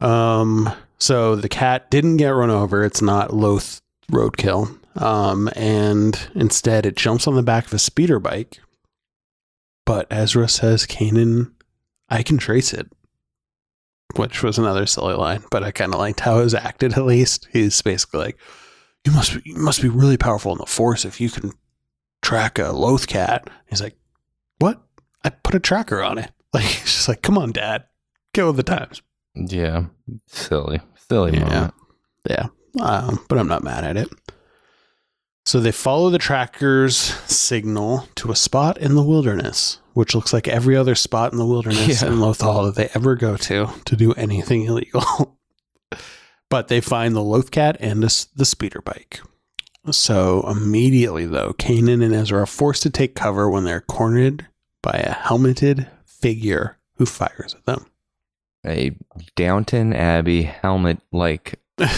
Um, 0.00 0.72
so 0.98 1.36
the 1.36 1.48
cat 1.48 1.90
didn't 1.90 2.16
get 2.18 2.30
run 2.30 2.50
over. 2.50 2.84
It's 2.84 3.02
not 3.02 3.32
Loth 3.32 3.80
roadkill. 4.10 4.76
Um, 5.00 5.48
and 5.54 6.18
instead 6.34 6.86
it 6.86 6.96
jumps 6.96 7.26
on 7.28 7.34
the 7.36 7.42
back 7.42 7.66
of 7.66 7.72
a 7.72 7.78
speeder 7.78 8.18
bike. 8.18 8.58
But 9.86 10.06
Ezra 10.10 10.48
says, 10.48 10.86
Kanan, 10.86 11.52
I 12.08 12.22
can 12.24 12.36
trace 12.38 12.72
it. 12.72 12.90
Which 14.16 14.42
was 14.42 14.58
another 14.58 14.86
silly 14.86 15.14
line, 15.14 15.44
but 15.50 15.62
I 15.62 15.70
kind 15.70 15.92
of 15.92 16.00
liked 16.00 16.20
how 16.20 16.38
it 16.38 16.44
was 16.44 16.54
acted 16.54 16.94
at 16.94 17.04
least. 17.04 17.46
He's 17.52 17.80
basically 17.82 18.20
like, 18.20 18.38
You 19.04 19.12
must 19.12 19.34
be 19.34 19.42
you 19.50 19.56
must 19.56 19.82
be 19.82 19.88
really 19.88 20.16
powerful 20.16 20.52
in 20.52 20.58
the 20.58 20.66
force 20.66 21.04
if 21.04 21.20
you 21.20 21.28
can 21.30 21.52
track 22.22 22.58
a 22.58 22.72
loth 22.72 23.06
cat. 23.06 23.48
He's 23.68 23.82
like, 23.82 23.96
What? 24.58 24.82
I 25.24 25.30
put 25.30 25.54
a 25.54 25.60
tracker 25.60 26.02
on 26.02 26.18
it. 26.18 26.30
Like 26.54 26.64
he's 26.64 26.84
just 26.84 27.08
like, 27.08 27.20
Come 27.20 27.36
on, 27.36 27.52
Dad. 27.52 27.84
Get 28.32 28.46
with 28.46 28.56
the 28.56 28.62
times. 28.62 29.02
Yeah, 29.34 29.84
silly, 30.26 30.80
silly 31.08 31.34
Yeah. 31.34 31.44
moment. 31.44 31.74
Yeah. 32.28 32.46
Um, 32.80 33.24
but 33.28 33.38
I'm 33.38 33.48
not 33.48 33.62
mad 33.62 33.84
at 33.84 33.96
it. 33.98 34.08
So 35.44 35.60
they 35.60 35.72
follow 35.72 36.08
the 36.10 36.18
tracker's 36.18 36.96
signal 36.96 38.08
to 38.16 38.30
a 38.30 38.36
spot 38.36 38.78
in 38.78 38.94
the 38.94 39.02
wilderness, 39.02 39.78
which 39.98 40.14
looks 40.14 40.32
like 40.32 40.46
every 40.46 40.76
other 40.76 40.94
spot 40.94 41.32
in 41.32 41.38
the 41.38 41.44
wilderness 41.44 42.02
Yeah. 42.02 42.08
in 42.08 42.18
Lothal 42.20 42.66
that 42.66 42.76
they 42.76 42.88
ever 42.94 43.16
go 43.16 43.36
to 43.36 43.66
to 43.84 43.96
do 43.96 44.12
anything 44.12 44.64
illegal. 44.66 45.36
but 46.48 46.68
they 46.68 46.80
find 46.80 47.16
the 47.16 47.20
Lothcat 47.20 47.76
and 47.80 48.00
the 48.00 48.26
the 48.36 48.44
speeder 48.44 48.80
bike. 48.80 49.20
So 49.90 50.48
immediately, 50.48 51.26
though, 51.26 51.52
Kanan 51.54 52.04
and 52.04 52.14
Ezra 52.14 52.42
are 52.42 52.46
forced 52.46 52.84
to 52.84 52.90
take 52.90 53.16
cover 53.16 53.50
when 53.50 53.64
they're 53.64 53.80
cornered 53.80 54.46
by 54.82 54.92
a 54.92 55.12
helmeted 55.12 55.88
figure 56.06 56.78
who 56.96 57.04
fires 57.06 57.54
at 57.54 57.64
them. 57.66 57.86
A 58.64 58.92
Downton 59.34 59.92
Abbey 59.94 60.42
helmet 60.44 61.00
like 61.10 61.58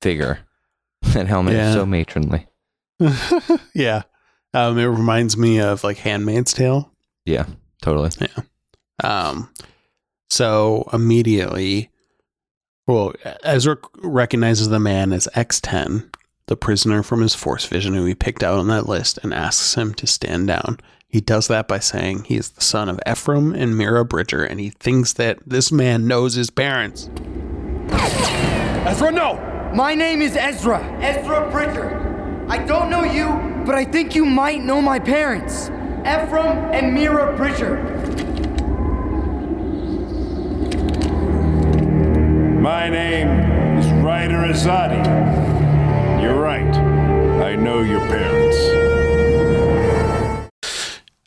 figure. 0.00 0.38
That 1.12 1.26
helmet 1.26 1.54
Yeah. 1.54 1.68
is 1.68 1.74
so 1.74 1.84
matronly. 1.84 2.46
yeah. 3.74 4.02
Um, 4.54 4.78
it 4.78 4.84
reminds 4.84 5.36
me 5.36 5.60
of 5.60 5.82
like 5.82 5.98
Handmaid's 5.98 6.52
Tale. 6.52 6.92
Yeah, 7.24 7.46
totally. 7.80 8.10
Yeah. 8.20 8.42
Um, 9.02 9.50
so 10.30 10.88
immediately, 10.92 11.90
well, 12.86 13.12
Ezra 13.42 13.78
recognizes 13.98 14.68
the 14.68 14.80
man 14.80 15.12
as 15.12 15.28
X10, 15.34 16.12
the 16.46 16.56
prisoner 16.56 17.02
from 17.02 17.22
his 17.22 17.34
force 17.34 17.66
vision 17.66 17.94
who 17.94 18.04
he 18.04 18.14
picked 18.14 18.42
out 18.42 18.58
on 18.58 18.68
that 18.68 18.88
list, 18.88 19.18
and 19.22 19.32
asks 19.32 19.74
him 19.74 19.94
to 19.94 20.06
stand 20.06 20.48
down. 20.48 20.78
He 21.08 21.20
does 21.20 21.48
that 21.48 21.68
by 21.68 21.78
saying 21.78 22.24
he 22.24 22.36
is 22.36 22.50
the 22.50 22.62
son 22.62 22.88
of 22.88 22.98
Ephraim 23.06 23.54
and 23.54 23.76
Mira 23.76 24.04
Bridger, 24.04 24.44
and 24.44 24.58
he 24.58 24.70
thinks 24.70 25.12
that 25.14 25.38
this 25.46 25.70
man 25.70 26.06
knows 26.06 26.34
his 26.34 26.50
parents. 26.50 27.10
Ezra, 27.90 29.12
no! 29.12 29.70
My 29.74 29.94
name 29.94 30.20
is 30.20 30.36
Ezra. 30.36 30.82
Ezra 31.00 31.50
Bridger. 31.50 32.11
I 32.48 32.58
don't 32.66 32.90
know 32.90 33.04
you, 33.04 33.64
but 33.64 33.74
I 33.74 33.84
think 33.84 34.14
you 34.14 34.24
might 34.24 34.62
know 34.62 34.80
my 34.82 34.98
parents. 34.98 35.68
Ephraim 36.00 36.58
and 36.72 36.92
Mira 36.94 37.36
Bridger. 37.36 37.76
My 42.60 42.88
name 42.88 43.28
is 43.78 43.86
Ryder 44.04 44.38
Azadi. 44.52 45.02
You're 46.22 46.38
right. 46.40 46.74
I 47.42 47.56
know 47.56 47.82
your 47.82 48.00
parents. 48.00 48.56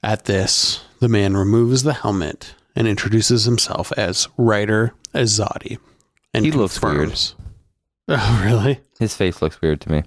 At 0.03 0.25
this, 0.25 0.83
the 0.99 1.09
man 1.09 1.35
removes 1.35 1.83
the 1.83 1.93
helmet 1.93 2.53
and 2.75 2.87
introduces 2.87 3.45
himself 3.45 3.91
as 3.97 4.27
Ryder 4.37 4.93
Azadi. 5.13 5.77
And 6.33 6.45
He 6.45 6.51
looks 6.51 6.81
weird. 6.81 7.13
Oh, 8.07 8.43
really? 8.45 8.81
His 8.99 9.15
face 9.15 9.41
looks 9.41 9.59
weird 9.61 9.81
to 9.81 9.91
me. 9.91 10.03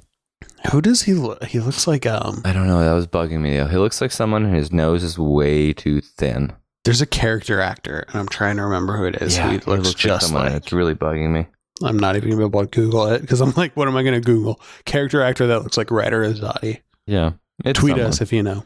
Who 0.72 0.80
does 0.82 1.02
he 1.02 1.14
look? 1.14 1.44
He 1.44 1.60
looks 1.60 1.86
like 1.86 2.06
um. 2.06 2.42
I 2.44 2.52
don't 2.52 2.66
know. 2.66 2.80
That 2.80 2.92
was 2.92 3.06
bugging 3.06 3.40
me 3.40 3.56
though. 3.56 3.66
He 3.66 3.76
looks 3.76 4.00
like 4.00 4.12
someone 4.12 4.50
whose 4.50 4.72
nose 4.72 5.02
is 5.02 5.18
way 5.18 5.72
too 5.72 6.00
thin. 6.00 6.52
There's 6.84 7.00
a 7.00 7.06
character 7.06 7.60
actor, 7.60 8.04
and 8.08 8.16
I'm 8.16 8.28
trying 8.28 8.56
to 8.56 8.64
remember 8.64 8.96
who 8.96 9.04
it 9.04 9.16
is. 9.16 9.36
who 9.36 9.48
he 9.48 9.58
he 9.58 9.64
looks, 9.66 9.94
just 9.94 10.26
someone, 10.28 10.46
like. 10.46 10.54
It's 10.54 10.72
really 10.72 10.94
bugging 10.94 11.30
me. 11.30 11.46
I'm 11.82 11.98
not 11.98 12.16
even 12.16 12.30
gonna 12.30 12.40
be 12.40 12.46
able 12.46 12.62
to 12.62 12.66
Google 12.66 13.06
it 13.08 13.20
because 13.20 13.40
I'm 13.40 13.52
like, 13.52 13.76
what 13.76 13.88
am 13.88 13.96
I 13.96 14.02
gonna 14.02 14.20
Google? 14.20 14.60
Character 14.84 15.22
actor 15.22 15.46
that 15.48 15.62
looks 15.62 15.76
like 15.76 15.90
Ryder 15.90 16.22
Azadi. 16.22 16.80
Yeah. 17.06 17.32
Tweet 17.64 17.74
someone. 17.76 18.00
us 18.00 18.20
if 18.20 18.32
you 18.32 18.42
know. 18.42 18.64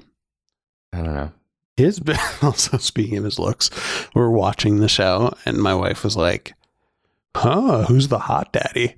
I 0.92 0.98
don't 0.98 1.14
know. 1.14 1.32
His 1.76 2.00
also 2.42 2.76
speaking 2.78 3.16
of 3.18 3.24
his 3.24 3.38
looks, 3.38 3.70
we're 4.14 4.28
watching 4.28 4.80
the 4.80 4.88
show, 4.88 5.32
and 5.46 5.56
my 5.56 5.74
wife 5.74 6.04
was 6.04 6.16
like, 6.16 6.52
"Huh, 7.34 7.84
who's 7.84 8.08
the 8.08 8.18
hot 8.18 8.52
daddy?" 8.52 8.96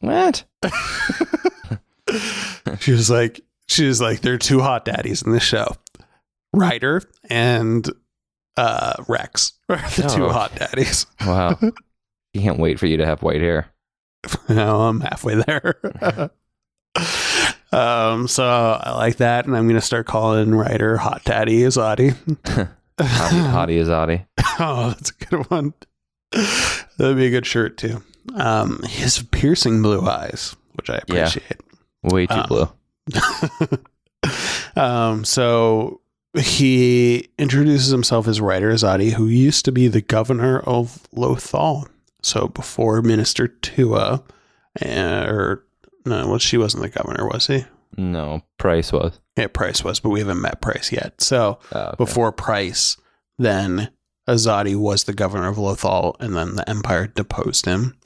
What? 0.00 0.44
she 2.80 2.92
was 2.92 3.10
like, 3.10 3.40
she 3.68 3.86
was 3.86 4.00
like, 4.00 4.20
there 4.20 4.34
are 4.34 4.38
two 4.38 4.60
hot 4.60 4.84
daddies 4.84 5.22
in 5.22 5.32
this 5.32 5.42
show, 5.42 5.66
Ryder 6.52 7.02
and 7.30 7.88
uh 8.56 8.94
Rex 9.08 9.54
are 9.68 9.76
the 9.76 10.10
two 10.14 10.26
Oh. 10.26 10.30
hot 10.32 10.54
daddies. 10.54 11.06
Wow. 11.24 11.58
can't 12.34 12.58
wait 12.58 12.78
for 12.78 12.86
you 12.86 12.96
to 12.98 13.06
have 13.06 13.22
white 13.22 13.40
hair. 13.40 13.68
now 14.48 14.82
I'm 14.82 15.00
halfway 15.00 15.34
there. 15.36 15.74
um, 17.72 18.28
so 18.28 18.44
I 18.44 18.92
like 18.96 19.16
that, 19.16 19.46
and 19.46 19.56
I'm 19.56 19.66
gonna 19.66 19.80
start 19.80 20.06
calling 20.06 20.54
Ryder 20.54 20.98
Hot 20.98 21.24
Daddy 21.24 21.60
Azadi. 21.60 22.12
Hottie, 22.98 23.84
hottie. 23.84 24.26
Oh, 24.58 24.90
that's 24.90 25.10
a 25.10 25.24
good 25.24 25.50
one. 25.50 25.72
That'd 26.98 27.16
be 27.16 27.26
a 27.26 27.30
good 27.30 27.46
shirt 27.46 27.78
too. 27.78 28.02
Um, 28.34 28.82
his 28.86 29.22
piercing 29.30 29.80
blue 29.80 30.02
eyes, 30.06 30.54
which 30.74 30.90
I 30.90 31.00
Yeah. 31.08 31.30
Way 32.02 32.26
too 32.26 32.34
Um, 32.34 32.46
blue. 32.48 32.68
um, 34.76 35.24
so 35.24 36.00
he 36.38 37.28
introduces 37.38 37.90
himself 37.90 38.26
as 38.26 38.40
Ryder 38.40 38.72
Azadi, 38.72 39.12
who 39.12 39.26
used 39.26 39.64
to 39.66 39.72
be 39.72 39.88
the 39.88 40.00
governor 40.00 40.60
of 40.60 41.06
Lothal. 41.14 41.88
So 42.22 42.48
before 42.48 43.02
Minister 43.02 43.48
Tua, 43.48 44.22
uh, 44.84 45.24
or 45.28 45.64
no, 46.06 46.28
well, 46.28 46.38
she 46.38 46.56
wasn't 46.56 46.82
the 46.82 46.88
governor, 46.88 47.26
was 47.28 47.46
he? 47.48 47.64
No, 47.96 48.42
Price 48.58 48.92
was. 48.92 49.20
Yeah, 49.36 49.48
Price 49.48 49.84
was, 49.84 50.00
but 50.00 50.10
we 50.10 50.20
haven't 50.20 50.40
met 50.40 50.60
Price 50.62 50.90
yet. 50.92 51.20
So 51.20 51.58
Oh, 51.72 51.78
okay. 51.80 51.94
before 51.98 52.32
Price, 52.32 52.96
then 53.38 53.90
Azadi 54.28 54.74
was 54.76 55.04
the 55.04 55.12
governor 55.12 55.48
of 55.48 55.56
Lothal, 55.56 56.14
and 56.20 56.34
then 56.36 56.54
the 56.56 56.68
Empire 56.68 57.06
deposed 57.08 57.66
him. 57.66 57.98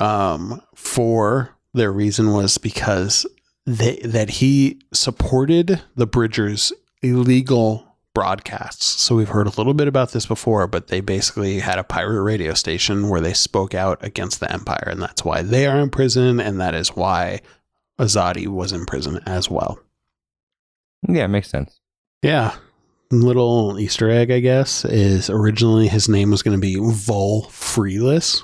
Um, 0.00 0.60
for 0.74 1.56
their 1.74 1.92
reason 1.92 2.32
was 2.32 2.58
because 2.58 3.26
they 3.66 3.96
that 4.04 4.30
he 4.30 4.80
supported 4.92 5.82
the 5.94 6.06
Bridgers' 6.06 6.72
illegal 7.02 7.86
broadcasts. 8.14 8.86
So 9.00 9.14
we've 9.14 9.28
heard 9.28 9.46
a 9.46 9.56
little 9.56 9.74
bit 9.74 9.88
about 9.88 10.12
this 10.12 10.26
before, 10.26 10.66
but 10.66 10.88
they 10.88 11.00
basically 11.00 11.60
had 11.60 11.78
a 11.78 11.84
pirate 11.84 12.22
radio 12.22 12.54
station 12.54 13.08
where 13.08 13.20
they 13.20 13.32
spoke 13.32 13.74
out 13.74 14.04
against 14.04 14.40
the 14.40 14.52
Empire, 14.52 14.88
and 14.88 15.00
that's 15.00 15.24
why 15.24 15.42
they 15.42 15.66
are 15.66 15.78
in 15.78 15.90
prison, 15.90 16.40
and 16.40 16.60
that 16.60 16.74
is 16.74 16.96
why 16.96 17.40
Azadi 18.00 18.46
was 18.46 18.72
in 18.72 18.86
prison 18.86 19.20
as 19.26 19.48
well. 19.48 19.78
Yeah, 21.08 21.24
it 21.24 21.28
makes 21.28 21.50
sense. 21.50 21.80
Yeah. 22.22 22.54
Little 23.12 23.78
Easter 23.78 24.10
egg, 24.10 24.30
I 24.30 24.40
guess, 24.40 24.84
is 24.84 25.30
originally 25.30 25.88
his 25.88 26.08
name 26.08 26.30
was 26.30 26.42
going 26.42 26.56
to 26.56 26.60
be 26.60 26.76
Vol 26.78 27.44
Freeless. 27.46 28.42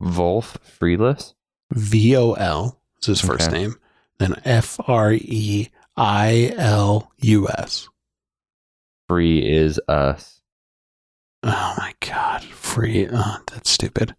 Wolf 0.00 0.56
Freeless? 0.80 1.34
V 1.72 2.16
O 2.16 2.32
L 2.32 2.80
is 3.00 3.06
his 3.06 3.20
first 3.20 3.48
Okay. 3.48 3.58
name. 3.58 3.76
Then 4.18 4.40
F 4.44 4.78
R 4.88 5.12
E 5.12 5.68
I 5.96 6.52
L 6.56 7.12
U 7.18 7.48
S. 7.48 7.88
Free 9.08 9.38
is 9.48 9.80
us. 9.88 10.40
Oh 11.42 11.74
my 11.78 11.94
God. 12.00 12.42
Free. 12.44 13.08
Oh, 13.10 13.36
that's 13.52 13.70
stupid. 13.70 14.14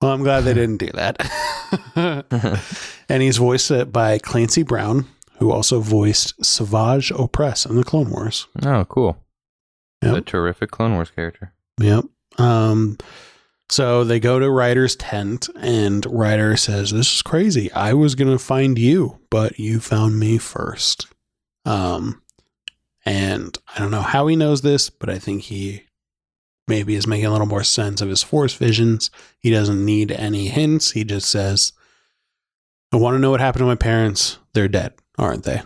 Well, 0.00 0.12
I'm 0.12 0.22
glad 0.22 0.40
they 0.42 0.54
didn't 0.54 0.78
do 0.78 0.90
that. 0.94 2.24
and 3.08 3.22
he's 3.22 3.36
voiced 3.36 3.70
it 3.70 3.92
by 3.92 4.18
Clancy 4.18 4.62
Brown, 4.62 5.06
who 5.38 5.50
also 5.52 5.80
voiced 5.80 6.42
Savage 6.44 7.10
Opress 7.10 7.68
in 7.68 7.76
the 7.76 7.84
Clone 7.84 8.10
Wars. 8.10 8.46
oh, 8.64 8.84
cool. 8.86 9.18
Yep. 10.02 10.16
A 10.16 10.20
terrific 10.22 10.70
Clone 10.70 10.94
Wars 10.94 11.10
character. 11.10 11.52
Yep. 11.78 12.04
Um, 12.38 12.96
so 13.70 14.02
they 14.04 14.18
go 14.18 14.38
to 14.38 14.50
Ryder's 14.50 14.96
tent, 14.96 15.48
and 15.56 16.04
Ryder 16.06 16.56
says, 16.56 16.90
"This 16.90 17.14
is 17.14 17.22
crazy. 17.22 17.72
I 17.72 17.92
was 17.92 18.14
gonna 18.14 18.38
find 18.38 18.78
you, 18.78 19.18
but 19.30 19.58
you 19.58 19.78
found 19.80 20.18
me 20.18 20.38
first. 20.38 21.06
Um, 21.64 22.22
and 23.06 23.56
I 23.74 23.78
don't 23.78 23.90
know 23.90 24.02
how 24.02 24.26
he 24.26 24.36
knows 24.36 24.62
this, 24.62 24.90
but 24.90 25.08
I 25.08 25.18
think 25.18 25.42
he 25.42 25.84
maybe 26.66 26.94
is 26.94 27.06
making 27.06 27.26
a 27.26 27.32
little 27.32 27.46
more 27.46 27.64
sense 27.64 28.00
of 28.00 28.08
his 28.08 28.22
force 28.22 28.54
visions. 28.54 29.10
He 29.38 29.50
doesn't 29.50 29.84
need 29.84 30.10
any 30.12 30.48
hints. 30.48 30.92
He 30.92 31.04
just 31.04 31.28
says, 31.28 31.72
"I 32.92 32.96
want 32.96 33.14
to 33.14 33.18
know 33.18 33.30
what 33.30 33.40
happened 33.40 33.60
to 33.60 33.66
my 33.66 33.76
parents. 33.76 34.38
They're 34.52 34.68
dead, 34.68 34.94
aren't 35.16 35.44
they?" 35.44 35.62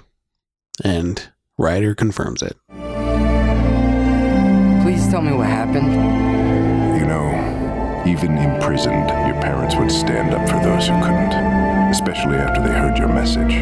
And 0.82 1.22
Ryder 1.56 1.94
confirms 1.94 2.42
it. 2.42 2.56
Please 4.82 5.08
tell 5.08 5.22
me 5.22 5.32
what 5.32 5.46
happened. 5.46 6.33
Even 8.06 8.36
imprisoned, 8.36 9.08
your 9.08 9.40
parents 9.40 9.76
would 9.76 9.90
stand 9.90 10.34
up 10.34 10.48
for 10.48 10.62
those 10.62 10.88
who 10.88 10.94
couldn't, 11.00 11.32
especially 11.90 12.36
after 12.36 12.62
they 12.62 12.68
heard 12.68 12.98
your 12.98 13.08
message. 13.08 13.52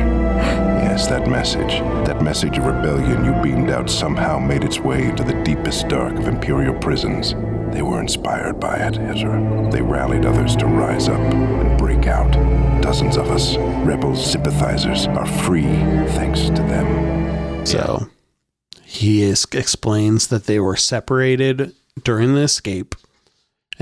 Yes, 0.83 1.07
that 1.07 1.29
message. 1.29 1.81
That 2.07 2.23
message 2.23 2.59
of 2.59 2.67
rebellion 2.67 3.25
you 3.25 3.33
beamed 3.43 3.71
out 3.71 3.89
somehow 3.89 4.39
made 4.39 4.65
its 4.65 4.79
way 4.79 5.05
into 5.07 5.23
the 5.23 5.41
deepest 5.45 5.89
dark 5.89 6.15
of 6.15 6.27
Imperial 6.27 6.75
prisons. 6.75 7.35
They 7.73 7.83
were 7.83 8.01
inspired 8.01 8.61
by 8.61 8.77
it, 8.77 8.99
Ezra. 8.99 9.71
They 9.71 9.81
rallied 9.81 10.27
others 10.27 10.57
to 10.57 10.67
rise 10.67 11.09
up 11.09 11.21
and 11.21 11.79
break 11.79 12.07
out. 12.07 12.33
Dozens 12.83 13.17
of 13.17 13.31
us, 13.31 13.57
rebels, 13.87 14.31
sympathizers, 14.31 15.07
are 15.07 15.27
free 15.27 15.63
thanks 15.63 16.47
to 16.47 16.63
them. 16.63 17.65
So 17.65 18.09
he 18.83 19.23
is, 19.23 19.47
explains 19.53 20.27
that 20.27 20.45
they 20.45 20.59
were 20.59 20.77
separated 20.77 21.75
during 22.05 22.35
the 22.35 22.43
escape, 22.43 22.95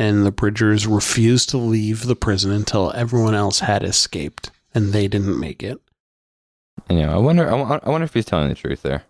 and 0.01 0.25
the 0.25 0.33
Bridgers 0.33 0.87
refused 0.87 1.51
to 1.51 1.59
leave 1.59 2.07
the 2.07 2.17
prison 2.17 2.51
until 2.51 2.91
everyone 2.93 3.35
else 3.35 3.61
had 3.61 3.83
escaped, 3.85 4.51
and 4.75 4.93
they 4.93 5.07
didn't 5.09 5.39
make 5.39 5.63
it. 5.63 5.79
Know, 6.89 7.11
I 7.11 7.19
wonder. 7.19 7.49
I, 7.49 7.57
I 7.85 7.91
wonder 7.91 8.05
if 8.07 8.15
he's 8.15 8.25
telling 8.25 8.49
the 8.49 8.55
truth 8.55 8.83
there. 8.83 9.05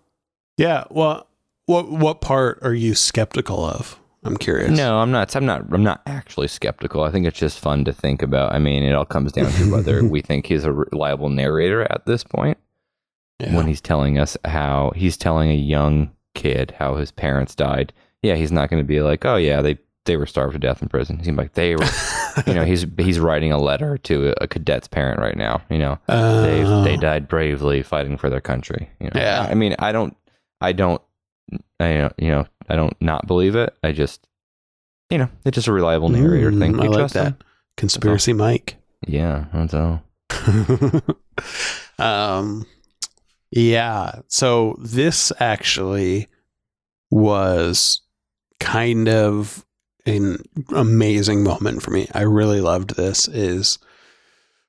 Yeah. 0.59 0.85
Well, 0.91 1.27
what 1.67 1.89
what 1.91 2.21
part 2.21 2.59
are 2.63 2.75
you 2.75 2.95
skeptical 2.95 3.65
of? 3.65 3.99
I'm 4.23 4.37
curious. 4.37 4.77
No, 4.77 4.99
I'm 4.99 5.11
not. 5.13 5.35
I'm 5.35 5.47
not. 5.47 5.73
I'm 5.73 5.85
not 5.85 6.03
actually 6.07 6.49
skeptical. 6.49 7.05
I 7.05 7.11
think 7.11 7.25
it's 7.27 7.39
just 7.39 7.59
fun 7.61 7.85
to 7.87 7.93
think 7.93 8.21
about. 8.21 8.53
I 8.53 8.59
mean, 8.59 8.83
it 8.83 8.93
all 8.95 9.07
comes 9.07 9.33
down 9.33 9.51
to 9.53 9.71
whether 9.73 10.05
we 10.09 10.21
think 10.21 10.47
he's 10.47 10.65
a 10.65 10.73
reliable 10.73 11.31
narrator 11.31 11.83
at 11.91 12.05
this 12.05 12.23
point 12.25 12.59
Yeah. 13.39 13.55
when 13.55 13.67
he's 13.67 13.81
telling 13.81 14.19
us 14.19 14.37
how 14.45 14.93
he's 14.97 15.17
telling 15.17 15.51
a 15.51 15.55
young 15.55 16.11
kid 16.35 16.75
how 16.79 16.97
his 16.97 17.13
parents 17.13 17.55
died. 17.55 17.93
Yeah, 18.23 18.35
he's 18.35 18.53
not 18.53 18.69
going 18.69 18.83
to 18.83 18.87
be 18.87 19.01
like, 19.01 19.25
"Oh 19.25 19.37
yeah, 19.37 19.63
they 19.63 19.79
they 20.07 20.17
were 20.17 20.27
starved 20.27 20.53
to 20.55 20.59
death 20.59 20.83
in 20.83 20.89
prison." 20.89 21.19
He's 21.19 21.29
like, 21.29 21.55
"They 21.55 21.77
were." 21.77 21.85
you 22.47 22.55
know, 22.55 22.65
he's 22.65 22.87
he's 22.99 23.19
writing 23.21 23.53
a 23.53 23.59
letter 23.59 23.99
to 23.99 24.35
a 24.41 24.47
cadet's 24.49 24.89
parent 24.89 25.21
right 25.21 25.37
now. 25.37 25.63
You 25.71 25.79
know, 25.79 25.99
they 26.07 26.65
Oh. 26.65 26.83
they 26.85 26.97
died 26.97 27.29
bravely 27.29 27.83
fighting 27.83 28.17
for 28.17 28.31
their 28.31 28.41
country. 28.41 28.91
You 29.01 29.07
know, 29.07 29.21
Yeah. 29.21 29.47
I 29.49 29.55
mean, 29.55 29.75
I 29.79 29.93
don't, 29.93 30.17
I 30.61 30.73
don't, 30.73 31.03
I 31.79 31.95
don't- 31.97 32.15
you 32.19 32.31
know, 32.31 32.47
I 32.69 32.77
don't 32.77 32.97
not 33.01 33.27
believe 33.27 33.57
it. 33.57 33.75
I 33.83 33.93
just, 33.93 34.27
you 35.11 35.19
know, 35.19 35.29
it's 35.45 35.55
just 35.57 35.69
a 35.69 35.73
reliable 35.73 36.09
narrator 36.09 36.51
Mm, 36.51 36.59
thing. 36.61 36.81
I 36.81 36.87
like 36.87 37.13
that. 37.13 37.27
him. 37.27 37.37
Conspiracy 37.77 38.33
Mike. 38.33 38.77
Yeah, 39.07 39.47
that's 39.53 39.75
all. 39.75 40.03
um 41.99 42.65
yeah 43.51 44.21
so 44.29 44.77
this 44.79 45.33
actually 45.41 46.29
was 47.11 48.01
kind 48.61 49.09
of 49.09 49.67
an 50.07 50.43
amazing 50.75 51.43
moment 51.43 51.83
for 51.83 51.91
me. 51.91 52.09
I 52.13 52.23
really 52.23 52.61
loved 52.61 52.97
this. 52.97 53.29
Is 53.29 53.79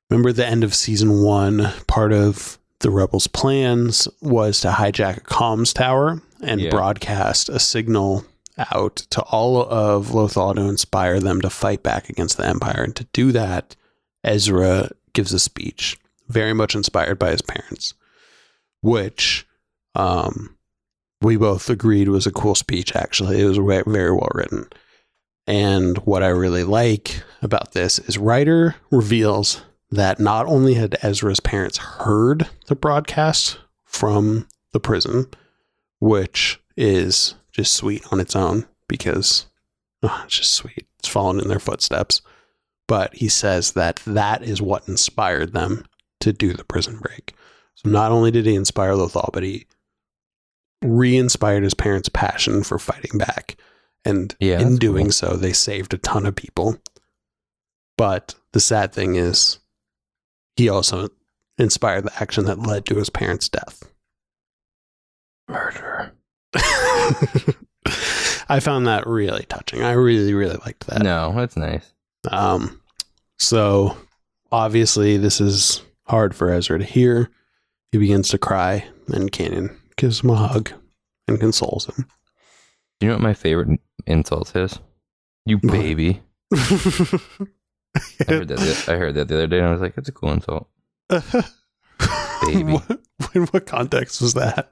remember 0.09 0.31
the 0.31 0.45
end 0.45 0.63
of 0.63 0.73
season 0.75 1.21
one, 1.23 1.71
part 1.87 2.13
of 2.13 2.57
the 2.79 2.89
rebels' 2.89 3.27
plans 3.27 4.07
was 4.21 4.59
to 4.61 4.69
hijack 4.71 5.17
a 5.17 5.21
comms 5.21 5.73
tower 5.73 6.21
and 6.41 6.59
Yeah. 6.59 6.71
broadcast 6.71 7.49
a 7.49 7.59
signal 7.59 8.25
out 8.73 8.95
to 9.11 9.21
all 9.23 9.61
of 9.61 10.09
Lothal 10.09 10.55
to 10.55 10.61
inspire 10.61 11.19
them 11.19 11.41
to 11.41 11.49
fight 11.49 11.83
back 11.83 12.09
against 12.09 12.37
the 12.37 12.45
Empire. 12.45 12.83
And 12.83 12.95
to 12.95 13.05
do 13.13 13.31
that, 13.31 13.75
Ezra 14.23 14.89
gives 15.13 15.33
a 15.33 15.39
speech, 15.39 15.97
very 16.27 16.53
much 16.53 16.75
inspired 16.75 17.17
by 17.19 17.31
his 17.31 17.41
parents, 17.41 17.93
which 18.81 19.47
um, 19.95 20.55
we 21.21 21.37
both 21.37 21.69
agreed 21.69 22.07
was 22.09 22.25
a 22.25 22.31
cool 22.31 22.55
speech, 22.55 22.95
actually. 22.95 23.41
It 23.41 23.45
was 23.45 23.57
very 23.57 24.11
well 24.11 24.29
written. 24.33 24.67
And 25.47 25.97
what 25.99 26.23
I 26.23 26.27
really 26.27 26.63
like 26.63 27.23
about 27.41 27.71
this 27.71 27.99
is 27.99 28.17
Ryder 28.17 28.75
reveals 28.89 29.61
that 29.89 30.19
not 30.19 30.45
only 30.45 30.75
had 30.75 30.97
Ezra's 31.01 31.39
parents 31.39 31.77
heard 31.77 32.47
the 32.67 32.75
broadcast 32.75 33.59
from 33.83 34.47
the 34.71 34.79
prison, 34.79 35.27
which 35.99 36.61
is 36.77 37.35
just 37.51 37.73
sweet 37.73 38.03
on 38.11 38.19
its 38.19 38.35
own 38.35 38.65
because 38.87 39.47
oh, 40.03 40.21
it's 40.25 40.37
just 40.37 40.53
sweet. 40.53 40.87
It's 40.99 41.09
following 41.09 41.39
in 41.39 41.47
their 41.47 41.59
footsteps. 41.59 42.21
But 42.87 43.15
he 43.15 43.29
says 43.29 43.71
that 43.73 43.97
that 44.05 44.43
is 44.43 44.61
what 44.61 44.87
inspired 44.87 45.53
them 45.53 45.85
to 46.19 46.33
do 46.33 46.53
the 46.53 46.63
prison 46.63 46.97
break. 46.97 47.33
So 47.75 47.89
not 47.89 48.11
only 48.11 48.31
did 48.31 48.45
he 48.45 48.55
inspire 48.55 48.93
Lothal, 48.93 49.29
but 49.33 49.43
he 49.43 49.65
re-inspired 50.81 51.63
his 51.63 51.73
parents' 51.73 52.09
passion 52.09 52.63
for 52.63 52.77
fighting 52.77 53.17
back. 53.17 53.55
And 54.03 54.35
Yeah, 54.39 54.59
in 54.59 54.77
doing 54.77 55.05
cool. 55.07 55.11
so, 55.11 55.35
they 55.35 55.53
saved 55.53 55.93
a 55.93 55.97
ton 55.97 56.25
of 56.25 56.35
people. 56.35 56.77
But 57.97 58.35
the 58.53 58.59
sad 58.59 58.93
thing 58.93 59.15
is, 59.15 59.59
he 60.55 60.67
also 60.69 61.09
inspired 61.57 62.05
the 62.05 62.21
action 62.21 62.45
that 62.45 62.59
led 62.59 62.85
to 62.87 62.95
his 62.95 63.09
parents' 63.09 63.47
death. 63.49 63.83
Murderer. 65.47 66.13
I 68.49 68.59
found 68.59 68.87
that 68.87 69.07
really 69.07 69.43
touching. 69.47 69.81
I 69.83 69.91
really, 69.91 70.33
really 70.33 70.57
liked 70.65 70.87
that. 70.87 71.01
No, 71.03 71.31
that's 71.35 71.55
nice. 71.55 71.93
Um, 72.29 72.81
so 73.39 73.95
obviously, 74.51 75.17
this 75.17 75.39
is 75.39 75.81
hard 76.07 76.35
for 76.35 76.51
Ezra 76.51 76.79
to 76.79 76.85
hear. 76.85 77.29
He 77.91 77.97
begins 77.97 78.29
to 78.29 78.37
cry, 78.37 78.85
and 79.07 79.31
Kanan 79.31 79.75
gives 79.95 80.21
him 80.21 80.29
a 80.31 80.35
hug 80.35 80.71
and 81.27 81.39
consoles 81.39 81.85
him. 81.85 82.07
You 82.99 83.07
know 83.07 83.15
what 83.15 83.21
my 83.23 83.33
favorite 83.33 83.79
insult 84.07 84.49
his. 84.49 84.79
You 85.45 85.57
baby. 85.57 86.21
I 86.53 86.57
heard 88.27 88.47
that. 88.47 88.57
The, 88.57 88.85
I 88.87 88.95
heard 88.95 89.15
that 89.15 89.27
the 89.27 89.35
other 89.35 89.47
day, 89.47 89.57
and 89.59 89.67
I 89.67 89.71
was 89.71 89.81
like, 89.81 89.95
"That's 89.95 90.09
a 90.09 90.11
cool 90.11 90.31
insult." 90.31 90.67
Baby. 91.09 92.77
What, 93.21 93.35
in 93.35 93.43
what 93.47 93.67
context 93.67 94.19
was 94.19 94.33
that? 94.33 94.71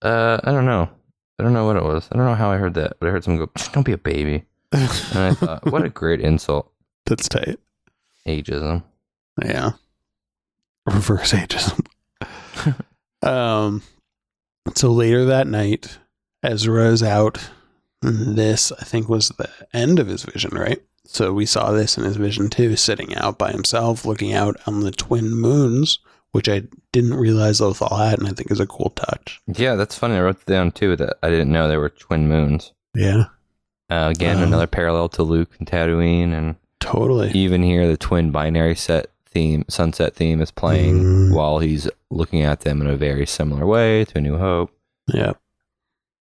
Uh, 0.00 0.40
I 0.42 0.52
don't 0.52 0.64
know. 0.64 0.88
I 1.38 1.42
don't 1.42 1.52
know 1.52 1.66
what 1.66 1.76
it 1.76 1.82
was. 1.82 2.08
I 2.10 2.16
don't 2.16 2.24
know 2.24 2.34
how 2.34 2.50
I 2.50 2.56
heard 2.56 2.72
that, 2.74 2.94
but 2.98 3.08
I 3.08 3.12
heard 3.12 3.22
someone 3.24 3.44
go, 3.44 3.52
"Don't 3.72 3.84
be 3.84 3.92
a 3.92 3.98
baby," 3.98 4.44
and 4.72 4.82
I 5.14 5.34
thought, 5.34 5.70
"What 5.70 5.84
a 5.84 5.90
great 5.90 6.20
insult." 6.22 6.72
That's 7.06 7.28
tight. 7.28 7.58
Ageism. 8.26 8.82
Yeah. 9.44 9.72
Reverse 10.86 11.32
ageism. 11.32 11.86
um 13.22 13.82
so 14.74 14.90
later 14.92 15.26
that 15.26 15.46
night, 15.46 15.98
Ezra 16.42 16.86
is 16.88 17.02
out. 17.02 17.50
And 18.04 18.36
This, 18.36 18.70
I 18.72 18.84
think, 18.84 19.08
was 19.08 19.28
the 19.30 19.48
end 19.72 19.98
of 19.98 20.06
his 20.08 20.22
vision, 20.24 20.52
right? 20.56 20.82
So 21.06 21.32
we 21.32 21.46
saw 21.46 21.70
this 21.72 21.96
in 21.98 22.04
his 22.04 22.16
vision 22.16 22.48
too, 22.48 22.76
sitting 22.76 23.14
out 23.16 23.38
by 23.38 23.52
himself, 23.52 24.04
looking 24.04 24.32
out 24.32 24.56
on 24.66 24.80
the 24.80 24.90
twin 24.90 25.30
moons, 25.34 25.98
which 26.32 26.48
I 26.48 26.62
didn't 26.92 27.14
realize 27.14 27.60
Lothal 27.60 27.98
had, 27.98 28.18
and 28.18 28.26
I 28.28 28.32
think 28.32 28.50
is 28.50 28.58
a 28.60 28.66
cool 28.66 28.90
touch. 28.96 29.40
Yeah, 29.46 29.74
that's 29.76 29.98
funny. 29.98 30.14
I 30.16 30.22
wrote 30.22 30.44
down 30.46 30.72
too. 30.72 30.96
That 30.96 31.18
I 31.22 31.28
didn't 31.30 31.52
know 31.52 31.68
there 31.68 31.78
were 31.80 31.90
twin 31.90 32.28
moons. 32.28 32.72
Yeah, 32.94 33.24
Uh, 33.90 34.08
again, 34.10 34.38
Um, 34.38 34.44
another 34.44 34.66
parallel 34.66 35.08
to 35.10 35.22
Luke 35.22 35.50
and 35.58 35.68
Tatooine, 35.68 36.32
and 36.32 36.56
totally. 36.80 37.30
even 37.32 37.62
here, 37.62 37.86
the 37.86 37.96
twin 37.98 38.30
binary 38.30 38.74
set 38.74 39.08
theme, 39.26 39.64
sunset 39.68 40.14
theme, 40.14 40.40
is 40.40 40.50
playing 40.50 41.02
Mm. 41.02 41.34
while 41.34 41.58
he's 41.58 41.88
looking 42.10 42.42
at 42.42 42.60
them 42.62 42.80
in 42.80 42.86
a 42.86 42.96
very 42.96 43.26
similar 43.26 43.66
way 43.66 44.04
to 44.06 44.18
A 44.18 44.20
New 44.22 44.38
Hope. 44.38 44.70
Yeah. 45.12 45.32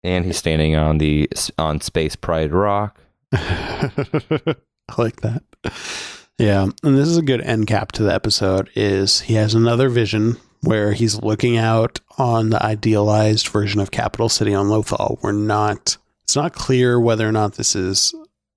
And 0.04 0.26
he's 0.26 0.38
standing 0.38 0.76
on 0.76 0.97
the 0.97 1.30
on 1.58 1.82
Space 1.82 2.16
Pride 2.16 2.52
Rock. 2.52 2.99
I 3.34 4.56
like 4.97 5.22
that. 5.22 5.43
Yeah, 6.38 6.70
and 6.84 6.97
this 6.97 7.08
is 7.08 7.18
a 7.18 7.22
good 7.22 7.41
end 7.41 7.68
cap 7.68 7.91
to 7.93 8.04
the 8.04 8.14
episode. 8.14 8.70
Is 8.76 9.22
he 9.22 9.36
has 9.36 9.54
another 9.54 9.89
vision 9.89 10.38
where 10.62 10.93
he's 10.93 11.22
looking 11.22 11.58
out 11.58 11.99
on 12.18 12.49
the 12.52 12.64
idealized 12.64 13.47
version 13.47 13.82
of 13.82 13.91
Capital 13.91 14.30
City 14.30 14.54
on 14.54 14.68
Lothal. 14.68 15.22
We're 15.22 15.32
not. 15.32 15.97
It's 16.24 16.36
not 16.36 16.54
clear 16.54 16.99
whether 16.99 17.28
or 17.28 17.32
not 17.32 17.56
this 17.56 17.76
is 17.76 18.14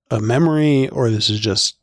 a 0.09 0.21
memory 0.21 0.87
or 0.89 1.09
this 1.09 1.29
is 1.29 1.39
just 1.39 1.77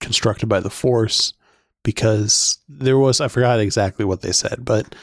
constructed 0.00 0.48
by 0.48 0.60
the 0.60 0.70
Force, 0.70 1.34
because 1.82 2.58
there 2.68 2.98
was 2.98 3.20
I 3.20 3.28
forgot 3.28 3.60
exactly 3.60 4.04
what 4.04 4.22
they 4.22 4.32
said, 4.32 4.64
but 4.64 4.94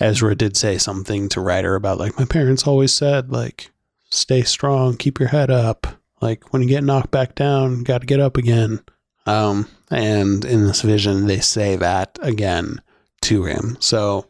Ezra 0.00 0.34
did 0.34 0.56
say 0.56 0.78
something 0.78 1.28
to 1.28 1.40
Ryder 1.40 1.74
about 1.74 1.98
like 1.98 2.18
my 2.18 2.24
parents 2.24 2.66
always 2.66 2.92
said 2.92 3.30
like 3.30 3.70
stay 4.10 4.42
strong, 4.42 4.96
keep 4.96 5.18
your 5.20 5.28
head 5.28 5.50
up. 5.50 5.86
Like 6.20 6.52
when 6.52 6.62
you 6.62 6.68
get 6.68 6.84
knocked 6.84 7.10
back 7.10 7.34
down, 7.34 7.82
got 7.82 8.00
to 8.00 8.06
get 8.06 8.20
up 8.20 8.36
again. 8.36 8.80
Um, 9.26 9.68
and 9.90 10.44
in 10.44 10.66
this 10.66 10.82
vision, 10.82 11.26
they 11.26 11.40
say 11.40 11.76
that 11.76 12.18
again 12.22 12.80
to 13.22 13.44
him. 13.44 13.76
So, 13.80 14.26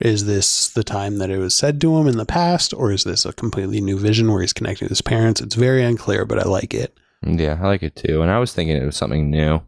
is 0.00 0.26
this 0.26 0.68
the 0.70 0.84
time 0.84 1.18
that 1.18 1.30
it 1.30 1.38
was 1.38 1.56
said 1.56 1.80
to 1.80 1.96
him 1.96 2.06
in 2.06 2.18
the 2.18 2.26
past, 2.26 2.74
or 2.74 2.92
is 2.92 3.04
this 3.04 3.24
a 3.24 3.32
completely 3.32 3.80
new 3.80 3.98
vision 3.98 4.30
where 4.30 4.40
he's 4.42 4.52
connecting 4.52 4.86
with 4.86 4.90
his 4.90 5.02
parents? 5.02 5.40
It's 5.40 5.54
very 5.54 5.82
unclear, 5.82 6.24
but 6.26 6.38
I 6.38 6.44
like 6.44 6.74
it. 6.74 6.98
Yeah, 7.22 7.58
I 7.60 7.66
like 7.66 7.82
it 7.82 7.96
too. 7.96 8.22
And 8.22 8.30
I 8.30 8.38
was 8.38 8.52
thinking 8.52 8.76
it 8.76 8.84
was 8.84 8.96
something 8.96 9.30
new, 9.30 9.62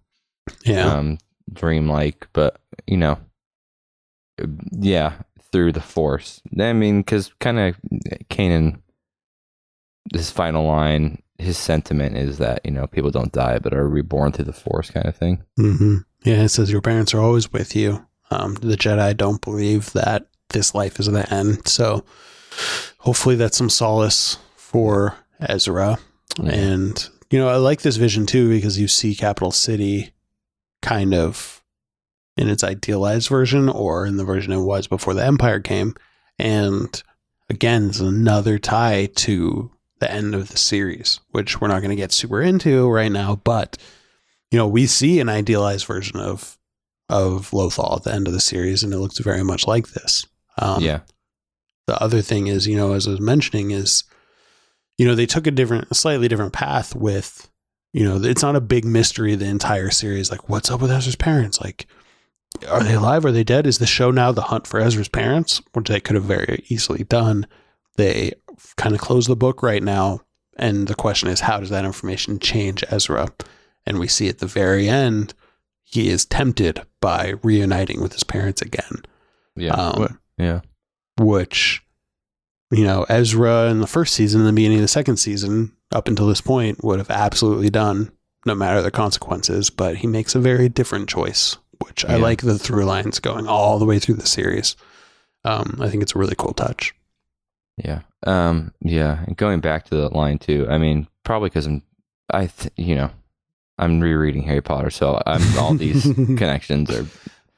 Yeah, 0.64 0.86
um, 0.86 1.18
dreamlike, 1.52 2.28
but 2.32 2.60
you 2.86 2.96
know, 2.96 3.18
yeah, 4.72 5.14
through 5.53 5.72
the 5.72 5.80
Force. 5.80 6.41
I 6.59 6.72
mean, 6.72 7.01
because 7.01 7.32
kind 7.41 7.59
of 7.59 7.76
Kanan, 8.30 8.80
his 10.12 10.30
final 10.30 10.66
line, 10.66 11.22
his 11.39 11.57
sentiment 11.57 12.16
is 12.16 12.39
that 12.39 12.61
you 12.64 12.70
know 12.70 12.86
people 12.86 13.11
don't 13.11 13.32
die 13.32 13.59
but 13.59 13.72
are 13.74 13.89
reborn 13.89 14.32
through 14.32 14.47
the 14.47 14.53
Force, 14.53 14.91
kind 14.91 15.07
of 15.07 15.16
thing. 15.16 15.43
hmm 15.57 15.99
yeah. 16.24 16.43
It 16.43 16.49
says 16.49 16.70
your 16.70 16.80
parents 16.80 17.14
are 17.14 17.20
always 17.20 17.53
with 17.53 17.76
you. 17.76 18.05
Um, 18.30 18.55
the 18.55 18.76
Jedi 18.76 19.16
don't 19.16 19.41
believe 19.41 19.93
that 19.93 20.26
this 20.51 20.74
life 20.74 20.99
is 20.99 21.07
the 21.07 21.32
end. 21.32 21.68
So, 21.68 22.05
hopefully, 22.99 23.36
that's 23.36 23.57
some 23.57 23.70
solace 23.70 24.36
for 24.57 25.14
Ezra. 25.41 25.99
Yeah. 26.43 26.51
And, 26.51 27.09
you 27.30 27.39
know, 27.39 27.49
I 27.49 27.57
like 27.57 27.82
this 27.82 27.97
vision 27.97 28.26
too 28.26 28.49
because 28.49 28.78
you 28.78 28.89
see 28.89 29.14
Capital 29.14 29.51
City 29.51 30.11
kind 30.82 31.14
of 31.14 31.57
in 32.39 32.49
its 32.49 32.62
idealized 32.62 33.28
version 33.28 33.68
or 33.68 34.07
in 34.07 34.16
the 34.16 34.24
version 34.24 34.53
it 34.53 34.61
was 34.61 34.86
before 34.86 35.12
the 35.12 35.24
Empire 35.24 35.61
came. 35.61 35.95
And 36.39 37.03
again, 37.51 37.89
it's 37.89 38.01
another 38.01 38.59
tie 38.59 39.07
to 39.16 39.70
the 39.99 40.11
end 40.11 40.34
of 40.34 40.49
the 40.49 40.57
series, 40.57 41.18
which 41.30 41.61
we're 41.61 41.68
not 41.68 41.80
going 41.80 41.91
to 41.91 41.97
get 41.97 42.12
super 42.12 42.41
into 42.41 42.89
right 42.89 43.11
now. 43.11 43.36
But, 43.36 43.76
you 44.53 44.59
know, 44.59 44.68
we 44.68 44.86
see 44.86 45.18
an 45.18 45.28
idealized 45.28 45.86
version 45.86 46.20
of 46.20 46.55
of 47.11 47.51
Lothal 47.51 47.97
at 47.97 48.05
the 48.05 48.12
end 48.12 48.26
of 48.26 48.34
the 48.34 48.41
series, 48.41 48.82
and 48.82 48.93
it 48.93 48.99
looks 48.99 49.18
very 49.18 49.43
much 49.43 49.66
like 49.66 49.89
this. 49.89 50.26
Um, 50.59 50.82
yeah, 50.82 51.01
the 51.86 52.01
other 52.01 52.22
thing 52.22 52.47
is, 52.47 52.66
you 52.66 52.76
know, 52.76 52.93
as 52.93 53.09
I 53.09 53.12
was 53.12 53.20
mentioning, 53.20 53.70
is 53.72 54.05
you 54.97 55.07
know 55.07 55.14
they 55.14 55.26
took 55.26 55.47
a 55.47 55.51
different, 55.51 55.89
a 55.91 55.95
slightly 55.95 56.28
different 56.28 56.53
path 56.53 56.95
with, 56.95 57.51
you 57.93 58.05
know, 58.05 58.22
it's 58.22 58.43
not 58.43 58.57
a 58.57 58.61
big 58.61 58.84
mystery 58.84 59.34
the 59.34 59.47
entire 59.47 59.91
series. 59.91 60.30
Like, 60.30 60.49
what's 60.49 60.70
up 60.70 60.80
with 60.80 60.93
Ezra's 60.93 61.16
parents? 61.16 61.61
Like, 61.61 61.86
are 62.68 62.82
they 62.82 62.94
alive? 62.94 63.24
Are 63.24 63.32
they 63.32 63.44
dead? 63.44 63.66
Is 63.66 63.78
the 63.78 63.86
show 63.86 64.11
now 64.11 64.32
the 64.32 64.42
hunt 64.42 64.66
for 64.66 64.80
Ezra's 64.80 65.09
parents, 65.09 65.61
which 65.72 65.88
they 65.88 66.00
could 66.00 66.14
have 66.16 66.24
very 66.24 66.64
easily 66.68 67.04
done? 67.04 67.46
They 67.96 68.32
kind 68.76 68.94
of 68.94 69.00
close 69.00 69.26
the 69.26 69.36
book 69.36 69.62
right 69.62 69.82
now, 69.82 70.20
and 70.56 70.88
the 70.88 70.94
question 70.94 71.28
is, 71.28 71.40
how 71.40 71.61
does 71.61 71.70
that 71.70 71.84
information 71.84 72.38
change 72.38 72.84
Ezra? 72.90 73.28
And 73.86 73.98
we 73.98 74.09
see 74.09 74.28
at 74.28 74.38
the 74.38 74.46
very 74.46 74.88
end, 74.88 75.34
he 75.84 76.09
is 76.09 76.24
tempted 76.24 76.82
by 77.00 77.34
reuniting 77.42 78.00
with 78.00 78.12
his 78.12 78.24
parents 78.24 78.61
again 78.61 79.02
yeah, 79.56 79.72
Um, 79.72 80.18
yeah. 80.36 80.61
which 81.18 81.82
you 82.70 82.84
know 82.84 83.06
Ezra 83.09 83.70
in 83.70 83.80
the 83.80 83.86
first 83.86 84.14
season 84.14 84.40
in 84.40 84.46
the 84.46 84.52
beginning 84.52 84.78
of 84.78 84.82
the 84.82 84.88
second 84.88 85.16
season 85.16 85.72
up 85.92 86.09
until 86.09 86.26
this 86.26 86.40
point 86.40 86.84
would 86.84 86.98
have 86.98 87.11
absolutely 87.11 87.70
done 87.70 88.12
no 88.44 88.54
matter 88.54 88.82
the 88.82 88.90
consequences 88.90 89.70
but 89.70 89.96
he 89.96 90.06
makes 90.06 90.34
a 90.34 90.40
very 90.40 90.68
different 90.68 91.09
choice 91.09 91.56
which 91.84 92.04
I 92.04 92.16
like 92.16 92.42
the 92.42 92.58
through 92.58 92.84
lines 92.84 93.18
going 93.20 93.46
all 93.46 93.78
the 93.78 93.84
way 93.86 93.98
through 93.98 94.16
the 94.16 94.26
series 94.26 94.76
um, 95.44 95.78
I 95.80 95.88
think 95.88 96.02
it's 96.02 96.14
a 96.14 96.18
really 96.18 96.34
cool 96.36 96.52
touch 96.52 96.94
Yeah. 97.76 98.00
Um, 98.26 98.72
yeah. 98.80 99.22
And 99.26 99.36
going 99.36 99.60
back 99.60 99.84
to 99.86 99.94
that 99.96 100.12
line 100.12 100.38
too, 100.38 100.66
I 100.68 100.78
mean, 100.78 101.06
probably 101.24 101.48
because 101.50 101.66
I'm 101.66 101.82
I, 102.30 102.46
th- 102.46 102.72
you 102.76 102.94
know, 102.96 103.10
I'm 103.78 104.00
rereading 104.00 104.42
Harry 104.42 104.60
Potter, 104.60 104.90
so 104.90 105.22
I'm 105.24 105.40
all 105.58 105.74
these 105.74 106.02
connections 106.36 106.90
are 106.90 107.06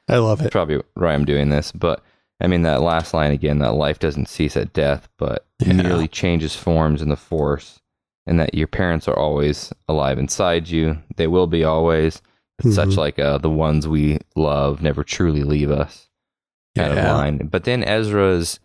I 0.07 0.17
love 0.17 0.39
it. 0.41 0.51
probably 0.51 0.79
why 0.93 1.13
I'm 1.13 1.25
doing 1.25 1.49
this. 1.49 1.71
But 1.71 2.03
I 2.39 2.45
mean, 2.47 2.61
that 2.61 2.81
last 2.81 3.13
line 3.15 3.31
again, 3.31 3.57
that 3.59 3.73
life 3.73 3.97
doesn't 3.99 4.29
cease 4.29 4.55
at 4.55 4.73
death, 4.73 5.09
but 5.17 5.45
Yeah. 5.59 5.73
merely 5.73 6.07
changes 6.07 6.55
forms 6.55 7.01
in 7.01 7.09
the 7.09 7.15
force, 7.17 7.79
and 8.27 8.39
that 8.39 8.53
your 8.53 8.67
parents 8.67 9.07
are 9.07 9.17
always 9.17 9.73
alive 9.89 10.19
inside 10.19 10.69
you. 10.69 10.99
They 11.17 11.27
will 11.27 11.47
be 11.47 11.63
always. 11.63 12.21
It's 12.63 12.75
such 12.75 12.95
like 12.97 13.19
uh, 13.19 13.37
the 13.37 13.49
ones 13.49 13.87
we 13.87 14.19
love 14.35 14.81
never 14.81 15.03
truly 15.03 15.43
leave 15.43 15.71
us 15.71 16.09
kind 16.75 16.93
Yeah. 16.93 16.99
of 17.11 17.17
line. 17.17 17.37
But 17.47 17.63
then 17.65 17.83
Ezra's, 17.83 18.59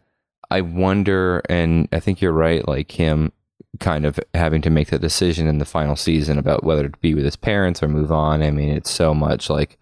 I 0.50 0.60
wonder, 0.60 1.42
and 1.48 1.88
I 1.92 2.00
think 2.00 2.20
you're 2.20 2.32
right, 2.32 2.66
like 2.66 2.92
him 2.92 3.32
kind 3.80 4.06
of 4.06 4.18
having 4.32 4.62
to 4.62 4.70
make 4.70 4.88
that 4.88 5.00
decision 5.00 5.46
in 5.46 5.58
the 5.58 5.64
final 5.64 5.96
season 5.96 6.38
about 6.38 6.64
whether 6.64 6.88
to 6.88 6.98
be 7.00 7.14
with 7.14 7.24
his 7.24 7.36
parents 7.36 7.82
or 7.82 7.88
move 7.88 8.10
on. 8.12 8.42
I 8.42 8.50
mean, 8.50 8.70
it's 8.70 8.90
so 8.90 9.12
much 9.12 9.50
like 9.50 9.76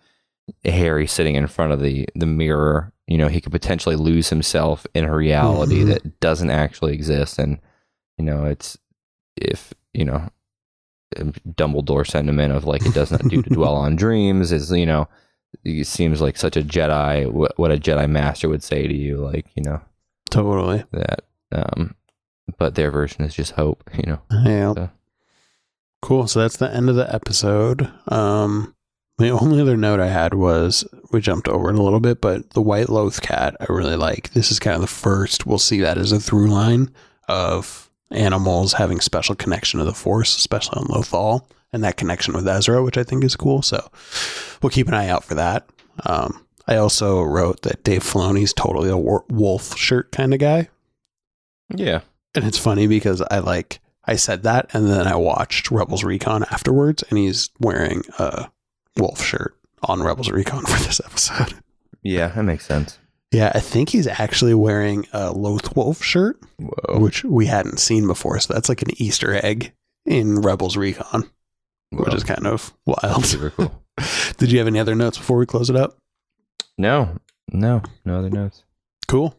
Harry 0.64 1.06
sitting 1.06 1.34
in 1.36 1.46
front 1.46 1.72
of 1.72 1.80
the 1.80 2.08
the 2.14 2.26
mirror. 2.26 2.92
You 3.06 3.18
know, 3.18 3.28
he 3.28 3.40
could 3.40 3.52
potentially 3.52 3.96
lose 3.96 4.30
himself 4.30 4.86
in 4.94 5.04
a 5.04 5.14
reality 5.14 5.82
Mhm. 5.84 5.88
that 5.88 6.20
doesn't 6.20 6.50
actually 6.50 6.94
exist, 6.94 7.38
and 7.38 7.58
you 8.18 8.24
know, 8.24 8.44
it's 8.46 8.76
if 9.36 9.74
you 9.92 10.04
know. 10.04 10.28
Dumbledore 11.16 12.06
sentiment 12.06 12.52
of 12.52 12.64
like 12.64 12.84
it 12.86 12.94
does 12.94 13.10
not 13.10 13.22
do 13.28 13.42
to 13.42 13.50
dwell 13.50 13.74
on 13.74 13.96
dreams 13.96 14.52
is 14.52 14.70
you 14.70 14.86
know 14.86 15.08
it 15.64 15.86
seems 15.86 16.20
like 16.20 16.36
such 16.36 16.56
a 16.56 16.62
Jedi 16.62 17.30
what, 17.30 17.58
what 17.58 17.70
a 17.72 17.76
Jedi 17.76 18.08
master 18.10 18.48
would 18.48 18.62
say 18.62 18.86
to 18.86 18.94
you 18.94 19.18
like 19.18 19.46
you 19.54 19.62
know 19.62 19.80
Totally. 20.30 20.84
that 20.92 21.20
um 21.52 21.94
but 22.58 22.74
their 22.74 22.90
version 22.90 23.24
is 23.24 23.34
just 23.34 23.52
hope 23.52 23.88
you 23.96 24.04
know 24.10 24.20
Yeah. 24.44 24.74
So- 24.74 24.90
Cool. 26.02 26.26
So 26.28 26.40
that's 26.40 26.58
the 26.58 26.70
end 26.70 26.90
of 26.90 26.96
the 26.96 27.10
episode. 27.14 27.90
Um, 28.08 28.74
the 29.16 29.30
only 29.30 29.58
other 29.58 29.74
note 29.74 30.00
I 30.00 30.08
had 30.08 30.34
was 30.34 30.84
we 31.12 31.22
jumped 31.22 31.48
over 31.48 31.70
it 31.70 31.78
a 31.78 31.82
little 31.82 31.98
bit, 32.00 32.20
but 32.20 32.50
the 32.50 32.60
white 32.60 32.90
loth 32.90 33.22
cat 33.22 33.56
I 33.58 33.64
really 33.70 33.96
like. 33.96 34.30
This 34.32 34.50
is 34.50 34.58
kind 34.58 34.74
of 34.74 34.82
the 34.82 34.86
first 34.86 35.46
we'll 35.46 35.56
see 35.58 35.80
that 35.80 35.96
as 35.96 36.12
a 36.12 36.20
through 36.20 36.48
line 36.50 36.92
of 37.26 37.83
animals 38.10 38.74
having 38.74 39.00
special 39.00 39.34
connection 39.34 39.78
to 39.78 39.84
the 39.84 39.94
Force, 39.94 40.36
especially 40.36 40.78
on 40.80 40.86
Lothal, 40.88 41.46
and 41.72 41.82
that 41.84 41.96
connection 41.96 42.34
with 42.34 42.46
Ezra, 42.46 42.82
which 42.82 42.98
I 42.98 43.02
think 43.04 43.24
is 43.24 43.36
cool. 43.36 43.62
So 43.62 43.88
we'll 44.62 44.70
keep 44.70 44.88
an 44.88 44.94
eye 44.94 45.08
out 45.08 45.24
for 45.24 45.34
that. 45.34 45.66
Um, 46.04 46.44
I 46.66 46.76
also 46.76 47.20
wrote 47.22 47.62
that 47.62 47.84
Dave 47.84 48.02
Filoni's 48.02 48.52
totally 48.52 48.88
a 48.90 48.96
wolf 48.96 49.76
shirt 49.76 50.12
kind 50.12 50.32
of 50.32 50.40
guy. 50.40 50.68
yeah 51.74 52.00
And 52.34 52.44
it's 52.44 52.58
funny 52.58 52.86
because 52.86 53.20
I 53.30 53.38
like 53.40 53.80
I 54.06 54.16
said 54.16 54.42
that 54.44 54.70
and 54.74 54.86
then 54.86 55.06
I 55.06 55.16
watched 55.16 55.70
Rebels 55.70 56.04
Recon 56.04 56.44
afterwards 56.50 57.02
and 57.08 57.18
he's 57.18 57.50
wearing 57.60 58.02
a 58.18 58.48
wolf 58.98 59.22
shirt 59.24 59.56
on 59.82 60.02
Rebels 60.02 60.30
Recon 60.30 60.62
for 60.66 60.82
this 60.84 61.00
episode. 61.04 61.54
yeah 62.02 62.28
that 62.28 62.42
makes 62.44 62.66
sense 62.66 62.98
Yeah, 63.34 63.50
I 63.52 63.58
think 63.58 63.88
he's 63.88 64.06
actually 64.06 64.54
wearing 64.54 65.06
a 65.12 65.32
Loth 65.32 65.74
Wolf 65.74 66.02
shirt, 66.04 66.38
whoa, 66.56 67.00
which 67.00 67.24
we 67.24 67.46
hadn't 67.46 67.78
seen 67.78 68.06
before. 68.06 68.38
So 68.38 68.54
that's 68.54 68.68
like 68.68 68.80
an 68.82 68.90
Easter 68.96 69.34
egg 69.44 69.72
in 70.06 70.40
Rebels 70.40 70.76
Recon, 70.76 71.28
which 71.90 72.14
is 72.14 72.22
kind 72.22 72.46
of 72.46 72.72
wild. 72.86 73.26
super 73.26 73.50
cool 73.50 73.82
Did 74.38 74.52
you 74.52 74.58
have 74.58 74.68
any 74.68 74.78
other 74.78 74.94
notes 74.94 75.18
before 75.18 75.36
we 75.38 75.46
close 75.46 75.68
it 75.68 75.76
up? 75.76 75.96
no 76.78 77.16
no 77.52 77.82
no 78.04 78.18
other 78.18 78.30
notes 78.30 78.64
Cool. 79.06 79.36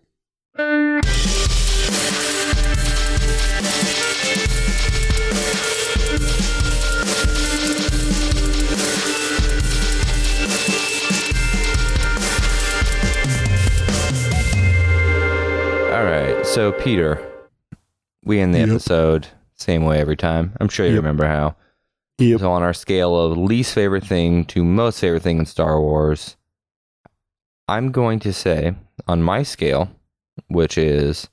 All 16.05 16.11
right 16.11 16.45
so 16.45 16.71
Peter 16.73 17.19
we 18.23 18.39
end 18.39 18.53
the 18.53 18.59
Yep. 18.59 18.69
episode 18.69 19.27
same 19.55 19.85
way 19.85 19.99
every 19.99 20.15
time 20.15 20.53
I'm 20.59 20.69
sure 20.69 20.85
you 20.85 20.93
Yep. 20.93 21.01
remember 21.01 21.25
how 21.25 21.55
Yep. 22.17 22.39
So 22.39 22.51
on 22.51 22.63
our 22.63 22.73
scale 22.73 23.19
of 23.19 23.37
least 23.37 23.73
favorite 23.73 24.05
thing 24.05 24.45
to 24.45 24.63
most 24.63 25.01
favorite 25.01 25.23
thing 25.23 25.39
in 25.39 25.45
Star 25.45 25.81
Wars, 25.81 26.37
I'm 27.67 27.91
going 27.91 28.19
to 28.19 28.31
say 28.31 28.73
on 29.07 29.21
my 29.21 29.43
scale, 29.43 29.91
which 30.47 30.77
is 30.77 31.27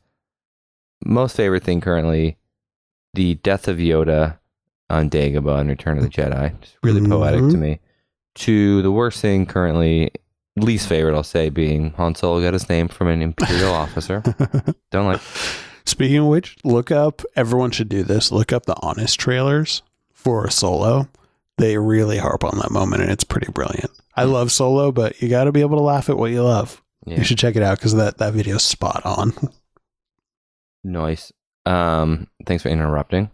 most 1.04 1.36
favorite 1.36 1.62
thing 1.62 1.80
currently, 1.80 2.36
the 3.14 3.36
death 3.36 3.68
of 3.68 3.76
Yoda 3.76 4.38
on 4.90 5.08
Dagobah 5.08 5.60
in 5.60 5.68
Return 5.68 5.98
of 5.98 6.02
the 6.02 6.10
Jedi. 6.10 6.60
Just 6.60 6.78
really 6.82 7.00
mm-hmm. 7.00 7.12
poetic 7.12 7.40
to 7.42 7.56
me. 7.56 7.78
To 8.36 8.82
the 8.82 8.90
worst 8.90 9.20
thing 9.20 9.46
currently, 9.46 10.10
least 10.56 10.88
favorite, 10.88 11.14
I'll 11.14 11.22
say, 11.22 11.48
being 11.48 11.92
Han 11.92 12.14
Solo 12.14 12.40
got 12.42 12.52
his 12.52 12.68
name 12.68 12.88
from 12.88 13.08
an 13.08 13.22
Imperial 13.22 13.72
officer. 13.72 14.22
Don't 14.90 15.06
like. 15.06 15.20
Speaking 15.84 16.18
of 16.18 16.26
which, 16.26 16.56
look 16.64 16.90
up, 16.90 17.22
everyone 17.34 17.70
should 17.70 17.88
do 17.88 18.02
this. 18.02 18.30
Look 18.30 18.52
up 18.52 18.66
the 18.66 18.76
honest 18.82 19.18
trailers 19.18 19.82
for 20.12 20.48
Solo. 20.50 21.08
They 21.58 21.76
really 21.76 22.18
harp 22.18 22.44
on 22.44 22.58
that 22.58 22.70
moment 22.70 23.02
and 23.02 23.10
it's 23.10 23.24
pretty 23.24 23.50
brilliant. 23.50 23.90
I 24.16 24.24
love 24.24 24.52
Solo, 24.52 24.92
but 24.92 25.20
you 25.20 25.28
got 25.28 25.44
to 25.44 25.52
be 25.52 25.60
able 25.60 25.76
to 25.78 25.82
laugh 25.82 26.08
at 26.08 26.16
what 26.16 26.30
you 26.30 26.42
love. 26.42 26.82
Yeah. 27.04 27.18
You 27.18 27.24
should 27.24 27.38
check 27.38 27.56
it 27.56 27.62
out 27.62 27.78
because 27.78 27.94
that, 27.94 28.18
that 28.18 28.32
video's 28.32 28.62
spot 28.62 29.04
on. 29.04 29.32
Nice. 30.84 31.32
Um, 31.66 32.28
thanks 32.46 32.62
for 32.62 32.68
interrupting. 32.68 33.30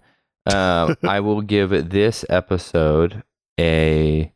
Um, 0.46 0.96
I 1.02 1.20
will 1.20 1.42
give 1.42 1.90
this 1.90 2.24
episode 2.28 3.22
a 3.60 4.32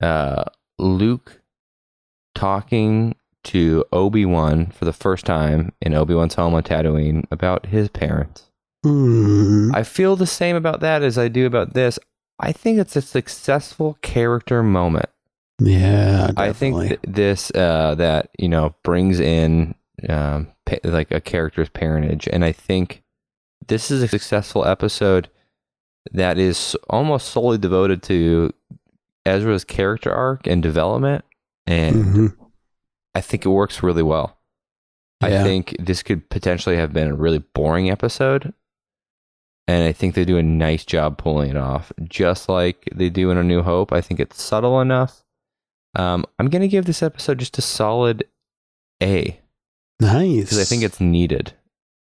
uh, 0.00 0.44
Luke 0.78 1.40
talking 2.36 3.16
to 3.44 3.84
Obi 3.92 4.24
Wan 4.24 4.66
for 4.66 4.84
the 4.84 4.92
first 4.92 5.24
time 5.24 5.72
in 5.80 5.94
Obi 5.94 6.14
Wan's 6.14 6.34
home 6.34 6.54
on 6.54 6.62
Tatooine 6.62 7.24
about 7.30 7.66
his 7.66 7.88
parents. 7.88 8.50
Hmm. 8.84 9.72
I 9.74 9.82
feel 9.82 10.14
the 10.14 10.26
same 10.26 10.54
about 10.54 10.80
that 10.80 11.02
as 11.02 11.18
I 11.18 11.28
do 11.28 11.46
about 11.46 11.74
this. 11.74 11.98
I 12.38 12.52
think 12.52 12.78
it's 12.78 12.96
a 12.96 13.02
successful 13.02 13.98
character 14.02 14.62
moment. 14.62 15.08
Yeah, 15.58 16.30
I 16.36 16.52
think 16.52 16.80
th- 16.80 17.00
this 17.02 17.50
uh, 17.54 17.94
that 17.94 18.28
you 18.38 18.48
know 18.48 18.74
brings 18.82 19.20
in 19.20 19.74
um, 20.08 20.48
pa- 20.66 20.76
like 20.84 21.10
a 21.10 21.20
character's 21.20 21.70
parentage, 21.70 22.28
and 22.30 22.44
I 22.44 22.52
think 22.52 23.02
this 23.66 23.90
is 23.90 24.02
a 24.02 24.08
successful 24.08 24.66
episode 24.66 25.30
that 26.12 26.38
is 26.38 26.76
almost 26.90 27.28
solely 27.28 27.58
devoted 27.58 28.02
to 28.04 28.52
Ezra's 29.24 29.64
character 29.64 30.12
arc 30.12 30.46
and 30.46 30.62
development, 30.62 31.24
and 31.66 32.04
Mhm. 32.04 32.36
I 33.14 33.20
think 33.20 33.44
it 33.44 33.48
works 33.50 33.82
really 33.82 34.02
well. 34.02 34.38
I 35.22 35.30
think 35.42 35.74
this 35.80 36.02
could 36.02 36.28
potentially 36.28 36.76
have 36.76 36.92
been 36.92 37.08
a 37.08 37.14
really 37.14 37.38
boring 37.38 37.90
episode. 37.90 38.52
And 39.66 39.82
I 39.82 39.92
think 39.92 40.14
they 40.14 40.24
do 40.24 40.36
a 40.38 40.42
nice 40.42 40.84
job 40.84 41.18
pulling 41.18 41.50
it 41.50 41.56
off, 41.56 41.90
just 42.04 42.48
like 42.48 42.88
they 42.94 43.08
do 43.10 43.30
in 43.30 43.38
A 43.38 43.42
New 43.42 43.62
Hope. 43.62 43.92
I 43.92 44.00
think 44.00 44.20
it's 44.20 44.40
subtle 44.40 44.80
enough. 44.80 45.24
Um, 45.96 46.24
I'm 46.38 46.48
going 46.50 46.62
to 46.62 46.68
give 46.68 46.84
this 46.84 47.02
episode 47.02 47.38
just 47.38 47.58
a 47.58 47.62
solid 47.62 48.24
A 49.02 49.40
nice. 49.98 50.40
because 50.42 50.58
I 50.60 50.64
think 50.64 50.82
it's 50.84 51.00
needed. 51.00 51.54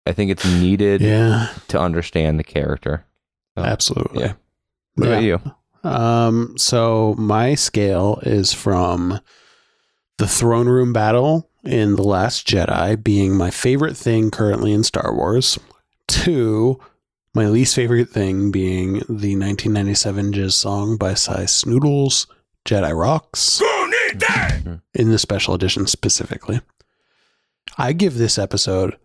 I 0.05 0.11
think 0.11 0.29
it's 0.29 0.45
needed 0.45 1.01
yeah, 1.01 1.49
to 1.69 1.79
understand 1.79 2.37
the 2.37 2.43
character. 2.43 3.05
So, 3.57 3.63
absolutely. 3.63 4.23
yeah. 4.23 4.33
What 4.95 5.07
about 5.07 5.23
you? 5.23 5.41
Um, 5.83 6.53
so 6.57 7.15
my 7.17 7.55
scale 7.55 8.19
is 8.23 8.53
from 8.53 9.19
the 10.17 10.27
throne 10.27 10.67
room 10.67 10.93
battle 10.93 11.49
in 11.63 11.95
The 11.95 12.03
Last 12.03 12.47
Jedi 12.47 13.01
being 13.03 13.35
my 13.35 13.51
favorite 13.51 13.95
thing 13.97 14.31
currently 14.31 14.71
in 14.73 14.83
Star 14.83 15.13
Wars, 15.13 15.59
to 16.07 16.79
my 17.33 17.47
least 17.47 17.75
favorite 17.75 18.09
thing 18.09 18.49
being 18.51 18.93
the 19.09 19.35
1997 19.35 20.33
Jizz 20.33 20.53
song 20.53 20.97
by 20.97 21.13
Sy 21.13 21.43
Snootles, 21.43 22.25
Jedi 22.65 22.97
Rocks, 22.97 23.61
mm-hmm. 23.61 24.75
in 24.93 25.09
the 25.11 25.19
special 25.19 25.53
edition 25.53 25.85
specifically. 25.87 26.61
I 27.77 27.93
give 27.93 28.15
this 28.15 28.37
episode 28.39 28.97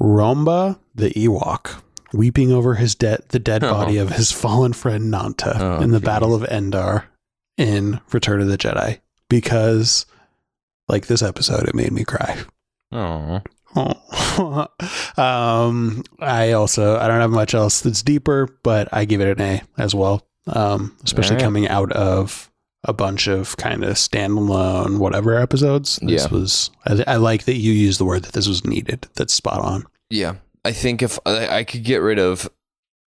Romba 0.00 0.78
the 0.94 1.10
Ewok 1.10 1.82
weeping 2.12 2.52
over 2.52 2.76
his 2.76 2.94
dead 2.94 3.22
the 3.30 3.38
dead 3.40 3.64
Oh. 3.64 3.72
body 3.72 3.96
of 3.98 4.10
his 4.10 4.30
fallen 4.32 4.72
friend 4.72 5.10
Nanta 5.10 5.56
Oh, 5.60 5.82
in 5.82 5.90
the 5.90 5.98
geez. 5.98 6.06
Battle 6.06 6.34
of 6.34 6.44
Endor 6.44 7.04
in 7.58 8.00
Return 8.12 8.40
of 8.40 8.48
the 8.48 8.56
Jedi 8.58 9.00
because 9.28 10.06
like 10.88 11.06
this 11.06 11.22
episode 11.22 11.68
it 11.68 11.74
made 11.74 11.92
me 11.92 12.04
cry. 12.04 12.38
Oh, 12.92 13.40
Oh. 13.76 14.68
um 15.16 16.04
I 16.20 16.52
also 16.52 16.96
I 16.98 17.08
don't 17.08 17.20
have 17.20 17.30
much 17.30 17.54
else 17.54 17.80
that's 17.80 18.02
deeper, 18.02 18.48
but 18.62 18.88
I 18.92 19.04
give 19.04 19.20
it 19.20 19.38
an 19.38 19.40
A 19.44 19.62
as 19.78 19.94
well. 19.94 20.26
Um 20.46 20.96
especially 21.04 21.36
Alright. 21.36 21.44
coming 21.44 21.68
out 21.68 21.90
of 21.92 22.50
a 22.84 22.92
bunch 22.92 23.26
of 23.26 23.56
kind 23.56 23.82
of 23.82 23.94
standalone 23.96 24.98
whatever 24.98 25.34
episodes. 25.38 25.98
This 26.02 26.24
Yeah. 26.24 26.30
was 26.30 26.70
I, 26.86 27.02
I 27.06 27.16
like 27.16 27.44
that 27.44 27.56
you 27.56 27.72
used 27.72 27.98
the 27.98 28.04
word 28.04 28.24
that 28.24 28.32
this 28.32 28.46
was 28.46 28.64
needed. 28.64 29.08
That's 29.14 29.32
spot 29.34 29.60
on. 29.60 29.86
yeah. 30.10 30.34
I 30.66 30.72
think 30.72 31.02
if 31.02 31.18
I, 31.26 31.58
I 31.58 31.64
could 31.64 31.84
get 31.84 31.98
rid 31.98 32.18
of 32.18 32.48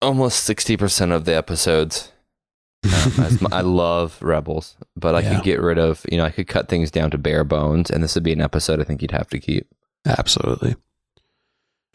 almost 0.01 0.45
60% 0.49 1.13
of 1.13 1.23
the 1.23 1.33
episodes 1.37 2.11
Um, 3.17 3.47
I 3.51 3.61
love 3.61 4.17
Rebels, 4.21 4.75
but 4.95 5.15
I 5.15 5.21
Yeah. 5.21 5.35
could 5.35 5.43
get 5.43 5.61
rid 5.61 5.77
of, 5.77 6.05
you 6.11 6.17
know, 6.17 6.25
I 6.25 6.29
could 6.31 6.47
cut 6.47 6.67
things 6.69 6.91
down 6.91 7.11
to 7.11 7.17
bare 7.17 7.43
bones, 7.43 7.89
and 7.89 8.03
this 8.03 8.15
would 8.15 8.23
be 8.23 8.33
an 8.33 8.41
episode 8.41 8.79
I 8.79 8.83
think 8.83 9.01
you'd 9.01 9.11
have 9.11 9.29
to 9.29 9.39
keep. 9.39 9.67
Absolutely. 10.05 10.75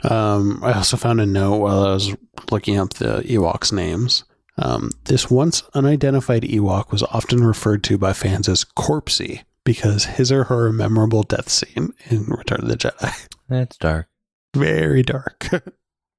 Um, 0.02 0.60
I 0.64 0.72
also 0.72 0.96
found 0.96 1.20
a 1.20 1.26
note 1.26 1.58
while 1.58 1.84
I 1.84 1.92
was 1.92 2.14
looking 2.50 2.78
up 2.78 2.94
the 2.94 3.20
Ewoks' 3.22 3.72
names. 3.72 4.24
Um, 4.56 4.90
this 5.04 5.30
once 5.30 5.62
unidentified 5.74 6.42
Ewok 6.42 6.90
was 6.90 7.02
often 7.04 7.44
referred 7.44 7.84
to 7.84 7.98
by 7.98 8.12
fans 8.12 8.48
as 8.48 8.64
Corpsey 8.64 9.42
because 9.64 10.04
his 10.04 10.32
or 10.32 10.44
her 10.44 10.72
memorable 10.72 11.22
death 11.22 11.48
scene 11.48 11.92
in 12.08 12.24
Return 12.24 12.60
of 12.62 12.68
the 12.68 12.76
Jedi. 12.76 13.28
That's 13.48 13.76
dark. 13.76 14.08
Very 14.56 15.02
dark. 15.02 15.48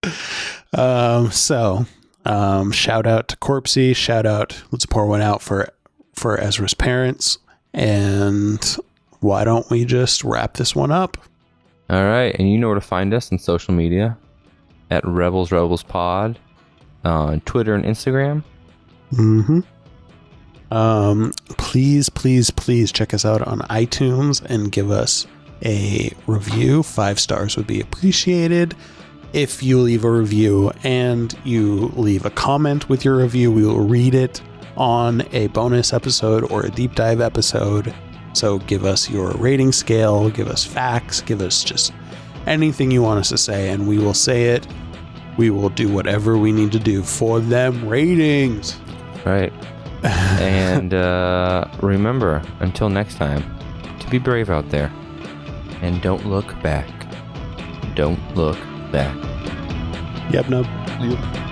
um, 0.73 1.31
so, 1.31 1.85
um, 2.25 2.71
shout 2.71 3.07
out 3.07 3.27
to 3.29 3.37
Corpsey. 3.37 3.95
Shout 3.95 4.25
out. 4.25 4.61
Let's 4.71 4.85
pour 4.85 5.05
one 5.05 5.21
out 5.21 5.41
for 5.41 5.69
for 6.13 6.39
Ezra's 6.39 6.73
parents. 6.73 7.37
And 7.73 8.63
why 9.21 9.43
don't 9.43 9.69
we 9.69 9.85
just 9.85 10.23
wrap 10.23 10.55
this 10.55 10.75
one 10.75 10.91
up? 10.91 11.17
All 11.89 12.03
right, 12.03 12.33
and 12.37 12.49
you 12.49 12.57
know 12.57 12.67
where 12.67 12.75
to 12.75 12.81
find 12.81 13.13
us 13.13 13.31
on 13.31 13.39
social 13.39 13.73
media 13.73 14.17
at 14.89 15.05
Rebels 15.05 15.51
Rebels 15.51 15.83
Pod 15.83 16.39
on 17.03 17.41
Twitter 17.41 17.75
and 17.75 17.83
Instagram. 17.83 18.43
Mm-hmm. 19.13 19.59
Um, 20.73 21.33
please, 21.57 22.09
please, 22.09 22.49
please 22.49 22.91
check 22.91 23.13
us 23.13 23.25
out 23.25 23.41
on 23.41 23.59
iTunes 23.61 24.41
and 24.45 24.71
give 24.71 24.89
us 24.89 25.27
a 25.65 26.11
review. 26.27 26.81
Five 26.81 27.19
stars 27.19 27.57
would 27.57 27.67
be 27.67 27.81
appreciated. 27.81 28.73
If 29.33 29.63
you 29.63 29.79
leave 29.79 30.03
a 30.03 30.11
review 30.11 30.71
and 30.83 31.33
you 31.45 31.93
leave 31.95 32.25
a 32.25 32.29
comment 32.29 32.89
with 32.89 33.05
your 33.05 33.17
review, 33.17 33.49
we 33.49 33.65
will 33.65 33.79
read 33.79 34.13
it 34.13 34.41
on 34.75 35.23
a 35.31 35.47
bonus 35.47 35.93
episode 35.93 36.51
or 36.51 36.65
a 36.65 36.69
deep 36.69 36.95
dive 36.95 37.21
episode. 37.21 37.93
So 38.33 38.59
give 38.59 38.83
us 38.83 39.09
your 39.09 39.31
rating 39.31 39.71
scale, 39.71 40.29
give 40.29 40.47
us 40.47 40.65
facts, 40.65 41.21
give 41.21 41.41
us 41.41 41.63
just 41.63 41.93
anything 42.45 42.91
you 42.91 43.01
want 43.01 43.19
us 43.19 43.29
to 43.29 43.37
say, 43.37 43.69
and 43.69 43.87
we 43.87 43.99
will 43.99 44.13
say 44.13 44.49
it. 44.49 44.67
We 45.37 45.49
will 45.49 45.69
do 45.69 45.87
whatever 45.87 46.37
we 46.37 46.51
need 46.51 46.73
to 46.73 46.79
do 46.79 47.01
for 47.01 47.39
them 47.39 47.87
ratings. 47.87 48.77
Right. 49.25 49.53
and 50.03 50.93
uh, 50.93 51.69
remember, 51.81 52.41
until 52.59 52.89
next 52.89 53.15
time, 53.15 53.43
to 53.99 54.09
be 54.09 54.17
brave 54.17 54.49
out 54.49 54.69
there. 54.71 54.91
And 55.81 56.01
don't 56.01 56.25
look 56.27 56.47
back. 56.61 56.87
Don't 57.95 58.19
look 58.35 58.57
back. 58.91 59.15
Yep, 60.31 60.49
no. 60.49 61.50